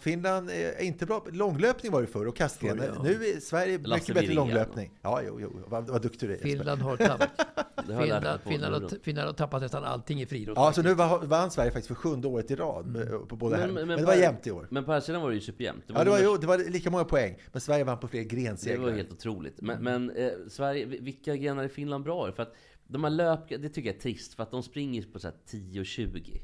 Finland 0.01 0.49
är 0.49 0.81
inte 0.81 1.05
bra. 1.05 1.25
Långlöpning 1.31 1.91
var 1.91 2.01
det 2.01 2.07
förr 2.07 2.25
och 2.27 2.35
kastgrenar. 2.35 2.91
Ja. 2.95 3.03
Nu 3.03 3.09
är 3.11 3.39
Sverige 3.39 3.77
Lasse 3.77 3.93
mycket 4.01 4.07
bättre 4.15 4.25
i 4.25 4.27
Wirén. 4.27 4.35
långlöpning. 4.35 4.91
Ja, 5.01 5.21
jo, 5.27 5.37
jo. 5.41 5.51
Vad, 5.67 5.87
vad 5.89 6.01
duktig 6.01 6.29
du 6.29 6.33
är. 6.33 6.37
Finland 6.39 6.81
har 6.81 6.97
tappat, 6.97 7.29
Det 7.75 7.83
Finland, 8.01 8.39
Finland, 8.47 8.73
har. 8.83 9.03
Finland 9.03 9.27
har 9.27 9.33
tappat 9.33 9.61
nästan 9.61 9.83
allting 9.83 10.21
i 10.21 10.25
friidrott. 10.25 10.57
Ja, 10.57 10.73
så 10.73 10.81
nu 10.81 10.93
var- 10.93 11.19
vann 11.25 11.51
Sverige 11.51 11.71
faktiskt 11.71 11.87
för 11.87 11.95
sjunde 11.95 12.27
året 12.27 12.51
i 12.51 12.55
rad 12.55 12.97
eh, 12.97 13.19
på 13.19 13.35
båda 13.35 13.57
Men- 13.57 13.59
här. 13.65 13.73
men- 13.73 13.87
Men, 13.87 13.97
det 13.99 14.05
var 14.05 14.13
på- 14.13 14.19
jämnt 14.19 14.47
i 14.47 14.51
år. 14.51 14.67
Men 14.71 14.85
på 14.85 14.91
här 14.91 14.99
sidan 14.99 15.21
var 15.21 15.29
det 15.29 15.35
ju 15.35 15.41
superjämnt. 15.41 15.83
Ja, 15.87 16.03
det 16.03 16.09
var, 16.09 16.19
jo, 16.23 16.37
det 16.37 16.47
var 16.47 16.57
lika 16.71 16.89
många 16.89 17.03
poäng. 17.05 17.35
Men 17.51 17.61
Sverige 17.61 17.83
vann 17.83 17.99
på 17.99 18.07
fler 18.07 18.19
Det 18.19 18.25
grensegrar. 18.25 18.77
var 18.83 18.91
helt 18.91 19.11
otroligt. 19.11 19.61
Men, 19.61 19.83
men 19.83 20.09
eh, 20.11 20.29
Sverige, 20.49 20.85
vilka 20.85 21.35
grenar 21.35 21.63
är 21.63 21.67
Finland 21.67 22.03
bra 22.03 22.29
i? 22.29 22.31
För 22.31 22.43
att 22.43 22.55
de 22.91 23.03
här 23.03 23.11
löp, 23.11 23.49
det 23.49 23.69
tycker 23.69 23.89
jag 23.89 23.95
är 23.95 23.99
trist, 23.99 24.33
för 24.33 24.43
att 24.43 24.51
de 24.51 24.63
springer 24.63 25.01
på 25.01 25.19
så 25.19 25.27
här 25.27 25.35
10 25.45 25.79
och 25.79 25.85
20. 25.85 26.41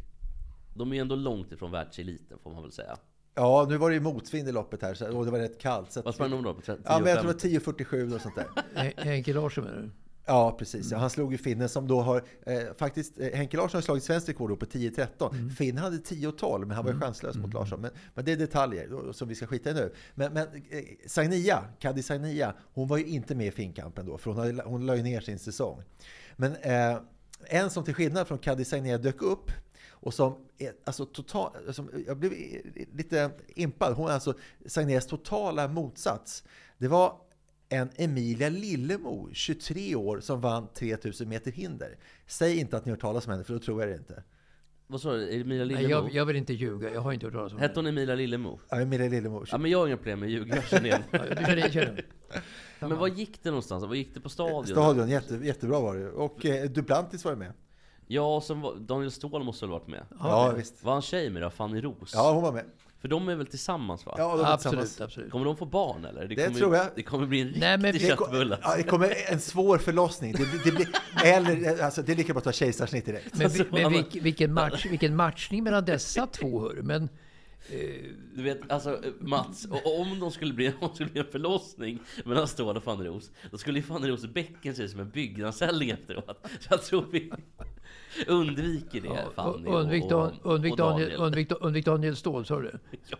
De 0.73 0.91
är 0.91 0.95
ju 0.95 1.01
ändå 1.01 1.15
långt 1.15 1.51
ifrån 1.51 1.71
världseliten 1.71 2.37
får 2.43 2.51
man 2.53 2.61
väl 2.61 2.71
säga. 2.71 2.97
Ja, 3.35 3.65
nu 3.69 3.77
var 3.77 3.89
det 3.89 3.93
ju 3.95 4.01
motvind 4.01 4.49
i 4.49 4.51
loppet 4.51 4.81
här 4.81 4.93
så, 4.93 5.17
och 5.17 5.25
det 5.25 5.31
var 5.31 5.39
rätt 5.39 5.59
kallt. 5.61 5.91
Så 5.91 5.99
att, 5.99 6.05
Vad 6.05 6.13
sprang 6.13 6.31
de 6.31 6.43
då? 6.43 6.53
På 6.53 6.61
10 6.61 6.77
Ja, 6.85 6.99
men 6.99 7.09
jag 7.09 7.21
tror 7.21 7.31
5? 7.33 7.51
det 7.51 7.67
var 7.67 7.73
10.47 7.73 8.15
och 8.15 8.21
sånt 8.21 8.35
där. 8.35 8.47
Hen- 8.75 8.93
Henke 8.97 9.33
Larsson 9.33 9.63
menar 9.63 9.79
du? 9.81 9.89
Ja, 10.27 10.55
precis. 10.59 10.91
Ja, 10.91 10.97
han 10.97 11.09
slog 11.09 11.31
ju 11.31 11.37
finnen 11.37 11.69
som 11.69 11.87
då 11.87 12.01
har... 12.01 12.23
Eh, 12.45 12.59
faktiskt, 12.77 13.19
eh, 13.19 13.29
Henke 13.33 13.57
Larsson 13.57 13.77
har 13.77 13.81
slagit 13.81 14.03
svenskt 14.03 14.29
rekord 14.29 14.59
på 14.59 14.65
10.13. 14.65 15.49
Finn 15.49 15.77
hade 15.77 15.97
10.12, 15.97 16.59
men 16.59 16.71
han 16.71 16.85
var 16.85 16.91
ju 16.93 16.99
chanslös 16.99 17.35
mot 17.35 17.53
Larsson. 17.53 17.81
Men, 17.81 17.91
men 18.13 18.25
det 18.25 18.31
är 18.31 18.37
detaljer 18.37 18.87
då, 18.89 19.13
som 19.13 19.27
vi 19.27 19.35
ska 19.35 19.47
skita 19.47 19.69
i 19.69 19.73
nu. 19.73 19.93
Men, 20.15 20.33
men 20.33 20.47
eh, 20.69 20.83
Sagnia, 21.07 21.65
Kadi 21.79 22.03
Sagnia, 22.03 22.53
hon 22.73 22.87
var 22.87 22.97
ju 22.97 23.05
inte 23.05 23.35
med 23.35 23.47
i 23.47 23.51
Finnkampen 23.51 24.05
då, 24.05 24.17
för 24.17 24.31
hon, 24.31 24.39
hade, 24.39 24.63
hon 24.63 24.85
la 24.85 24.95
ju 24.95 25.03
ner 25.03 25.21
sin 25.21 25.39
säsong. 25.39 25.81
Men 26.35 26.55
eh, 26.55 26.97
en 27.47 27.69
som 27.69 27.83
till 27.83 27.93
skillnad 27.93 28.27
från 28.27 28.37
Kadi 28.37 28.65
Sagnia 28.65 28.97
dök 28.97 29.21
upp 29.21 29.51
och 29.89 30.13
som 30.13 30.35
är, 30.57 30.73
alltså 30.83 31.05
total, 31.05 31.73
som, 31.73 31.89
jag 32.07 32.17
blev 32.17 32.31
lite 32.93 33.31
impad. 33.55 33.93
Hon 33.93 34.09
är 34.09 34.13
alltså 34.13 34.33
Sagnias 34.65 35.07
totala 35.07 35.67
motsats. 35.67 36.43
Det 36.77 36.87
var 36.87 37.17
en 37.69 37.89
Emilia 37.95 38.49
Lillemo, 38.49 39.29
23 39.33 39.95
år, 39.95 40.19
som 40.19 40.41
vann 40.41 40.67
3000 40.73 41.29
meter 41.29 41.51
hinder. 41.51 41.97
Säg 42.27 42.59
inte 42.59 42.77
att 42.77 42.85
ni 42.85 42.91
har 42.91 42.95
hört 42.95 43.01
talas 43.01 43.25
om 43.25 43.31
henne, 43.31 43.43
för 43.43 43.53
då 43.53 43.59
tror 43.59 43.81
jag 43.81 43.89
det 43.89 43.95
inte. 43.95 44.23
Vad 44.87 45.01
sa 45.01 45.13
du? 45.13 45.41
Emilia 45.41 45.65
Nej, 45.65 45.75
Lillemo? 45.75 45.89
jag, 45.89 46.13
jag 46.13 46.25
vill 46.25 46.35
inte 46.35 46.53
ljuga. 46.53 46.93
Jag 46.93 47.01
har 47.01 47.13
inte 47.13 47.25
hört 47.25 47.33
talas 47.33 47.53
om 47.53 47.59
Hette 47.59 47.79
hon 47.79 47.87
Emilia 47.87 48.15
Lillemo? 48.15 48.59
Ja, 48.69 48.81
Emilia 48.81 49.09
Lillemo. 49.09 49.45
Ja 49.51 49.57
men 49.57 49.71
jag 49.71 49.79
har 49.79 49.87
inga 49.87 49.97
problem 49.97 50.19
med 50.19 50.27
att 50.27 50.31
ljuga, 50.31 50.55
jag 50.55 50.67
känner 50.67 50.85
igen. 50.85 51.03
Ja, 51.11 51.19
Du 51.29 51.45
känner, 51.45 51.69
känner. 51.69 52.05
Men 52.89 52.97
vad 52.97 53.17
gick 53.17 53.43
det 53.43 53.49
någonstans? 53.49 53.83
Vad 53.83 53.95
gick 53.97 54.13
det 54.13 54.19
på 54.19 54.29
stadion? 54.29 54.67
Stadion, 54.67 55.09
jätte, 55.09 55.35
jättebra 55.35 55.79
var 55.79 55.95
det. 55.95 56.09
Och 56.11 56.45
eh, 56.45 56.69
Duplantis 56.69 57.25
var 57.25 57.31
ju 57.31 57.37
med. 57.37 57.53
Ja, 58.07 58.35
och 58.35 58.43
sen 58.43 58.61
var, 58.61 58.75
Daniel 58.75 59.11
Ståhl 59.11 59.43
måste 59.43 59.65
väl 59.65 59.71
ha 59.71 59.79
varit 59.79 59.87
med? 59.87 60.03
Ja, 60.19 60.51
visst. 60.57 60.83
Var 60.83 60.93
han 60.93 61.01
tjej 61.01 61.29
med 61.29 61.41
då? 61.41 61.49
Fanny 61.49 61.81
Ros? 61.81 62.11
Ja, 62.13 62.31
hon 62.31 62.43
var 62.43 62.51
med. 62.51 62.65
För 63.01 63.07
de 63.07 63.29
är 63.29 63.35
väl 63.35 63.45
tillsammans 63.47 64.05
va? 64.05 64.15
Ja, 64.17 64.29
de 64.31 64.37
var 64.39 64.45
Absolut, 64.53 64.79
tillsammans. 64.79 65.01
absolut. 65.01 65.31
Kommer 65.31 65.45
de 65.45 65.57
få 65.57 65.65
barn 65.65 66.05
eller? 66.05 66.27
Det 66.27 66.35
kommer, 66.35 66.59
tror 66.59 66.75
jag. 66.75 66.85
Det 66.95 67.03
kommer 67.03 67.27
bli 67.27 67.39
en 67.41 67.45
riktig 67.47 67.61
Nej, 67.61 67.77
men 67.77 67.91
vi- 67.91 67.97
Det, 67.99 68.07
köttbulle. 68.07 68.57
ja, 68.63 68.75
det 68.75 68.83
kommer 68.83 69.31
en 69.31 69.39
svår 69.39 69.77
förlossning. 69.77 70.31
Det, 70.31 70.37
blir- 70.37 70.61
det, 70.65 70.71
blir, 70.71 70.87
eller, 71.23 71.83
alltså, 71.83 72.01
det 72.01 72.11
är 72.11 72.15
lika 72.15 72.33
bra 72.33 72.37
att 72.37 72.43
ta 72.43 72.51
kejsarsnitt 72.51 73.05
direkt. 73.05 73.27
Men, 73.31 73.39
vi, 73.39 73.45
Alltså, 73.45 73.63
men 73.71 73.91
vilk, 73.91 74.15
vilken, 74.15 74.53
match, 74.53 74.85
vilken 74.85 75.15
matchning 75.15 75.63
mellan 75.63 75.85
dessa 75.85 76.27
två 76.27 76.61
hör. 76.61 76.81
Men 76.81 77.09
Du 78.33 78.43
vet, 78.43 78.71
alltså 78.71 79.01
Mats, 79.19 79.65
och 79.65 79.99
om 79.99 80.19
de 80.19 80.31
skulle 80.31 80.53
bli, 80.53 80.67
om 80.79 80.89
det 80.89 80.95
skulle 80.95 81.09
bli 81.09 81.21
en 81.21 81.27
förlossning 81.27 81.99
mellan 82.25 82.47
Ståhl 82.47 82.77
och 82.77 82.83
Fanny 82.83 83.07
Ros, 83.07 83.31
då 83.51 83.57
skulle 83.57 83.79
ju 83.79 83.83
Fanny 83.83 84.09
Ros 84.09 84.25
bäcken 84.25 84.75
se 84.75 84.83
ut 84.83 84.91
som 84.91 84.99
en 84.99 85.09
byggnadsställning 85.09 85.89
efteråt. 85.89 86.47
Så 86.59 86.67
jag 86.69 86.83
tror 86.83 87.05
vi 87.11 87.31
undviker 88.27 89.01
det, 89.01 89.07
ja, 89.07 89.31
Fanny 89.35 89.69
undvik, 89.69 90.03
och, 90.03 90.11
och, 90.11 90.53
undvik, 90.53 90.71
och 90.71 90.77
Daniel, 90.77 91.09
Daniel. 91.09 91.21
undvik, 91.21 91.51
undvik 91.61 91.85
Daniel 91.85 92.15
Ståhl, 92.15 92.45
sa 92.45 92.59
du? 92.59 92.71
Ja, 93.09 93.17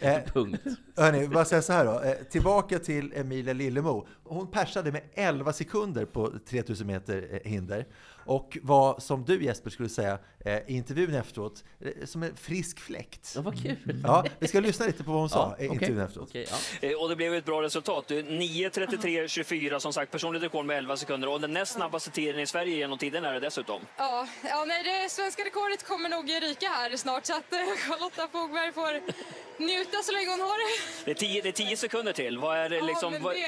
Eh, 0.00 0.20
punkt. 0.32 0.62
Hörni, 0.96 1.28
bara 1.28 1.44
säga 1.44 1.62
så 1.62 1.72
här 1.72 1.84
då. 1.84 2.00
Eh, 2.00 2.14
tillbaka 2.30 2.78
till 2.78 3.12
Emilia 3.14 3.52
Lillemo. 3.52 4.06
Hon 4.24 4.46
persade 4.46 4.92
med 4.92 5.02
11 5.14 5.52
sekunder 5.52 6.04
på 6.04 6.32
3000 6.48 6.86
meter 6.86 7.28
eh, 7.30 7.50
hinder. 7.50 7.86
Och 8.28 8.58
vad 8.62 9.02
som 9.02 9.24
du 9.24 9.44
Jesper 9.44 9.70
skulle 9.70 9.88
säga 9.88 10.18
eh, 10.44 10.56
i 10.56 10.62
intervjun 10.68 11.14
efteråt, 11.14 11.64
eh, 11.80 12.06
som 12.06 12.22
en 12.22 12.36
frisk 12.36 12.80
fläkt. 12.80 13.32
Ja, 13.34 13.40
vad 13.42 13.62
kul! 13.62 14.00
Ja, 14.04 14.24
vi 14.38 14.48
ska 14.48 14.60
lyssna 14.60 14.86
lite 14.86 15.04
på 15.04 15.10
vad 15.12 15.20
hon 15.20 15.28
sa 15.30 15.54
Ja, 15.58 15.64
i 15.64 15.68
okej. 15.68 15.74
intervjun 15.74 16.00
efteråt. 16.00 16.28
Okej, 16.28 16.46
ja. 16.50 16.88
Eh, 16.88 16.94
Och 17.00 17.08
det 17.08 17.16
blev 17.16 17.34
ett 17.34 17.44
bra 17.44 17.62
resultat. 17.62 18.10
9.33.24 18.10 19.78
som 19.78 19.92
sagt, 19.92 20.12
personligt 20.12 20.42
rekord 20.42 20.64
med 20.66 20.78
11 20.78 20.96
sekunder. 20.96 21.28
Och 21.28 21.40
den 21.40 21.52
näst 21.52 21.72
snabbaste 21.72 22.10
tiden 22.10 22.40
i 22.40 22.46
Sverige 22.46 22.76
genom 22.76 22.98
tiden 22.98 23.24
är 23.24 23.32
det 23.32 23.40
dessutom. 23.40 23.80
Ja, 23.96 24.26
ja 24.44 24.64
nej, 24.68 24.82
det 24.84 25.08
svenska 25.10 25.42
rekordet 25.44 25.84
kommer 25.86 26.08
nog 26.08 26.30
ryka 26.30 26.66
här 26.68 26.96
snart 26.96 27.26
så 27.26 27.32
att 27.32 27.52
eh, 27.52 27.58
Charlotta 27.88 28.28
Fogberg 28.32 28.72
får 28.72 29.00
njuta 29.62 29.96
så 30.04 30.12
länge 30.12 30.30
hon 30.30 30.40
har 30.40 30.58
det. 30.58 31.04
Det 31.04 31.10
är 31.10 31.14
10, 31.14 31.42
det 31.42 31.48
är 31.48 31.52
10 31.52 31.76
sekunder 31.76 32.12
till. 32.12 32.38
Vad 32.38 32.56
är 32.58 32.68
det 32.68 32.80
liksom... 32.82 33.12
ja, 33.12 33.18
men 33.18 33.22
vad- 33.22 33.34
det 33.34 33.40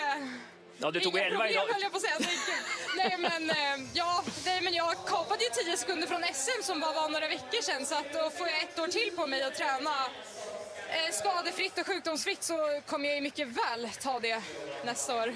Ja, 0.82 0.90
du 0.90 1.00
tog 1.00 1.12
inga 1.14 1.24
11 1.24 1.38
problem 1.38 1.50
idag. 1.52 1.66
höll 1.74 1.82
jag 1.82 1.92
på 1.92 1.96
att 1.96 2.02
säga. 2.02 2.18
Nej 2.96 3.16
men, 3.18 3.42
eh, 3.50 3.88
ja, 3.92 4.24
nej, 4.46 4.60
men 4.62 4.72
jag 4.74 4.92
kapade 5.06 5.40
ju 5.44 5.50
10 5.64 5.76
sekunder 5.76 6.06
från 6.06 6.22
SM 6.22 6.62
som 6.62 6.80
bara 6.80 6.92
var 6.92 7.08
några 7.08 7.28
veckor 7.28 7.62
sedan 7.62 7.86
så 7.86 7.94
att 7.94 8.12
då 8.12 8.30
får 8.38 8.46
jag 8.48 8.62
ett 8.62 8.78
år 8.78 8.86
till 8.86 9.10
på 9.16 9.26
mig 9.26 9.42
att 9.42 9.54
träna 9.54 9.90
eh, 10.96 11.10
skadefritt 11.12 11.78
och 11.78 11.86
sjukdomsfritt 11.86 12.42
så 12.42 12.56
kommer 12.86 13.04
jag 13.08 13.14
ju 13.16 13.22
mycket 13.22 13.48
väl 13.48 13.88
ta 14.02 14.20
det 14.20 14.42
nästa 14.84 15.16
år. 15.22 15.32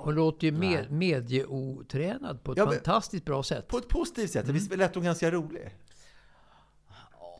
Hon 0.00 0.14
låter 0.14 0.44
ju 0.46 0.52
med, 0.52 0.90
medieotränad 0.90 2.44
på 2.44 2.52
ett 2.52 2.58
Ja, 2.58 2.66
fantastiskt 2.66 3.24
bra 3.24 3.42
sätt. 3.42 3.68
På 3.68 3.78
ett 3.78 3.88
positivt 3.88 4.30
sätt. 4.30 4.48
Visst 4.48 4.76
lät 4.76 4.94
hon 4.94 5.04
ganska 5.04 5.30
rolig? 5.30 5.70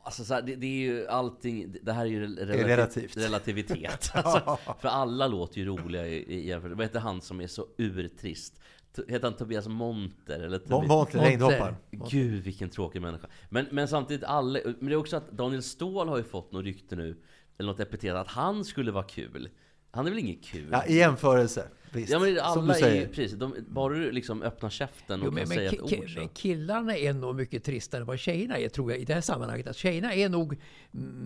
Alltså 0.09 0.24
så 0.24 0.34
här, 0.34 0.42
det, 0.42 0.56
det 0.56 0.66
är 0.66 0.80
ju 0.80 1.06
allting, 1.06 1.76
det 1.82 1.92
här 1.92 2.02
är 2.02 2.11
ju 2.11 2.24
är 2.24 2.28
relativ, 2.28 2.66
relativt. 2.66 3.16
relativitet. 3.16 4.11
Alltså, 4.14 4.59
för 4.80 4.88
alla 4.88 5.26
låter 5.26 5.59
ju 5.59 5.64
roliga 5.66 6.06
i, 6.06 6.48
jämförelse. 6.48 6.76
Vad 6.76 6.86
heter 6.86 7.00
han 7.00 7.20
som 7.20 7.40
är 7.40 7.46
så 7.46 7.66
urtrist? 7.78 8.61
Heter 9.09 9.22
han 9.22 9.36
Tobias 9.36 9.68
Monter? 9.68 10.40
Eller 10.40 10.59
Tobias... 10.59 10.88
Monter, 10.88 11.18
längdhopparen. 11.18 11.74
Gud 11.90 12.44
vilken 12.44 12.70
tråkig 12.70 13.02
människa. 13.02 13.26
Men, 13.48 13.66
men 13.70 13.88
samtidigt 13.88 14.24
alla, 14.24 14.61
men 14.64 14.86
det 14.86 14.92
är 14.92 14.96
också 14.96 15.16
att 15.16 15.30
Daniel 15.30 15.62
Ståhl 15.62 16.09
har 16.09 16.16
ju 16.16 16.24
fått 16.24 16.52
något 16.52 16.64
rykte 16.64 16.96
nu, 16.96 17.16
eller 17.59 17.70
något 17.70 17.80
epitet, 17.80 18.14
att 18.14 18.28
han 18.28 18.64
skulle 18.64 18.92
vara 18.92 19.04
kul. 19.04 19.48
Han 19.91 20.07
är 20.07 20.11
väl 20.11 20.18
inget 20.18 20.45
kul? 20.45 20.68
Ja, 20.72 20.86
I 20.86 20.97
jämförelse. 20.97 21.68
Visst. 21.93 22.12
Ja 22.12 22.18
men 22.18 22.36
Som 22.36 22.45
alla 22.45 22.74
du 22.74 22.84
är 22.84 22.95
ju, 22.95 23.09
precis, 23.09 23.32
de, 23.32 23.55
bara 23.68 23.95
du 23.95 24.12
liksom 24.12 24.43
öppnar 24.43 24.70
käften 24.70 25.20
och 25.20 25.26
Jo, 25.26 25.30
kan 25.30 25.34
men, 25.34 25.49
men, 25.49 25.57
säga 25.57 25.70
ett 25.72 25.80
ord 25.80 26.11
så. 26.14 26.18
men 26.18 26.28
killarna 26.28 26.97
är 26.97 27.12
nog 27.12 27.34
mycket 27.34 27.64
tristare 27.64 28.01
än 28.01 28.07
vad 28.07 28.18
tjejerna 28.18 28.59
är, 28.59 28.68
tror 28.68 28.91
jag, 28.93 29.01
i 29.01 29.05
det 29.05 29.14
här 29.14 29.20
sammanhanget. 29.20 29.66
Att 29.66 29.76
tjejerna 29.76 30.14
är 30.14 30.28
nog 30.28 30.57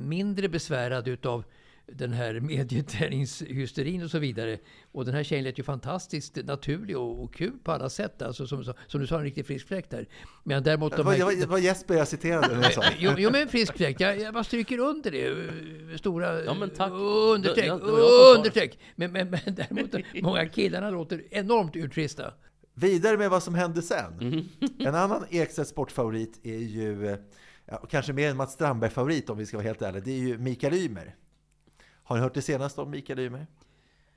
mindre 0.04 0.48
besvärade 0.48 1.10
utav 1.10 1.44
den 1.95 2.12
här 2.12 2.40
medieträningshysterin 2.40 4.03
och 4.03 4.11
så 4.11 4.18
vidare. 4.18 4.59
Och 4.93 5.05
den 5.05 5.14
här 5.14 5.22
tjejen 5.22 5.45
lät 5.45 5.59
ju 5.59 5.62
fantastiskt 5.62 6.36
naturlig 6.45 6.99
och, 6.99 7.24
och 7.24 7.34
kul 7.34 7.53
på 7.64 7.72
alla 7.72 7.88
sätt. 7.88 8.22
Alltså, 8.22 8.47
som, 8.47 8.64
som 8.86 9.01
du 9.01 9.07
sa, 9.07 9.16
en 9.18 9.22
riktig 9.24 9.47
frisk 9.47 9.68
fläkt 9.68 9.90
där. 9.90 10.09
Men 10.45 10.62
däremot 10.62 10.93
Det 10.93 10.97
de 10.97 11.03
var, 11.07 11.12
här, 11.12 11.18
det 11.18 11.24
var, 11.24 11.32
det 11.32 11.47
var 11.47 11.59
Jesper 11.59 11.95
jag 11.95 12.09
citerade 12.09 12.57
när 12.57 12.62
jag 12.62 12.72
sa. 12.72 12.82
Jo, 12.99 13.11
jo 13.18 13.30
men 13.32 13.49
frisk 13.49 13.76
fläkt. 13.76 14.01
Jag, 14.01 14.20
jag 14.20 14.34
bara 14.34 14.45
stryker 14.45 14.78
under 14.78 15.11
det. 15.11 15.99
Stora 15.99 16.45
Ja, 16.45 16.55
men 16.55 16.70
tack. 16.70 16.93
understreck. 16.93 17.66
Det. 17.66 17.72
understreck. 18.36 18.78
Men, 18.97 19.12
men, 19.12 19.30
men 19.30 19.40
däremot, 19.55 19.95
många 20.22 20.47
killarna 20.49 20.90
låter 20.90 21.22
enormt 21.30 21.76
urtrista. 21.76 22.32
Vidare 22.74 23.16
med 23.16 23.30
vad 23.30 23.43
som 23.43 23.55
hände 23.55 23.82
sen. 23.82 24.12
Mhm. 24.20 24.49
En 24.78 24.95
annan 24.95 25.24
Ekstedt 25.30 25.68
sportfavorit 25.68 26.40
är 26.43 26.59
ju, 26.59 27.16
ja, 27.66 27.76
kanske 27.90 28.12
mer 28.12 28.30
en 28.30 28.36
Mats 28.36 28.53
Strandberg-favorit 28.53 29.30
om 29.30 29.38
vi 29.38 29.47
ska 29.47 29.57
vara 29.57 29.66
helt 29.66 29.82
ärliga, 29.82 30.03
det 30.05 30.11
är 30.11 30.18
ju 30.18 30.38
Mikael 30.38 30.74
Ymer. 30.74 31.14
Har 32.12 32.16
ni 32.16 32.22
hört 32.22 32.34
det 32.34 32.42
senaste 32.42 32.80
om 32.80 32.90
Mikael 32.90 33.18
Ymer? 33.18 33.46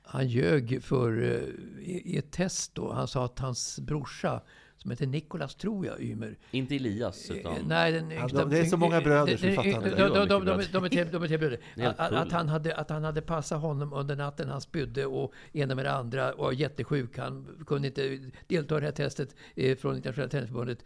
Han 0.02 0.28
ljög 0.28 0.82
för, 0.82 1.22
eh, 1.22 1.88
i 1.88 2.16
ett 2.18 2.30
test 2.30 2.74
då. 2.74 2.92
Han 2.92 3.08
sa 3.08 3.24
att 3.24 3.38
hans 3.38 3.78
brorsa, 3.80 4.40
som 4.78 4.90
heter 4.90 5.06
Nikolas 5.06 5.54
tror 5.54 5.86
jag, 5.86 6.00
Ymer. 6.02 6.36
Inte 6.50 6.76
Elias 6.76 7.30
Eh, 7.30 7.36
utan... 7.36 7.54
Nej, 7.66 7.92
den 7.92 8.10
Ja, 8.10 8.28
de- 8.28 8.50
det 8.50 8.58
är 8.58 8.64
så 8.64 8.76
många 8.76 9.00
bröder 9.00 9.36
så 9.36 9.46
vi 9.46 9.54
fattar 9.54 9.68
inte. 9.70 9.90
de- 9.96 10.28
de- 10.28 10.44
de- 10.72 10.84
är 10.84 10.88
tre- 11.26 11.38
bröder. 11.38 11.58
Att- 11.96 12.32
han 12.32 12.48
hade- 12.48 12.76
att 12.76 12.90
han 12.90 13.04
hade 13.04 13.22
passat 13.22 13.60
honom 13.60 13.92
under 13.92 14.16
natten. 14.16 14.48
Han 14.48 14.60
spydde 14.60 15.06
och 15.06 15.32
ena 15.52 15.74
med 15.74 15.84
det 15.84 15.92
andra 15.92 16.32
och 16.32 16.44
var 16.44 16.52
jättesjuk. 16.52 17.18
Han 17.18 17.64
kunde 17.66 17.88
inte 17.88 18.30
delta 18.46 18.76
i 18.76 18.80
det 18.80 18.86
här 18.86 18.92
testet 18.92 19.34
eh, 19.56 19.76
från 19.76 19.96
Internationella 19.96 20.30
Tennisförbundet 20.30 20.78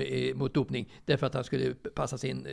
eh, 0.00 0.34
mot 0.36 0.54
dopning. 0.54 0.92
Därför 1.04 1.26
att 1.26 1.34
han 1.34 1.44
skulle 1.44 1.74
passa 1.74 2.18
sin, 2.18 2.46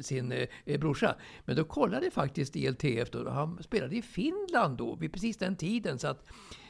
sin 0.00 0.34
brorsa. 0.78 1.16
Men 1.44 1.56
då 1.56 1.64
kollade 1.64 2.10
faktiskt 2.10 2.56
ILTF 2.56 3.10
då. 3.10 3.30
Han 3.30 3.62
spelade 3.62 3.96
i 3.96 4.02
Finland 4.02 4.78
då, 4.78 4.96
vid 4.96 5.12
precis 5.12 5.36
den 5.36 5.56
tiden. 5.56 5.98
Så 5.98 6.08
att 6.08 6.26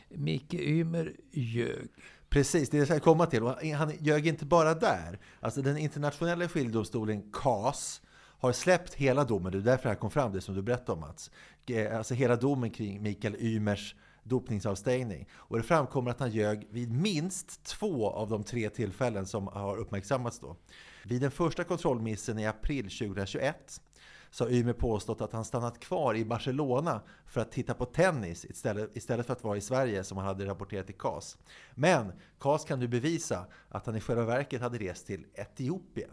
Micke 0.09 0.55
Ymer 0.55 1.13
ljög. 1.33 1.89
Precis, 2.35 2.71
det 2.71 2.77
är 2.77 2.79
det 2.79 2.89
jag 2.89 2.99
ska 2.99 3.11
komma 3.11 3.27
till. 3.27 3.43
Och 3.43 3.65
han 3.65 3.93
ljög 4.01 4.27
inte 4.27 4.45
bara 4.45 4.75
där. 4.75 5.19
Alltså 5.41 5.63
den 5.63 5.77
internationella 5.77 6.49
skiljedomstolen 6.49 7.23
CAS 7.33 8.03
har 8.41 8.53
släppt 8.53 8.95
hela 8.95 9.25
domen. 9.25 9.53
Det 9.53 9.59
är 9.59 9.63
därför 9.63 9.83
det 9.83 9.89
här 9.89 9.97
kom 9.97 10.11
fram, 10.11 10.33
det 10.33 10.41
som 10.41 10.55
du 10.55 10.63
berättade 10.63 10.93
om 10.93 11.01
Mats. 11.01 11.31
Alltså 11.97 12.15
hela 12.15 12.37
domen 12.37 12.71
kring 12.71 13.03
Mikael 13.03 13.37
Ymers 13.39 13.95
dopningsavstängning. 14.23 15.29
Och 15.33 15.57
det 15.57 15.63
framkommer 15.63 16.11
att 16.11 16.21
han 16.21 16.31
ljög 16.31 16.67
vid 16.71 16.93
minst 16.93 17.65
två 17.65 18.11
av 18.11 18.29
de 18.29 18.45
tre 18.45 18.71
tillfällen 18.71 19.27
som 19.27 19.47
har 19.47 19.77
uppmärksammats 19.77 20.39
då. 20.39 20.57
Vid 21.05 21.21
den 21.21 21.31
första 21.31 21.65
kontrollmissen 21.65 22.39
i 22.39 22.47
april 22.47 22.85
2021 22.85 23.81
så 24.35 24.45
har 24.45 24.51
Ymer 24.51 24.73
påstått 24.73 25.21
att 25.21 25.33
han 25.33 25.45
stannat 25.45 25.81
kvar 25.81 26.15
i 26.15 26.25
Barcelona 26.25 27.01
för 27.27 27.41
att 27.41 27.53
titta 27.53 27.75
på 27.75 27.85
tennis 27.85 28.45
istället, 28.45 28.97
istället 28.97 29.27
för 29.27 29.33
att 29.33 29.45
vara 29.45 29.57
i 29.57 29.61
Sverige 29.61 30.05
som 30.05 30.19
han 30.19 30.27
hade 30.27 30.47
rapporterat 30.47 30.91
i 30.91 30.93
CAS. 30.93 31.39
Men 31.75 32.13
CAS 32.39 32.65
kan 32.65 32.79
nu 32.79 32.89
bevisa 32.89 33.47
att 33.69 33.87
han 33.87 33.97
i 33.97 34.01
själva 34.01 34.25
verket 34.25 34.61
hade 34.61 34.79
rest 34.79 35.07
till 35.07 35.27
Etiopien. 35.35 36.11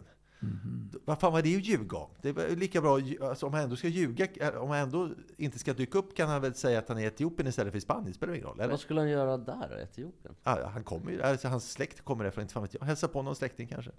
Vad 1.04 1.20
fan 1.20 1.32
var 1.32 1.42
det 1.42 1.56
att 1.56 1.64
ljuga 1.64 1.98
om? 1.98 2.10
Det 2.20 2.32
var 2.32 2.48
lika 2.48 2.80
bra, 2.80 2.98
alltså, 3.22 3.46
om 3.46 3.52
han 3.52 3.62
ändå 3.62 3.76
ska 3.76 3.88
ljuga, 3.88 4.28
om 4.60 4.70
han 4.70 4.78
ändå 4.78 5.10
inte 5.36 5.58
ska 5.58 5.72
dyka 5.72 5.98
upp 5.98 6.16
kan 6.16 6.28
han 6.28 6.42
väl 6.42 6.54
säga 6.54 6.78
att 6.78 6.88
han 6.88 6.98
är 6.98 7.02
i 7.02 7.06
Etiopien 7.06 7.48
istället 7.48 7.72
för 7.72 7.78
i 7.78 7.80
Spanien, 7.80 8.14
spelar 8.14 8.34
ingen 8.34 8.46
roll. 8.46 8.60
Eller? 8.60 8.70
Vad 8.70 8.80
skulle 8.80 9.00
han 9.00 9.10
göra 9.10 9.36
där 9.36 9.78
i 9.78 9.82
Etiopien? 9.82 10.34
Ja, 10.42 10.68
han 10.72 10.84
kommer 10.84 11.10
ju, 11.10 11.22
alltså, 11.22 11.48
hans 11.48 11.72
släkt 11.72 12.00
kommer 12.00 12.24
därifrån, 12.24 12.42
inte 12.42 12.54
fan 12.54 12.62
vet 12.62 12.74
jag. 12.74 12.84
Hälsa 12.84 13.08
på 13.08 13.22
någon 13.22 13.36
släkting 13.36 13.68
kanske. 13.68 13.90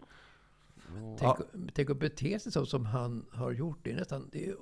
Tänk, 0.94 1.22
Ja. 1.22 1.38
tänk 1.74 1.90
att 1.90 2.00
bete 2.00 2.40
sig 2.40 2.52
så 2.52 2.66
som 2.66 2.86
han 2.86 3.26
har 3.32 3.52
gjort. 3.52 3.80
Det 3.84 3.92
är 3.92 3.96
nästan 3.96 4.30
det 4.32 4.46
är 4.50 4.56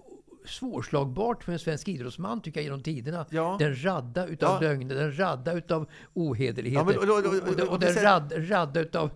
svårslagbart 0.45 1.43
för 1.43 1.51
en 1.51 1.59
svensk 1.59 1.87
idrottsman 1.87 2.41
tycker 2.41 2.59
jag 2.59 2.63
genom 2.65 2.83
tiderna. 2.83 3.25
Ja. 3.29 3.55
Den 3.59 3.83
radda 3.83 4.27
utav 4.27 4.63
Ja. 4.63 4.69
lögner, 4.69 4.95
den 4.95 5.17
radda 5.19 5.53
utav 5.53 5.89
ohederligheter. 6.13 6.93
Ja, 6.93 6.99
men- 7.01 7.09
och- 7.09 7.17
och- 7.57 7.63
och- 7.67 7.73
och, 7.73 7.79
den 7.79 7.93
rad, 8.03 8.33
radda 8.37 8.79
utav... 8.81 9.09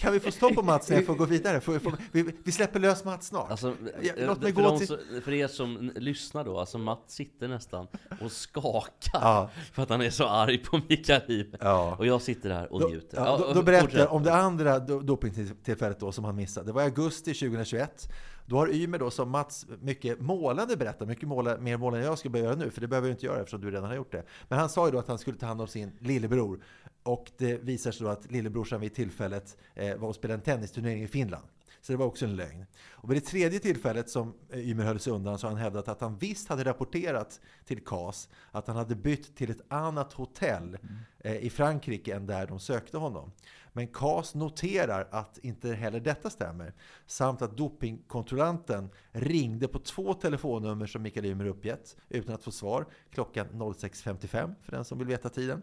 Kan 0.00 0.12
vi 0.12 0.20
få 0.20 0.30
stopp 0.30 0.54
på 0.54 0.62
Mats 0.62 0.88
när 0.90 0.96
jag 0.96 1.06
får 1.06 1.14
gå 1.14 1.24
vidare? 1.24 1.60
Får, 1.60 1.78
får, 1.78 1.92
vi, 2.12 2.32
vi 2.44 2.52
släpper 2.52 2.80
lös 2.80 3.04
Mats 3.04 3.26
snart. 3.26 3.50
Alltså, 3.50 3.74
Ja, 4.02 4.12
låt 4.16 4.42
mig 4.42 4.52
för, 4.54 4.62
gå 4.62 4.78
till... 4.78 4.86
som, 4.86 4.98
för 5.24 5.32
er 5.32 5.48
som 5.48 5.92
lyssnar 5.96 6.44
då, 6.44 6.58
alltså 6.58 6.78
Matt 6.78 7.02
sitter 7.06 7.48
nästan 7.48 7.86
och 8.20 8.32
skakar 8.32 8.90
Ja. 9.12 9.50
för 9.72 9.82
att 9.82 9.88
han 9.90 10.00
är 10.02 10.10
så 10.10 10.26
arg 10.26 10.58
på 10.58 10.80
Mikael 10.88 11.22
Ymer. 11.30 11.58
Ja. 11.60 11.96
Och 11.98 12.06
jag 12.06 12.22
sitter 12.22 12.50
här 12.50 12.72
och 12.72 12.80
Då, 12.80 12.88
njuter. 12.88 13.16
ja, 13.16 13.38
då, 13.38 13.52
då 13.52 13.62
berättar 13.62 13.98
jag 13.98 14.12
om 14.12 14.22
det 14.22 14.34
andra 14.34 14.78
do- 14.78 15.02
dopingtillfället 15.02 16.00
då 16.00 16.12
som 16.12 16.24
han 16.24 16.36
missade. 16.36 16.66
Det 16.66 16.72
var 16.72 16.82
i 16.82 16.84
augusti 16.84 17.34
2021. 17.34 18.12
Då 18.48 18.56
har 18.56 18.74
Ymer 18.74 18.98
då, 18.98 19.10
som 19.10 19.30
Mats 19.30 19.66
mycket 19.80 20.20
målande 20.20 20.76
berättar, 20.76 21.06
mycket 21.06 21.28
måla, 21.28 21.56
mer 21.58 21.76
målande 21.76 22.04
än 22.04 22.08
jag 22.10 22.18
ska 22.18 22.28
börja 22.28 22.44
göra 22.44 22.54
nu, 22.56 22.70
för 22.70 22.80
det 22.80 22.88
behöver 22.88 23.08
jag 23.08 23.14
inte 23.14 23.26
göra 23.26 23.38
eftersom 23.38 23.60
du 23.60 23.70
redan 23.70 23.84
har 23.84 23.94
gjort 23.94 24.12
det. 24.12 24.22
Men 24.48 24.58
han 24.58 24.68
sa 24.68 24.86
ju 24.86 24.92
då 24.92 24.98
att 24.98 25.08
han 25.08 25.18
skulle 25.18 25.36
ta 25.38 25.46
hand 25.46 25.60
om 25.60 25.66
sin 25.68 25.92
lillebror. 26.00 26.60
Och 27.06 27.30
det 27.36 27.56
visar 27.62 27.90
sig 27.90 28.04
då 28.04 28.10
att 28.10 28.30
lillebrorsan 28.32 28.80
vid 28.80 28.94
tillfället 28.94 29.56
eh, 29.74 29.96
var 29.96 30.08
och 30.08 30.14
spelade 30.14 30.38
en 30.38 30.44
tennisturnering 30.44 31.02
i 31.02 31.06
Finland. 31.08 31.44
Så 31.86 31.92
det 31.92 31.96
var 31.96 32.06
också 32.06 32.24
en 32.24 32.36
lögn. 32.36 32.66
Och 32.88 33.10
vid 33.10 33.16
det 33.16 33.26
tredje 33.26 33.58
tillfället 33.58 34.10
som 34.10 34.34
eh, 34.50 34.68
Ymer 34.70 34.84
höll 34.84 35.00
sig 35.00 35.12
undan 35.12 35.38
så 35.38 35.46
har 35.46 35.52
han 35.52 35.60
hävdat 35.62 35.88
att 35.88 36.00
han 36.00 36.18
visst 36.18 36.48
hade 36.48 36.64
rapporterat 36.64 37.40
till 37.64 37.84
CAS 37.84 38.28
att 38.50 38.66
han 38.66 38.76
hade 38.76 38.94
bytt 38.94 39.36
till 39.36 39.50
ett 39.50 39.60
annat 39.68 40.12
hotell 40.12 40.78
eh, 41.18 41.36
i 41.36 41.50
Frankrike 41.50 42.14
än 42.14 42.26
där 42.26 42.46
de 42.46 42.60
sökte 42.60 42.98
honom. 42.98 43.32
Men 43.72 43.88
CAS 43.88 44.34
noterar 44.34 45.08
att 45.10 45.38
inte 45.38 45.72
heller 45.72 46.00
detta 46.00 46.30
stämmer. 46.30 46.72
Samt 47.06 47.42
att 47.42 47.56
dopingkontrollanten 47.56 48.90
ringde 49.12 49.68
på 49.68 49.78
två 49.78 50.14
telefonnummer 50.14 50.86
som 50.86 51.02
Mikael 51.02 51.26
Ymer 51.26 51.46
uppgett 51.46 51.96
utan 52.08 52.34
att 52.34 52.44
få 52.44 52.50
svar 52.50 52.86
klockan 53.10 53.46
06.55 53.46 54.54
för 54.62 54.72
den 54.72 54.84
som 54.84 54.98
vill 54.98 55.08
veta 55.08 55.28
tiden. 55.28 55.62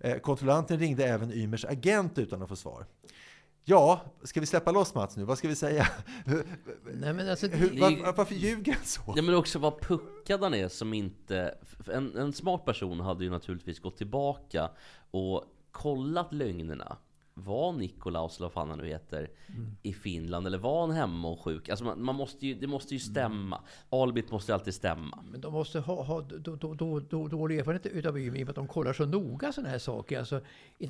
Eh, 0.00 0.18
kontrollanten 0.18 0.78
ringde 0.78 1.04
även 1.04 1.32
Ymers 1.32 1.64
agent 1.64 2.18
utan 2.18 2.42
att 2.42 2.48
få 2.48 2.56
svar. 2.56 2.86
Ja, 3.64 4.00
ska 4.22 4.40
vi 4.40 4.46
släppa 4.46 4.70
loss 4.72 4.94
Mats 4.94 5.16
nu? 5.16 5.24
Vad 5.24 5.38
ska 5.38 5.48
vi 5.48 5.56
säga? 5.56 5.88
Nej, 6.94 7.12
men 7.12 7.30
alltså, 7.30 7.46
hur, 7.46 7.80
var, 7.80 8.12
varför 8.16 8.34
ljuger 8.34 8.72
han 8.72 8.84
så? 8.84 9.14
Ja 9.16 9.22
men 9.22 9.34
också 9.34 9.58
vad 9.58 9.80
puckad 9.80 10.42
han 10.42 10.54
är 10.54 10.68
som 10.68 10.94
inte... 10.94 11.54
En, 11.92 12.16
en 12.16 12.32
smart 12.32 12.64
person 12.64 13.00
hade 13.00 13.24
ju 13.24 13.30
naturligtvis 13.30 13.80
gått 13.80 13.96
tillbaka 13.96 14.70
och 15.10 15.44
kollat 15.70 16.32
lögnerna. 16.32 16.96
Var 17.34 17.72
Nikolaus, 17.72 18.36
eller 18.36 18.44
vad 18.46 18.52
fan 18.52 18.68
han 18.70 18.78
nu 18.78 18.86
heter, 18.86 19.30
Mm. 19.48 19.76
i 19.82 19.92
Finland? 19.92 20.46
Eller 20.46 20.58
var 20.58 20.80
han 20.80 20.90
hemma 20.96 21.28
och 21.28 21.40
sjuk? 21.40 21.68
Alltså 21.68 21.84
man, 21.84 22.02
man 22.04 22.14
måste 22.14 22.46
ju, 22.46 22.54
det 22.54 22.66
måste 22.66 22.94
ju 22.94 23.00
stämma. 23.00 23.60
Albit 23.90 24.30
måste 24.30 24.52
ju 24.52 24.54
alltid 24.54 24.74
stämma. 24.74 25.18
Men 25.30 25.40
de 25.40 25.52
måste 25.52 25.80
ha, 25.80 26.02
ha 26.02 26.20
då, 26.20 26.56
då, 26.56 26.74
då, 26.74 27.00
då, 27.00 27.28
dålig 27.28 27.58
erfarenhet 27.58 27.86
utav 27.86 28.18
Ymer 28.18 28.26
i 28.38 28.42
och 28.42 28.46
med 28.46 28.48
att 28.48 28.54
de 28.56 28.66
kollar 28.66 28.92
så 28.92 29.06
noga 29.06 29.52
sådana 29.52 29.68
här 29.70 29.78
saker. 29.78 30.18
Alltså, 30.18 30.40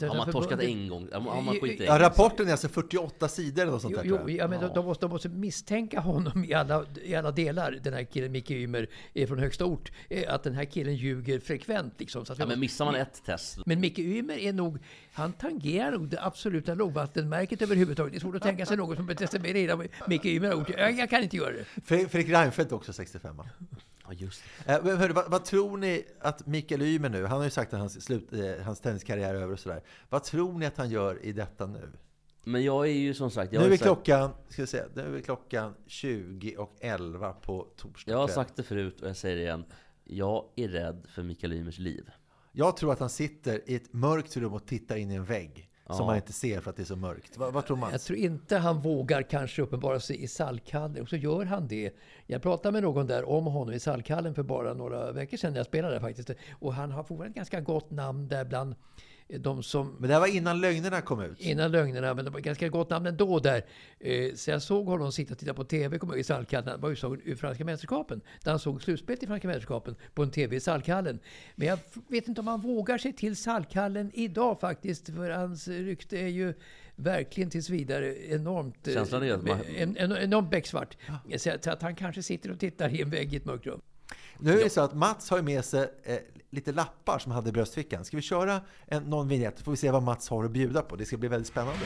Har 0.00 0.16
man 0.16 0.32
torskat 0.32 0.60
en 0.60 0.88
gång? 0.88 1.08
Har 1.12 1.42
man 1.42 1.54
skitit 1.54 1.80
i 1.80 1.84
Ja, 1.84 1.94
en 1.94 2.00
rapporten 2.00 2.46
är 2.46 2.50
alltså 2.50 2.68
48 2.68 3.28
sidor 3.28 3.62
eller 3.62 3.72
något 3.72 3.82
sånt 3.82 3.94
Jo, 4.04 4.16
där. 4.16 4.24
jo 4.28 4.36
ja, 4.36 4.48
men 4.48 4.60
de, 4.60 4.70
de, 4.74 4.84
måste, 4.84 5.04
de 5.06 5.10
måste 5.10 5.28
misstänka 5.28 6.00
honom 6.00 6.44
i 6.44 6.54
alla, 6.54 6.84
i 7.04 7.14
alla 7.14 7.30
delar, 7.30 7.78
den 7.82 7.92
här 7.94 8.04
killen 8.04 8.32
Micke 8.32 8.50
Ymer 8.50 8.88
är 9.14 9.26
från 9.26 9.38
högsta 9.38 9.64
ort. 9.64 9.92
eh, 10.10 10.34
Att 10.34 10.42
den 10.42 10.54
här 10.54 10.64
killen 10.64 10.96
ljuger 10.96 11.38
frekvent. 11.40 11.94
Liksom, 12.00 12.24
så 12.24 12.32
att 12.32 12.38
Ja, 12.38 12.42
men 12.46 12.48
måste- 12.48 12.60
missar 12.60 12.84
man 12.84 12.94
ett 12.94 13.22
test 13.24 13.58
Men 13.66 13.80
Micke 13.80 13.98
Ymer 13.98 14.38
är 14.38 14.52
nog, 14.52 14.78
han 15.12 15.32
tangerar 15.32 15.90
nog 15.92 16.08
det 16.08 16.20
absoluta 16.42 16.74
lågvattenmärket 16.74 17.62
överhuvudtaget. 17.62 18.12
Det 18.12 18.18
är 18.18 18.20
svårt 18.20 18.34
att 18.34 18.42
tänka 18.42 18.66
sig 18.66 18.76
något 18.76 18.96
som 18.96 19.06
beter 19.06 19.26
sig 19.26 19.40
mer 19.40 19.54
illa 19.54 19.72
än 19.72 19.88
Micke 20.08 20.24
Ymer 20.24 20.48
har 20.48 20.54
gjort. 20.54 20.68
Jag, 20.70 20.92
jag 20.92 21.10
kan 21.10 21.22
inte 21.22 21.36
göra 21.36 21.52
det. 21.52 21.64
Fre- 21.80 22.08
Fredrik 22.08 22.28
Reinfeldt 22.28 22.72
också 22.72 22.92
65 22.92 23.36
va? 23.36 23.48
Ja, 24.06 24.12
just 24.12 24.42
Eh, 24.66 24.84
hörru, 24.84 25.12
vad, 25.12 25.30
vad 25.30 25.44
tror 25.44 25.76
ni 25.76 26.04
att 26.20 26.46
Mikael 26.46 26.82
Ymer 26.82 27.08
nu, 27.08 27.24
han 27.26 27.36
har 27.38 27.44
ju 27.44 27.50
sagt 27.50 27.72
att 27.72 27.80
hans, 27.80 28.04
slut, 28.04 28.32
eh, 28.32 28.64
hans 28.64 28.80
tenniskarriär 28.80 29.34
är 29.34 29.42
över 29.42 29.52
och 29.52 29.58
sådär. 29.58 29.82
Vad 30.08 30.24
tror 30.24 30.58
ni 30.58 30.66
att 30.66 30.76
han 30.76 30.90
gör 30.90 31.24
i 31.24 31.32
detta 31.32 31.66
nu? 31.66 31.92
Men 32.44 32.64
jag 32.64 32.86
är 32.86 32.92
ju 32.92 33.14
som 33.14 33.30
sagt... 33.30 33.52
Jag 33.52 33.60
nu 33.60 33.66
är 33.66 33.70
sagt- 33.70 33.82
klockan, 33.82 34.30
ska 34.48 34.62
vi 34.62 34.66
se, 34.66 34.82
nu 34.94 35.16
är 35.16 35.20
klockan 35.20 35.74
20 35.86 36.56
och 36.56 36.76
11 36.80 37.32
på 37.32 37.66
torsdag 37.76 38.12
Jag 38.12 38.18
har 38.18 38.28
sagt 38.28 38.56
det 38.56 38.62
förut 38.62 39.00
och 39.00 39.08
jag 39.08 39.16
säger 39.16 39.36
det 39.36 39.42
igen. 39.42 39.64
Jag 40.04 40.44
är 40.56 40.68
rädd 40.68 41.06
för 41.08 41.22
Mikael 41.22 41.52
Ymers 41.52 41.78
liv. 41.78 42.10
Jag 42.52 42.76
tror 42.76 42.92
att 42.92 43.00
han 43.00 43.10
sitter 43.10 43.70
i 43.70 43.74
ett 43.74 43.92
mörkt 43.92 44.36
rum 44.36 44.52
och 44.52 44.66
tittar 44.66 44.96
in 44.96 45.10
i 45.10 45.14
en 45.14 45.24
vägg. 45.24 45.68
Ja. 45.86 45.94
Som 45.94 46.06
man 46.06 46.16
inte 46.16 46.32
ser 46.32 46.60
för 46.60 46.70
att 46.70 46.76
det 46.76 46.82
är 46.82 46.84
så 46.84 46.96
mörkt. 46.96 47.36
Vad, 47.36 47.52
vad 47.52 47.66
tror 47.66 47.76
man? 47.76 47.92
Jag 47.92 48.00
tror 48.00 48.18
inte 48.18 48.58
han 48.58 48.80
vågar 48.80 49.22
kanske 49.22 49.62
uppenbara 49.62 50.00
sig 50.00 50.22
i 50.22 50.28
Salkhallen. 50.28 51.02
Och 51.02 51.08
så 51.08 51.16
gör 51.16 51.44
han 51.44 51.68
det. 51.68 51.94
Jag 52.26 52.42
pratade 52.42 52.72
med 52.72 52.82
någon 52.82 53.06
där 53.06 53.28
om 53.28 53.46
honom 53.46 53.74
i 53.74 53.80
Salkhallen 53.80 54.34
för 54.34 54.42
bara 54.42 54.74
några 54.74 55.12
veckor 55.12 55.36
sedan. 55.36 55.54
Jag 55.54 55.66
spelade 55.66 55.94
där 55.94 56.00
faktiskt. 56.00 56.30
Och 56.58 56.74
han 56.74 56.90
har 56.90 57.02
fortfarande 57.02 57.30
ett 57.30 57.36
ganska 57.36 57.60
gott 57.60 57.90
namn 57.90 58.28
där 58.28 58.44
bland 58.44 58.74
de 59.28 59.62
som... 59.62 59.96
Men 59.98 60.08
det 60.08 60.14
här 60.14 60.20
var 60.20 60.26
innan 60.36 60.60
lögnerna 60.60 61.00
kom 61.00 61.20
ut. 61.22 61.40
Innan 61.40 61.72
lögnerna, 61.72 62.14
men 62.14 62.24
det 62.24 62.30
var 62.30 62.40
ganska 62.40 62.68
gott 62.68 62.90
namn 62.90 63.06
ändå 63.06 63.38
där. 63.38 63.62
Eh, 64.00 64.34
Så 64.34 64.50
jag 64.50 64.62
såg 64.62 64.86
honom 64.86 65.12
sitta 65.12 65.32
och 65.34 65.38
titta 65.38 65.54
på 65.54 65.64
TV 65.64 65.98
i 66.16 66.24
Salkhallen. 66.24 66.68
Han 66.68 66.80
var 66.80 66.88
ju 66.90 66.96
såg 66.96 67.20
ur 67.24 67.36
Franska 67.36 67.64
mästerskapen. 67.64 68.20
Där 68.44 68.50
han 68.50 68.60
såg 68.60 68.82
slutspelet 68.82 69.22
i 69.22 69.26
Franska 69.26 69.48
mästerskapen 69.48 69.96
på 70.14 70.22
en 70.22 70.30
TV 70.30 70.56
i 70.56 70.60
Salkhallen. 70.60 71.18
Men 71.54 71.68
jag 71.68 71.78
vet 72.08 72.28
inte 72.28 72.40
om 72.40 72.46
han 72.46 72.60
vågar 72.60 72.98
sig 72.98 73.12
till 73.12 73.36
Salkhallen 73.36 74.10
idag 74.14 74.60
faktiskt. 74.60 75.06
För 75.06 75.30
hans 75.30 75.68
rykte 75.68 76.18
är 76.18 76.28
ju 76.28 76.54
verkligen 76.96 77.50
tills 77.50 77.68
vidare 77.70 78.16
enormt... 78.32 78.88
eh, 78.88 78.94
Känslan 78.94 79.22
är 79.22 79.32
att 79.32 79.42
man- 79.46 79.58
en, 79.76 79.96
en, 79.96 80.12
enormt 80.12 80.50
becksvart. 80.50 80.96
Så 81.36 81.50
att- 81.50 81.64
så 81.64 81.70
att 81.70 81.82
han 81.82 81.94
kanske 81.94 82.22
sitter 82.22 82.50
och 82.50 82.58
tittar 82.58 82.88
i 82.94 83.02
en 83.02 83.10
vägg 83.10 83.32
i 83.34 83.36
ett 83.36 83.44
mörkt 83.44 83.66
rum. 83.66 83.80
Nu 84.44 84.60
är 84.60 84.64
det 84.64 84.70
så 84.70 84.80
att 84.80 84.94
Mats 84.94 85.30
har 85.30 85.42
med 85.42 85.64
sig 85.64 85.90
eh, 86.04 86.18
lite 86.50 86.72
lappar 86.72 87.18
som 87.18 87.32
han 87.32 87.36
hade 87.36 87.48
i 87.48 87.52
bröstfickan. 87.52 88.04
Ska 88.04 88.16
vi 88.16 88.22
köra 88.22 88.60
en, 88.86 89.02
någon 89.02 89.28
vignett 89.28 89.60
får 89.60 89.70
vi 89.70 89.76
se 89.76 89.90
vad 89.90 90.02
Mats 90.02 90.28
har 90.28 90.44
att 90.44 90.50
bjuda 90.50 90.82
på. 90.82 90.96
Det 90.96 91.04
ska 91.04 91.16
bli 91.16 91.28
väldigt 91.28 91.48
spännande. 91.48 91.80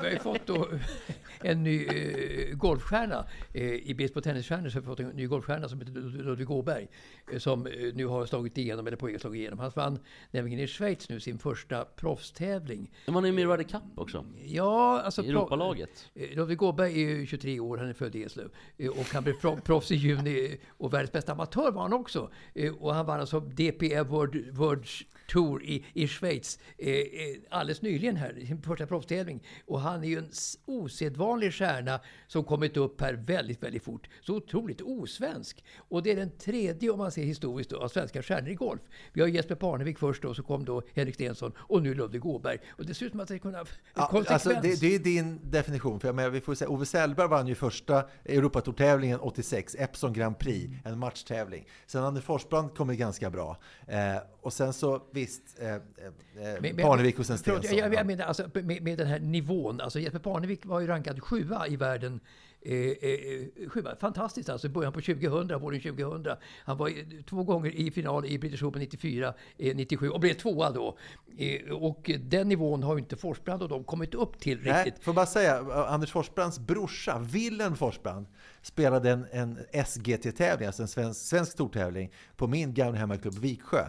Vi 0.00 0.06
har 0.06 0.12
ju 0.12 0.18
fått 0.18 0.46
då 0.46 0.68
en 1.40 1.62
ny 1.62 1.84
eh, 1.86 2.54
golfstjärna. 2.56 3.26
Eh, 3.52 3.62
I 3.72 3.94
brist 3.94 4.14
på 4.14 4.20
tennisstjärnor 4.20 4.68
så 4.68 4.76
har 4.76 4.80
vi 4.80 4.86
fått 4.86 5.00
en 5.00 5.08
ny 5.08 5.26
golfstjärna 5.26 5.68
som 5.68 5.78
heter 5.80 5.92
Lud- 5.92 6.22
Ludvig 6.24 6.50
Åberg. 6.50 6.88
Eh, 7.32 7.38
som 7.38 7.66
eh, 7.66 7.72
nu 7.94 8.06
har 8.06 8.26
slagit 8.26 8.58
igenom, 8.58 8.86
eller 8.86 8.96
på 8.96 9.06
väg 9.06 9.20
slå 9.20 9.34
igenom. 9.34 9.58
Han 9.58 9.72
vann 9.74 9.98
nämligen 10.30 10.60
i 10.60 10.66
Schweiz 10.66 11.08
nu 11.08 11.20
sin 11.20 11.38
första 11.38 11.84
proffstävling. 11.84 12.90
Man 13.08 13.24
är 13.24 13.28
ju 13.28 13.34
med 13.34 13.42
i 13.42 13.46
Ryder 13.46 13.62
Cup 13.64 13.82
också. 13.94 14.24
Ja, 14.44 15.00
alltså... 15.00 15.22
I 15.22 15.28
Europalaget. 15.28 16.10
Eh, 16.14 16.36
Ludvig 16.36 16.62
Åberg 16.62 16.92
är 17.04 17.08
ju 17.08 17.26
23 17.26 17.60
år, 17.60 17.76
han 17.78 17.88
är 17.88 17.92
född 17.92 18.14
i 18.16 18.22
Eslöv. 18.22 18.48
Eh, 18.76 18.88
Och 18.90 19.06
han 19.12 19.22
blev 19.24 19.32
pro- 19.40 19.56
proffs 19.64 19.90
i 19.90 19.94
juni 19.94 20.56
och 20.68 20.94
världens 20.94 21.12
bästa 21.12 21.32
amatör 21.32 21.70
var 21.72 21.82
han 21.82 21.92
också. 21.92 22.30
Och 22.78 22.94
han 22.94 23.06
vann 23.06 23.20
alltså 23.20 23.40
DPA 23.40 24.02
World, 24.04 24.56
World 24.56 24.84
Tour 25.28 25.62
i, 25.64 25.84
i 25.92 26.08
Schweiz 26.08 26.58
eh, 26.78 26.94
eh, 26.94 27.36
alldeles 27.50 27.82
nyligen 27.82 28.16
här, 28.16 28.34
sin 28.46 28.62
första 28.62 28.86
proffstävling. 28.86 29.42
Och 29.66 29.80
han 29.80 30.04
är 30.04 30.08
ju 30.08 30.18
en 30.18 30.30
osedvanlig 30.64 31.54
stjärna 31.54 32.00
som 32.26 32.44
kommit 32.44 32.76
upp 32.76 33.00
här 33.00 33.14
väldigt, 33.14 33.62
väldigt 33.62 33.84
fort. 33.84 34.08
Så 34.20 34.36
otroligt 34.36 34.80
osvensk. 34.80 35.64
Och 35.76 36.02
det 36.02 36.10
är 36.12 36.16
den 36.16 36.30
tredje, 36.30 36.90
om 36.90 36.98
man 36.98 37.12
ser 37.12 37.22
historiskt, 37.22 37.70
då, 37.70 37.76
av 37.76 37.88
svenska 37.88 38.22
stjärnor 38.22 38.50
i 38.50 38.54
golf. 38.54 38.80
Vi 39.12 39.20
har 39.20 39.28
Jesper 39.28 39.54
Parnevik 39.54 39.98
först 39.98 40.22
då, 40.22 40.34
så 40.34 40.42
kom 40.42 40.64
då 40.64 40.82
Henrik 40.94 41.14
Stenson 41.14 41.52
och 41.56 41.82
nu 41.82 41.94
Ludvig 41.94 42.26
Åberg. 42.26 42.58
Och 42.68 42.86
det 42.86 42.94
ser 42.94 43.06
ut 43.06 43.12
som 43.12 43.20
att 43.20 43.28
det 43.28 43.38
kunna... 43.38 43.64
Ja, 43.94 44.08
konsekvens. 44.10 44.46
alltså 44.46 44.68
det, 44.68 44.80
det 44.80 44.94
är 44.94 44.98
din 44.98 45.40
definition. 45.50 46.00
För 46.00 46.08
jag 46.08 46.14
menar, 46.14 46.30
vi 46.30 46.40
får 46.40 46.54
säga, 46.54 46.70
Ove 46.70 46.86
Sellberg 46.86 47.28
vann 47.28 47.46
ju 47.46 47.54
första 47.54 48.04
Europatourtävlingen 48.24 49.20
86, 49.20 49.76
Epson 49.78 50.12
Grand 50.12 50.38
Prix, 50.38 50.74
en 50.84 50.98
matchtävling. 50.98 51.68
Sen 51.86 52.04
Anders 52.04 52.24
Forsbrand 52.24 52.74
kom 52.76 52.90
ju 52.90 52.96
ganska 52.96 53.30
bra. 53.30 53.56
Eh, 53.86 54.16
och 54.40 54.52
sen 54.52 54.72
så 54.72 55.02
visst, 55.16 55.42
eh, 55.60 55.74
eh, 55.74 55.80
Men- 56.34 56.62
men- 56.62 56.76
Parnevik 56.76 57.18
och 57.18 57.26
sen 57.26 57.38
Stensson. 57.38 57.78
Jag, 57.78 57.94
jag 57.94 58.06
menar 58.06 58.24
alltså, 58.24 58.50
med, 58.54 58.82
med 58.82 58.98
den 58.98 59.06
här 59.06 59.20
nivån. 59.20 59.80
Alltså 59.80 59.98
Jesper 60.00 60.18
Parnevik 60.18 60.66
var 60.66 60.80
ju 60.80 60.86
rankad 60.86 61.22
sjua 61.22 61.66
i 61.68 61.76
världen. 61.76 62.20
Eh, 62.62 62.74
eh, 62.74 63.68
sjua. 63.68 63.96
Fantastiskt 64.00 64.48
alltså. 64.48 64.66
I 64.66 64.70
början 64.70 64.92
på 64.92 65.00
2000, 65.00 65.60
våren 65.60 65.80
2000. 65.80 66.36
Han 66.64 66.76
var 66.76 67.22
två 67.22 67.42
gånger 67.42 67.70
i 67.70 67.90
final 67.90 68.26
i 68.26 68.38
British 68.38 68.62
Open 68.62 68.80
94, 68.80 69.34
eh, 69.58 69.76
97 69.76 70.10
och 70.10 70.20
blev 70.20 70.34
tvåa 70.34 70.70
då. 70.70 70.98
Eh, 71.38 71.72
och 71.72 72.10
den 72.20 72.48
nivån 72.48 72.82
har 72.82 72.94
ju 72.94 72.98
inte 73.00 73.16
Forsbrand 73.16 73.62
och 73.62 73.68
de 73.68 73.84
kommit 73.84 74.14
upp 74.14 74.40
till 74.40 74.60
Nej, 74.62 74.84
riktigt. 74.84 75.04
får 75.04 75.12
bara 75.12 75.26
säga, 75.26 75.58
eh, 75.58 75.92
Anders 75.92 76.10
Forsbrands 76.10 76.58
brorsa, 76.58 77.18
Willem 77.18 77.76
Forsbrand, 77.76 78.26
spelade 78.62 79.10
en, 79.10 79.26
en 79.32 79.58
SGT-tävling, 79.86 80.66
alltså 80.66 80.82
en 80.82 80.88
svensk, 80.88 81.20
svensk 81.20 81.52
stortävling, 81.52 82.12
på 82.36 82.46
min 82.46 82.74
gamla 82.74 82.98
hemmaklubb 82.98 83.38
Viksjö. 83.38 83.88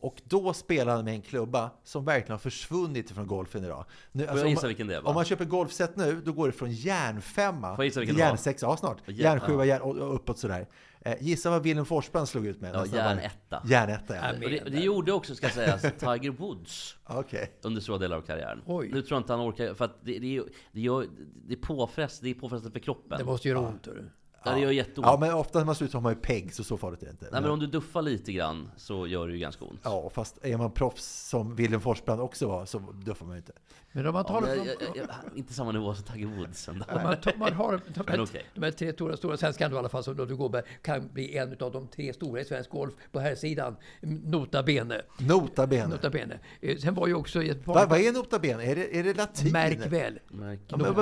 Och 0.00 0.22
då 0.24 0.52
spelade 0.52 0.96
han 0.96 1.04
med 1.04 1.14
en 1.14 1.22
klubba 1.22 1.70
som 1.84 2.04
verkligen 2.04 2.32
har 2.32 2.38
försvunnit 2.38 3.10
från 3.10 3.26
golfen 3.26 3.64
idag. 3.64 3.84
Nu, 4.12 4.26
Får 4.26 4.36
jag 4.36 4.44
om 4.44 4.50
gissa 4.50 4.62
man- 4.62 4.68
vilken 4.68 4.86
det 4.86 5.00
var? 5.00 5.08
Om 5.08 5.14
man 5.14 5.24
köper 5.24 5.44
golfset 5.44 5.96
nu, 5.96 6.20
då 6.24 6.32
går 6.32 6.46
det 6.46 6.52
från 6.52 6.72
järnfemma 6.72 7.84
jag 7.84 7.92
till 7.92 8.06
det 8.14 8.20
järnsexa, 8.20 8.66
ja 8.66 8.76
snart. 8.76 8.98
Järnsjua 9.06 9.64
järn, 9.64 9.82
och, 9.82 9.96
och 9.96 10.14
uppåt 10.14 10.38
sådär. 10.38 10.66
Eh, 11.00 11.14
gissa 11.20 11.50
vad 11.50 11.62
Willem 11.62 11.84
Forsbrand 11.84 12.28
slog 12.28 12.46
ut 12.46 12.60
med? 12.60 12.74
Ja, 12.74 12.86
järnetta. 12.86 13.62
Järnetta, 13.66 14.16
ja. 14.16 14.32
Och 14.32 14.40
det, 14.40 14.64
det 14.70 14.80
gjorde 14.80 15.12
också, 15.12 15.34
ska 15.34 15.48
sägas, 15.48 15.82
Tiger 15.98 16.30
Woods 16.30 16.96
Okej. 17.06 17.52
under 17.62 17.80
stora 17.80 17.98
delar 17.98 18.16
av 18.16 18.20
karriären. 18.20 18.62
Oj. 18.66 18.90
Nu 18.92 19.02
tror 19.02 19.16
jag 19.16 19.20
inte 19.22 19.32
han 19.32 19.48
orkar, 19.48 19.74
för 19.74 19.84
att 19.84 20.04
det, 20.04 20.18
det, 20.18 20.36
är, 20.36 20.42
det, 20.72 20.80
gör, 20.80 21.06
det 21.46 21.54
är 21.54 21.58
påfrest, 21.58 22.22
det 22.22 22.30
är 22.30 22.34
påfrestande 22.34 22.72
för 22.72 22.80
kroppen. 22.80 23.18
Det 23.18 23.24
måste 23.24 23.48
göra 23.48 23.58
ont. 23.58 23.86
hörru. 23.86 24.10
Ja, 24.44 24.50
det 24.52 24.60
gör 24.60 24.70
jätteont. 24.70 25.06
Ja, 25.06 25.16
men 25.20 25.34
ofta 25.34 25.58
när 25.58 25.66
man 25.66 25.74
slutar 25.74 25.94
har 25.94 26.00
man 26.02 26.12
ju 26.12 26.18
peg, 26.18 26.54
så 26.54 26.64
så 26.64 26.76
farligt 26.76 27.02
är 27.02 27.06
det 27.06 27.10
inte. 27.10 27.28
Nej 27.32 27.40
men 27.42 27.50
om 27.50 27.58
du 27.58 27.66
duffar 27.66 28.02
lite 28.02 28.32
grann 28.32 28.70
så 28.76 29.06
gör 29.06 29.26
det 29.26 29.32
ju 29.32 29.38
ganska 29.38 29.64
ont. 29.64 29.80
Ja, 29.82 30.10
fast 30.14 30.38
är 30.44 30.56
man 30.56 30.70
proffs 30.70 31.28
som 31.28 31.56
Willem 31.56 31.80
Forsbrand 31.80 32.20
också 32.20 32.48
var 32.48 32.66
så 32.66 32.78
duffar 32.78 33.26
man 33.26 33.34
ju 33.34 33.38
inte. 33.38 33.52
Men 33.92 34.06
om 34.06 34.12
man 34.12 34.24
Ja, 34.28 34.32
talar 34.34 34.48
men 34.48 34.60
om... 34.60 34.66
jag, 34.66 34.76
jag, 34.80 34.96
jag, 34.96 35.38
inte 35.38 35.52
samma 35.54 35.72
nivå 35.72 35.94
som 35.94 36.04
Tiger 36.04 36.26
Woods 36.26 36.68
ändå. 36.68 36.84
Om 36.94 37.02
man, 37.02 37.16
tar- 37.20 37.32
man 37.36 37.52
har 37.52 37.72
de 37.72 37.80
Men 37.96 38.08
här, 38.08 38.20
okej. 38.24 38.44
de 38.54 38.62
här 38.62 38.70
tre 38.70 38.92
stora, 38.92 39.16
stora 39.16 39.36
svenskarna 39.36 39.74
i 39.74 39.78
alla 39.78 39.88
fall, 39.88 40.04
som 40.04 40.16
Ludvig 40.16 40.40
Åberg, 40.40 40.62
kan 40.82 41.08
bli 41.12 41.36
en 41.36 41.56
av 41.60 41.72
de 41.72 41.86
tre 41.88 42.12
stora 42.12 42.40
i 42.40 42.44
svensk 42.44 42.70
golf 42.70 42.94
på 43.12 43.20
här 43.20 43.34
sidan. 43.34 43.76
Nota 44.02 44.62
bene. 44.62 45.02
Nota 45.18 45.66
bene. 45.66 45.86
Nota 45.94 46.10
bene. 46.10 46.38
Eh, 46.60 46.76
Sen 46.78 46.94
var 46.94 47.06
ju 47.06 47.14
också 47.14 47.42
ett 47.42 47.64
par... 47.64 47.74
Va, 47.74 47.86
vad 47.86 48.00
är 48.00 48.12
nota 48.12 48.38
bene? 48.38 48.64
Är 48.64 48.76
det, 48.76 48.98
är 48.98 49.04
det 49.04 49.14
latin? 49.16 49.52
Märk 49.52 49.86
väl. 49.92 50.18
Märk- 50.28 50.60
Ja, 50.68 50.76
men, 50.76 50.94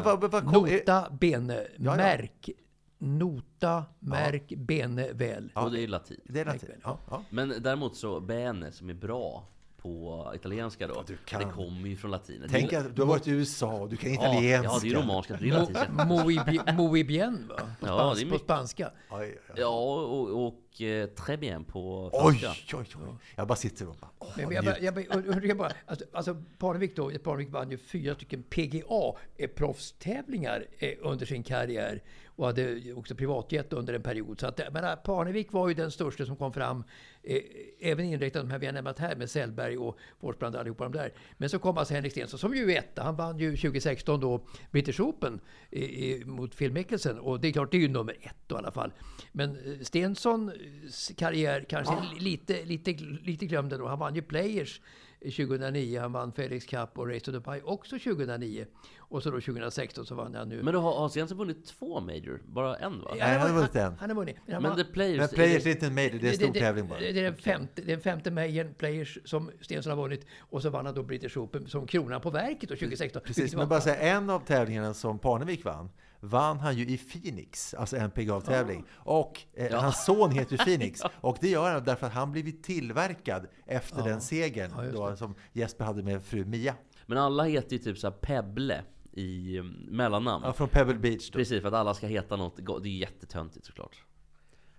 kom, 0.42 0.52
Nota 0.52 1.10
bene. 1.20 1.66
ja. 1.76 1.96
Märk. 1.96 2.50
Nota, 2.98 3.84
märk, 3.98 4.48
bene 4.56 5.12
väl. 5.12 5.50
Och 5.54 5.70
det 5.72 5.80
är 5.80 5.88
latin. 5.88 6.20
det 6.24 6.40
är 6.40 6.44
latin. 6.44 6.70
Ja, 6.84 6.98
ja. 7.10 7.22
Men 7.30 7.54
däremot 7.62 7.96
så 7.96 8.20
bene 8.20 8.72
som 8.72 8.90
är 8.90 8.94
bra 8.94 9.44
på 9.76 10.32
italienska 10.34 10.86
då. 10.86 11.04
du 11.06 11.16
kan. 11.16 11.40
Det 11.42 11.48
kommer 11.52 11.88
ju 11.88 11.96
från 11.96 12.10
latinet. 12.10 12.50
Tänk 12.50 12.72
att 12.72 12.96
du 12.96 13.02
har 13.02 13.08
varit 13.08 13.26
i 13.26 13.30
USA, 13.30 13.86
du 13.90 13.96
kan 13.96 14.14
ja, 14.14 14.32
italienska. 14.32 14.70
ja, 14.72 14.78
det 14.82 14.86
är 14.86 14.90
ju 14.90 14.96
romanska. 14.96 15.36
Det 15.40 15.48
är. 15.48 15.52
Mo- 15.52 16.24
Muy 16.24 16.38
bi- 16.38 16.72
muy 16.76 17.04
bien, 17.04 17.48
va? 17.48 17.54
På, 17.56 17.66
Ja, 17.86 17.98
spans, 17.98 18.20
det 18.20 18.26
är 18.26 18.30
på 18.30 18.38
spanska. 18.38 18.90
Oj, 19.10 19.18
oj, 19.20 19.38
oj. 19.48 19.54
Ja, 19.56 19.94
och, 20.04 20.46
och 20.46 20.82
eh, 20.82 21.06
très 21.06 21.40
bien 21.40 21.64
på 21.64 22.10
Oj, 22.12 22.34
franska. 22.38 22.76
oj, 22.76 22.86
oj. 22.96 23.14
Jag 23.36 23.48
bara 23.48 23.56
sitter 23.56 23.88
och 23.88 23.96
bara... 24.00 24.10
åh, 24.18 24.28
Men 24.36 24.50
jag, 24.50 24.64
bara- 24.64 24.78
jag, 24.78 24.94
bara- 24.94 25.04
jag, 25.10 25.26
jag, 25.26 25.44
jag 25.46 25.56
bara, 25.56 25.72
alltså, 25.86 26.04
alltså 26.12 26.42
Parnevik 26.58 26.96
då, 26.96 27.10
Parnevik 27.10 27.50
vann 27.52 27.70
ju 27.70 27.78
fyra 27.78 28.14
stycken 28.14 28.42
PGA-proffstävlingar 28.42 30.64
eh, 30.78 30.90
under 31.00 31.26
sin 31.26 31.42
karriär. 31.42 32.02
Och 32.36 32.46
hade 32.46 32.92
också 32.92 33.14
privatjet 33.14 33.72
under 33.72 33.94
en 33.94 34.02
period. 34.02 34.40
Så 34.40 34.46
att, 34.46 34.72
menar, 34.72 34.96
Parnevik 34.96 35.52
var 35.52 35.68
ju 35.68 35.74
den 35.74 35.90
största 35.90 36.26
som 36.26 36.36
kom 36.36 36.52
fram, 36.52 36.84
eh, 37.22 37.42
även 37.80 38.04
inriktad 38.04 38.38
de 38.38 38.50
här 38.50 38.58
vi 38.58 38.66
har 38.66 38.72
nämnt 38.72 38.98
här 38.98 39.16
med 39.16 39.30
Sellberg 39.30 39.78
och 39.78 39.98
Forsbrand 40.20 40.54
och 40.54 40.60
allihopa 40.60 40.84
de 40.84 40.92
där. 40.92 41.12
Men 41.36 41.48
så 41.48 41.58
kom 41.58 41.78
alltså 41.78 41.94
Henrik 41.94 42.12
Stenson 42.12 42.38
som 42.38 42.54
ju 42.54 42.72
är 42.72 42.78
etta. 42.78 43.02
Han 43.02 43.16
vann 43.16 43.38
ju 43.38 43.56
2016 43.56 44.20
då 44.20 44.46
British 44.70 45.00
Open 45.00 45.40
i, 45.70 46.24
mot 46.24 46.56
Phil 46.56 46.72
Mickelson 46.72 47.18
och 47.18 47.40
det 47.40 47.48
är 47.48 47.52
klart, 47.52 47.70
det 47.70 47.76
är 47.76 47.80
ju 47.80 47.88
nummer 47.88 48.16
ett 48.20 48.36
då, 48.46 48.54
i 48.54 48.58
alla 48.58 48.72
fall. 48.72 48.92
Men 49.32 49.50
eh, 49.50 49.80
Stensons 49.80 51.12
karriär 51.16 51.66
kanske 51.68 51.94
lite, 52.18 52.64
lite, 52.64 52.92
lite 53.22 53.46
glömd 53.46 53.70
då. 53.70 53.86
Han 53.86 53.98
vann 53.98 54.14
ju 54.14 54.22
Players 54.22 54.80
2009. 55.20 56.00
Han 56.00 56.12
vann 56.12 56.32
Felix 56.32 56.66
Cup 56.66 56.98
och 56.98 57.08
Race 57.08 57.24
to 57.24 57.30
Dubai 57.30 57.60
också 57.64 57.98
2009. 57.98 58.66
Och 59.08 59.22
så 59.22 59.30
då 59.30 59.40
2016 59.40 60.06
så 60.06 60.14
vann 60.14 60.34
han 60.34 60.48
nu. 60.48 60.62
Men 60.62 60.74
då 60.74 60.80
har 60.80 61.08
Stenson 61.08 61.38
vunnit 61.38 61.66
två 61.66 62.00
major? 62.00 62.42
Bara 62.46 62.76
en 62.76 63.00
va? 63.00 63.10
Nej, 63.10 63.20
han 63.20 63.40
har 63.40 63.56
vunnit 63.56 63.76
en. 63.76 63.96
Han 63.98 64.10
har 64.10 64.16
vunnit. 64.16 64.36
Men 64.46 64.76
The 64.76 64.84
Players... 64.84 65.18
Men 65.18 65.28
Players 65.28 65.66
är 65.66 65.70
inte 65.70 65.86
en 65.86 65.94
major, 65.94 66.18
det 66.20 66.28
är 66.28 66.30
en 66.30 66.36
stor 66.36 66.52
tävling 66.52 66.88
bara. 66.88 66.98
Det 66.98 67.08
är 67.08 67.22
den 67.22 67.36
femte, 67.36 67.82
den 67.82 68.00
femte 68.00 68.30
majorn, 68.30 68.74
Players, 68.74 69.18
som 69.24 69.50
Stensson 69.60 69.90
har 69.90 70.02
vunnit. 70.02 70.26
Och 70.38 70.62
så 70.62 70.70
vann 70.70 70.86
han 70.86 70.94
då 70.94 71.02
British 71.02 71.36
Open 71.36 71.66
som 71.66 71.86
kronan 71.86 72.20
på 72.20 72.30
verket 72.30 72.68
då 72.68 72.74
2016. 72.74 73.22
Precis, 73.24 73.54
men 73.54 73.68
bara 73.68 73.80
säga 73.80 73.96
en 73.96 74.30
av 74.30 74.40
tävlingarna 74.40 74.94
som 74.94 75.18
Parnevik 75.18 75.64
vann 75.64 75.90
vann 76.20 76.58
han 76.58 76.76
ju 76.76 76.86
i 76.86 76.98
Phoenix, 76.98 77.74
alltså 77.74 77.96
en 77.96 78.10
PGA-tävling. 78.10 78.84
Och 78.94 79.40
eh, 79.54 79.80
hans 79.80 80.04
son 80.04 80.30
heter 80.30 80.52
ju 80.52 80.58
Phoenix. 80.58 81.00
Och 81.20 81.38
det 81.40 81.48
gör 81.48 81.72
han 81.72 81.84
därför 81.84 82.06
att 82.06 82.12
han 82.12 82.32
blivit 82.32 82.64
tillverkad 82.64 83.46
efter 83.66 84.02
den 84.02 84.20
segern 84.20 84.72
Ja, 84.76 84.82
då, 84.92 85.16
som 85.16 85.34
Jesper 85.52 85.84
hade 85.84 86.02
med 86.02 86.24
fru 86.24 86.44
Mia. 86.44 86.74
Men 87.06 87.18
alla 87.18 87.44
heter 87.44 87.72
ju 87.72 87.78
typ 87.78 87.98
såhär 87.98 88.14
Pebble 88.14 88.82
i 89.16 89.62
mellannamn. 89.88 90.44
Ja, 90.46 90.52
från 90.52 90.68
Pebble 90.68 90.94
Beach 90.94 91.30
då. 91.30 91.38
Precis, 91.38 91.60
för 91.60 91.68
att 91.68 91.74
alla 91.74 91.94
ska 91.94 92.06
heta 92.06 92.36
något 92.36 92.58
go- 92.58 92.78
Det 92.78 92.88
är 92.88 92.96
jättetöntigt 92.98 93.66
såklart. 93.66 94.02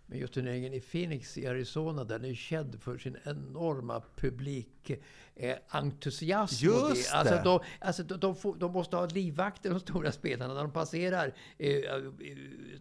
Men 0.10 0.20
just 0.20 0.34
turneringen 0.34 0.74
i 0.74 0.80
Phoenix 0.80 1.38
i 1.38 1.48
Arizona, 1.48 2.04
den 2.04 2.26
är 2.26 2.34
känd 2.34 2.82
för 2.82 2.98
sin 2.98 3.18
enorma 3.24 4.04
publik 4.16 4.90
eh, 5.36 5.56
Just 6.62 7.14
Alltså, 7.14 7.36
det. 7.36 7.42
de, 7.44 7.60
alltså 7.80 8.04
de, 8.04 8.20
de, 8.20 8.36
får, 8.36 8.56
de 8.56 8.72
måste 8.72 8.96
ha 8.96 9.06
livvakter, 9.06 9.70
de 9.70 9.80
stora 9.80 10.12
spelarna, 10.12 10.54
när 10.54 10.62
de 10.62 10.72
passerar 10.72 11.34
eh, 11.58 11.76
eh, 11.76 12.04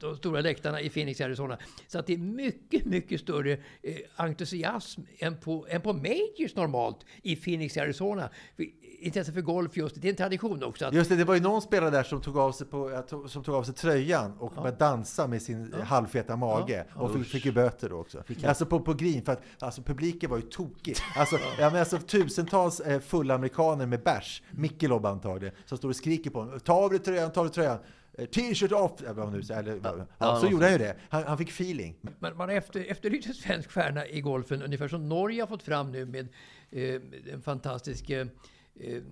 de 0.01 0.17
stora 0.17 0.41
läktarna 0.41 0.81
i 0.81 0.89
Phoenix 0.89 1.21
i 1.21 1.25
Arizona. 1.25 1.59
Så 1.89 1.99
att 1.99 2.07
det 2.07 2.13
är 2.15 2.19
mycket, 2.19 2.85
mycket 2.85 3.21
större 3.21 3.53
eh, 3.83 3.97
entusiasm 4.17 5.01
än 5.19 5.37
på, 5.41 5.67
än 5.71 5.81
på 5.81 5.93
Majors 5.93 6.55
normalt 6.55 6.99
i 7.23 7.37
Phoenix 7.37 7.77
i 7.77 7.81
Arizona. 7.81 8.31
För, 8.57 8.65
intresse 9.01 9.33
för 9.33 9.41
golf 9.41 9.77
just, 9.77 10.01
det 10.01 10.09
är 10.09 10.11
en 10.11 10.17
tradition 10.17 10.65
också. 10.65 10.87
Att, 10.87 10.95
Just 10.95 11.11
det, 11.11 11.17
det 11.17 11.25
var 11.25 11.35
ju 11.35 11.41
någon 11.41 11.63
spelare 11.63 11.91
där 11.91 12.03
som 12.03 12.21
tog 12.21 12.39
av 12.39 12.53
sig, 12.53 12.67
på, 12.67 13.05
som 13.29 13.45
tog 13.45 13.55
av 13.55 13.63
sig 13.63 13.75
tröjan 13.75 14.33
och 14.39 14.53
började 14.55 14.77
dansa 14.77 15.27
med 15.27 15.43
sin 15.43 15.75
halvfeta 15.85 16.37
mage. 16.37 16.85
och 16.95 17.13
fick, 17.13 17.27
fick 17.27 17.45
ju 17.45 17.53
böter 17.53 17.89
då 17.89 17.97
också. 17.97 18.23
Alltså 18.45 18.67
på, 18.67 18.81
på 18.81 18.95
green, 18.95 19.25
för 19.25 19.33
att 19.33 19.43
alltså, 19.59 19.83
publiken 19.83 20.31
var 20.31 20.37
ju 20.37 20.43
tokig. 20.43 20.97
Alltså, 21.17 21.39
ja, 21.59 21.71
men 21.71 21.81
alltså, 21.81 21.99
tusentals 21.99 22.81
eh, 22.81 23.01
fulla 23.01 23.35
amerikaner 23.35 23.87
med 23.87 24.03
bärs, 24.03 24.43
Michelob 24.51 25.07
antagligen, 25.07 25.55
som 25.65 25.79
står 25.79 25.89
och 25.89 25.97
skriker 25.97 26.31
på 26.31 26.39
honom. 26.39 26.61
Ta 26.61 26.73
av 26.73 26.91
dig 26.91 26.99
tröjan, 26.99 27.33
ta 27.33 27.41
av 27.41 27.47
dig 27.47 27.55
tröjan. 27.55 27.79
Eh, 28.19 28.27
T-shirt 28.27 28.73
off! 28.73 29.03
Eller 29.03 29.27
nu. 29.27 29.55
Eller, 29.55 29.81
ja, 29.83 30.07
Ja, 30.19 30.41
så 30.41 30.47
gjorde 30.47 30.65
han 30.65 30.73
ju 30.73 30.79
det. 30.79 30.97
Han, 31.09 31.25
han 31.25 31.39
fick 31.39 31.49
feeling. 31.49 31.97
Man, 32.19 32.37
man 32.37 32.51
efter, 32.51 32.85
efterlyser 32.91 33.33
svensk 33.33 33.71
stjärna 33.71 34.07
i 34.07 34.21
golfen, 34.21 34.63
ungefär 34.63 34.89
som 34.89 35.09
Norge 35.09 35.43
har 35.43 35.47
fått 35.47 35.63
fram 35.63 35.93
nu 35.93 36.07
med 36.07 36.29
eh, 36.71 37.01
en 37.33 37.43
fantastisk 37.43 38.11
eh, 38.11 38.27
eh, 38.81 39.03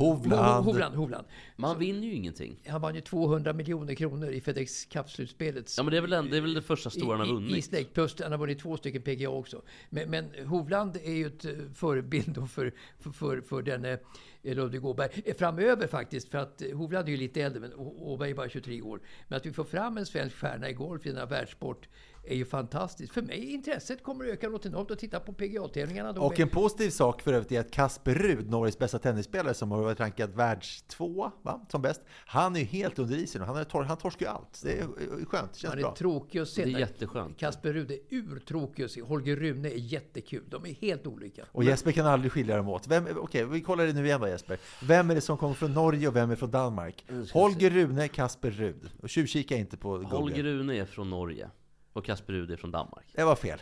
Hovland. 0.00 0.64
Hovland, 0.64 0.94
Hovland. 0.94 1.26
Man 1.56 1.78
vinner 1.78 2.06
ju 2.06 2.14
ingenting. 2.14 2.62
Han 2.66 2.80
vann 2.80 2.94
ju 2.94 3.00
200 3.00 3.52
miljoner 3.52 3.94
kronor 3.94 4.30
i 4.30 4.40
FedEx 4.40 4.84
Cup-slutspelet. 4.84 5.74
Ja 5.76 5.82
men 5.82 5.90
det 5.90 5.96
är 5.96 6.00
väl, 6.00 6.12
en, 6.12 6.30
det, 6.30 6.36
är 6.36 6.40
väl 6.40 6.54
det 6.54 6.62
första 6.62 6.90
stora 6.90 7.16
han 7.16 7.20
har 7.20 7.26
I, 7.26 7.30
i, 7.30 7.34
vunnit. 7.34 7.56
i 7.56 7.62
Snake, 7.62 7.84
plus 7.84 8.20
han 8.22 8.32
har 8.32 8.38
vunnit 8.38 8.58
två 8.58 8.76
stycken 8.76 9.02
PGA 9.02 9.28
också. 9.28 9.62
Men, 9.90 10.10
men 10.10 10.46
Hovland 10.46 10.96
är 10.96 11.12
ju 11.12 11.26
ett 11.26 11.44
eh, 11.44 11.52
förebild 11.74 12.48
för, 12.50 12.72
för, 12.98 13.10
för, 13.10 13.40
för 13.40 13.62
denne 13.62 13.98
eh, 14.42 14.56
Ludvig 14.56 14.84
Åberg. 14.84 15.22
Eh, 15.24 15.36
Framöver 15.36 15.86
faktiskt, 15.86 16.28
för 16.28 16.38
att 16.38 16.62
Hovland 16.74 17.08
är 17.08 17.10
ju 17.10 17.16
lite 17.16 17.42
äldre, 17.42 17.60
men 17.60 17.74
Åberg 17.76 18.30
är 18.30 18.34
bara 18.34 18.48
23 18.48 18.82
år. 18.82 19.00
Men 19.28 19.36
att 19.36 19.46
vi 19.46 19.52
får 19.52 19.64
fram 19.64 19.98
en 19.98 20.06
svensk 20.06 20.36
stjärna 20.36 20.70
i 20.70 20.72
golf 20.72 21.06
i 21.06 21.08
denna 21.08 21.26
världssport 21.26 21.88
är 22.24 22.36
ju 22.36 22.44
fantastiskt. 22.44 23.12
För 23.12 23.22
mig 23.22 23.52
intresset 23.52 24.02
kommer 24.02 24.24
att 24.24 24.30
öka 24.30 24.48
något 24.48 24.66
enormt 24.66 24.90
att 24.90 24.98
titta 24.98 25.20
på 25.20 25.32
PGA-tävlingarna. 25.32 26.12
då 26.12 26.22
Och 26.22 26.40
en 26.40 26.48
positiv 26.48 26.90
sak 26.90 27.22
för 27.22 27.32
övrigt 27.32 27.52
är 27.52 27.60
att 27.60 27.70
Kasper 27.70 28.14
Rud, 28.14 28.50
Norges 28.50 28.78
bästa 28.78 28.98
tennisspelare 28.98 29.54
som 29.54 29.70
har 29.70 29.82
varit 29.82 30.00
rankad 30.00 30.30
världstvåa 30.34 31.32
va, 31.42 31.66
som 31.70 31.82
bäst, 31.82 32.00
han 32.26 32.56
är 32.56 32.60
ju 32.60 32.66
helt 32.66 32.98
under 32.98 33.16
isen. 33.16 33.42
Han, 33.42 33.56
är 33.56 33.64
tor- 33.64 33.82
han 33.82 33.96
torskar 33.96 34.26
ju 34.26 34.32
allt. 34.32 34.60
Det 34.62 34.72
är 34.72 34.82
är 35.20 35.24
skönt, 35.24 35.52
det 35.52 35.58
känns 35.58 35.70
Han 35.72 35.78
är 35.78 35.82
bra. 35.82 35.94
tråkig 35.94 36.38
att 36.38 36.48
se. 36.48 36.64
Det 36.64 36.72
är 36.72 36.78
jätteskönt. 36.78 37.38
Kasper 37.38 37.72
Ruud 37.72 37.90
är 37.90 37.98
urtråkig 38.10 38.84
att 38.84 38.90
se. 38.90 39.02
Holger 39.02 39.36
Rune 39.36 39.68
är 39.68 39.78
jättekul. 39.78 40.44
De 40.48 40.66
är 40.66 40.72
helt 40.74 41.06
olika. 41.06 41.44
Och 41.52 41.64
Jesper 41.64 41.92
kan 41.92 42.06
aldrig 42.06 42.32
skilja 42.32 42.56
dem 42.56 42.68
åt. 42.68 42.88
Vem, 42.88 43.06
okej, 43.16 43.44
vi 43.44 43.60
kollar 43.60 43.86
det 43.86 43.92
nu 43.92 44.04
igen 44.06 44.20
då 44.20 44.28
Jesper. 44.28 44.58
Vem 44.82 45.10
är 45.10 45.14
det 45.14 45.20
som 45.20 45.36
kommer 45.36 45.54
från 45.54 45.74
Norge 45.74 46.08
och 46.08 46.16
vem 46.16 46.30
är 46.30 46.36
från 46.36 46.50
Danmark? 46.50 47.04
Holger 47.32 47.70
Rune, 47.70 48.08
Kasper 48.08 48.50
Rud. 48.50 48.90
Och 49.02 49.08
tjuvkika 49.08 49.56
inte 49.56 49.76
på 49.76 49.88
Google. 49.88 50.08
Holger 50.16 50.42
Rune 50.42 50.76
är 50.76 50.84
från 50.84 51.10
Norge. 51.10 51.50
Och 51.92 52.04
Kasper 52.04 52.32
Ruud 52.32 52.50
är 52.50 52.56
från 52.56 52.70
Danmark. 52.70 53.04
Det 53.14 53.24
var 53.24 53.36
fel. 53.36 53.58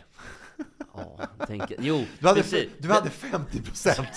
Ja, 0.95 1.19
tänker... 1.47 1.77
Jo, 1.81 2.05
Du 2.21 2.27
hade, 2.27 2.41
precis. 2.41 2.69
du 2.79 2.89
hade 2.89 3.11
50 3.11 3.63
procent. 3.63 4.09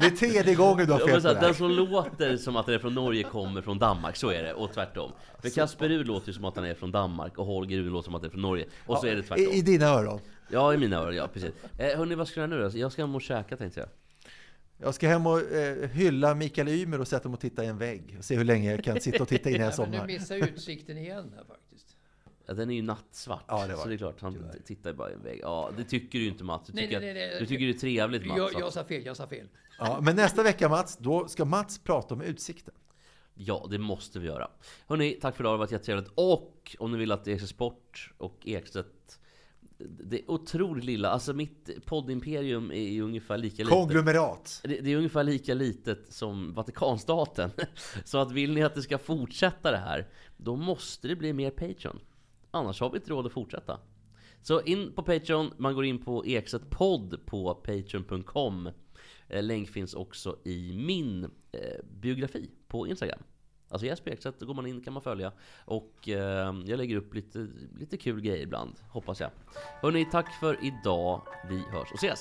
Det 0.00 0.06
är 0.06 0.10
tredje 0.10 0.54
gången 0.54 0.86
du 0.86 0.92
har 0.92 1.00
Ja, 1.00 1.06
fel 1.06 1.22
på 1.22 1.28
det 1.28 1.40
den 1.40 1.54
som 1.54 1.70
låter 1.70 2.36
som 2.36 2.56
att 2.56 2.66
den 2.66 2.74
är 2.74 2.78
från 2.78 2.94
Norge 2.94 3.22
kommer 3.22 3.62
från 3.62 3.78
Danmark, 3.78 4.16
så 4.16 4.30
är 4.30 4.42
det. 4.42 4.54
Och 4.54 4.72
tvärtom. 4.72 5.12
För 5.42 5.48
Kasper 5.50 5.88
Ruud 5.88 6.06
låter 6.06 6.26
ju 6.28 6.32
som 6.32 6.44
att 6.44 6.56
han 6.56 6.64
är 6.64 6.74
från 6.74 6.92
Danmark 6.92 7.38
och 7.38 7.46
Holger 7.46 7.78
Rune 7.78 7.90
låter 7.90 8.04
som 8.04 8.14
att 8.14 8.22
han 8.22 8.26
är 8.26 8.30
från 8.32 8.42
Norge. 8.42 8.66
Och 8.86 8.98
så 8.98 9.06
är 9.06 9.16
det 9.16 9.22
tvärtom. 9.22 9.44
I, 9.44 9.58
I 9.58 9.62
dina 9.62 9.86
öron. 9.86 10.20
Ja, 10.50 10.74
i 10.74 10.76
mina 10.78 10.96
öron, 10.96 11.16
ja 11.16 11.28
precis. 11.28 11.50
Eh, 11.78 11.98
hörni, 11.98 12.14
vad 12.14 12.28
ska 12.28 12.40
jag 12.40 12.50
göra 12.50 12.60
nu 12.62 12.68
då? 12.70 12.78
Jag 12.78 12.92
ska 12.92 13.02
hem 13.02 13.14
och 13.14 13.22
käka 13.22 13.56
tänkte 13.56 13.80
jag. 13.80 13.88
Jag 14.78 14.94
ska 14.94 15.08
hem 15.08 15.26
och 15.26 15.52
eh, 15.52 15.88
hylla 15.90 16.34
Mikael 16.34 16.68
Ymer 16.68 17.00
och 17.00 17.08
sätta 17.08 17.28
mig 17.28 17.34
och 17.34 17.40
titta 17.40 17.64
i 17.64 17.66
en 17.66 17.78
vägg. 17.78 18.16
Och 18.18 18.24
se 18.24 18.36
hur 18.36 18.44
länge 18.44 18.70
jag 18.70 18.84
kan 18.84 19.00
sitta 19.00 19.22
och 19.22 19.28
titta 19.28 19.50
innan 19.50 19.60
jag 19.60 19.72
Ja, 19.72 19.82
men 19.82 19.90
du 19.90 19.96
somnar. 19.96 20.06
missar 20.06 20.36
utsikten 20.36 20.98
igen 20.98 21.32
här 21.36 21.44
faktiskt. 21.44 21.83
Ja, 22.46 22.54
den 22.54 22.70
är 22.70 22.74
ju 22.74 22.82
nattsvart. 22.82 23.44
Ja, 23.48 23.66
det 23.66 23.76
så 23.76 23.88
det 23.88 23.94
är 23.94 23.98
klart, 23.98 24.20
han 24.20 24.50
tittar 24.64 24.90
ju 24.90 24.96
bara 24.96 25.10
i 25.10 25.14
en 25.14 25.22
vägg. 25.22 25.40
Ja, 25.42 25.70
det 25.76 25.84
tycker 25.84 26.18
du 26.18 26.24
ju 26.24 26.30
inte 26.30 26.44
Mats. 26.44 26.66
Du 26.66 26.72
tycker, 26.72 27.00
nej, 27.00 27.14
nej, 27.14 27.26
nej. 27.26 27.32
Att, 27.32 27.38
du 27.38 27.46
tycker 27.46 27.64
det 27.64 27.72
är 27.72 27.78
trevligt 27.78 28.26
Mats. 28.26 28.38
Jag, 28.38 28.52
jag 28.60 28.72
sa 28.72 28.84
fel, 28.84 29.06
jag 29.06 29.16
sa 29.16 29.26
fel. 29.26 29.46
Ja, 29.78 30.00
men 30.02 30.16
nästa 30.16 30.42
vecka 30.42 30.68
Mats, 30.68 30.96
då 30.96 31.28
ska 31.28 31.44
Mats 31.44 31.78
prata 31.78 32.14
om 32.14 32.20
utsikten. 32.20 32.74
Ja, 33.34 33.66
det 33.70 33.78
måste 33.78 34.18
vi 34.18 34.26
göra. 34.26 34.50
Hörni, 34.86 35.18
tack 35.20 35.36
för 35.36 35.42
idag. 35.42 35.50
Det 35.50 35.54
har 35.54 35.58
varit 35.58 35.72
jättetrevligt. 35.72 36.10
Och 36.14 36.76
om 36.78 36.92
ni 36.92 36.98
vill 36.98 37.12
att 37.12 37.28
Ekstedt 37.28 37.50
Sport 37.50 38.12
och 38.18 38.46
Ekstedt 38.46 39.18
det 39.78 40.18
är 40.18 40.30
otroligt 40.30 40.84
lilla, 40.84 41.08
alltså 41.08 41.32
mitt 41.32 41.86
poddimperium 41.86 42.70
är 42.70 42.88
ju 42.88 43.02
ungefär 43.02 43.38
lika 43.38 43.62
litet. 43.62 43.78
Konglomerat. 43.78 44.60
Det, 44.64 44.80
det 44.80 44.92
är 44.92 44.96
ungefär 44.96 45.24
lika 45.24 45.54
litet 45.54 46.12
som 46.12 46.54
Vatikanstaten. 46.54 47.50
Så 48.04 48.18
att 48.18 48.32
vill 48.32 48.54
ni 48.54 48.62
att 48.62 48.74
det 48.74 48.82
ska 48.82 48.98
fortsätta 48.98 49.70
det 49.70 49.76
här, 49.76 50.08
då 50.36 50.56
måste 50.56 51.08
det 51.08 51.16
bli 51.16 51.32
mer 51.32 51.50
Patreon. 51.50 52.00
Annars 52.54 52.80
har 52.80 52.90
vi 52.90 52.96
inte 52.96 53.10
råd 53.10 53.26
att 53.26 53.32
fortsätta. 53.32 53.80
Så 54.42 54.60
in 54.60 54.92
på 54.92 55.02
Patreon, 55.02 55.50
man 55.56 55.74
går 55.74 55.84
in 55.84 55.98
på 55.98 56.24
exetpodd 56.24 57.10
podd 57.10 57.26
på 57.26 57.54
patreon.com. 57.54 58.70
Eh, 59.28 59.42
länk 59.42 59.68
finns 59.68 59.94
också 59.94 60.38
i 60.44 60.72
min 60.76 61.24
eh, 61.24 61.84
biografi 62.00 62.50
på 62.68 62.88
Instagram. 62.88 63.22
Alltså 63.68 63.86
Jesper 63.86 64.10
Ekstedt, 64.10 64.40
då 64.40 64.46
går 64.46 64.54
man 64.54 64.66
in 64.66 64.80
kan 64.80 64.92
man 64.92 65.02
följa. 65.02 65.32
Och 65.64 66.08
eh, 66.08 66.54
jag 66.66 66.76
lägger 66.76 66.96
upp 66.96 67.14
lite, 67.14 67.48
lite 67.78 67.96
kul 67.96 68.20
grejer 68.20 68.42
ibland, 68.42 68.80
hoppas 68.88 69.20
jag. 69.20 69.30
Hörni, 69.82 70.04
tack 70.10 70.40
för 70.40 70.58
idag. 70.64 71.22
Vi 71.48 71.58
hörs 71.58 71.92
och 71.92 71.98
ses! 71.98 72.20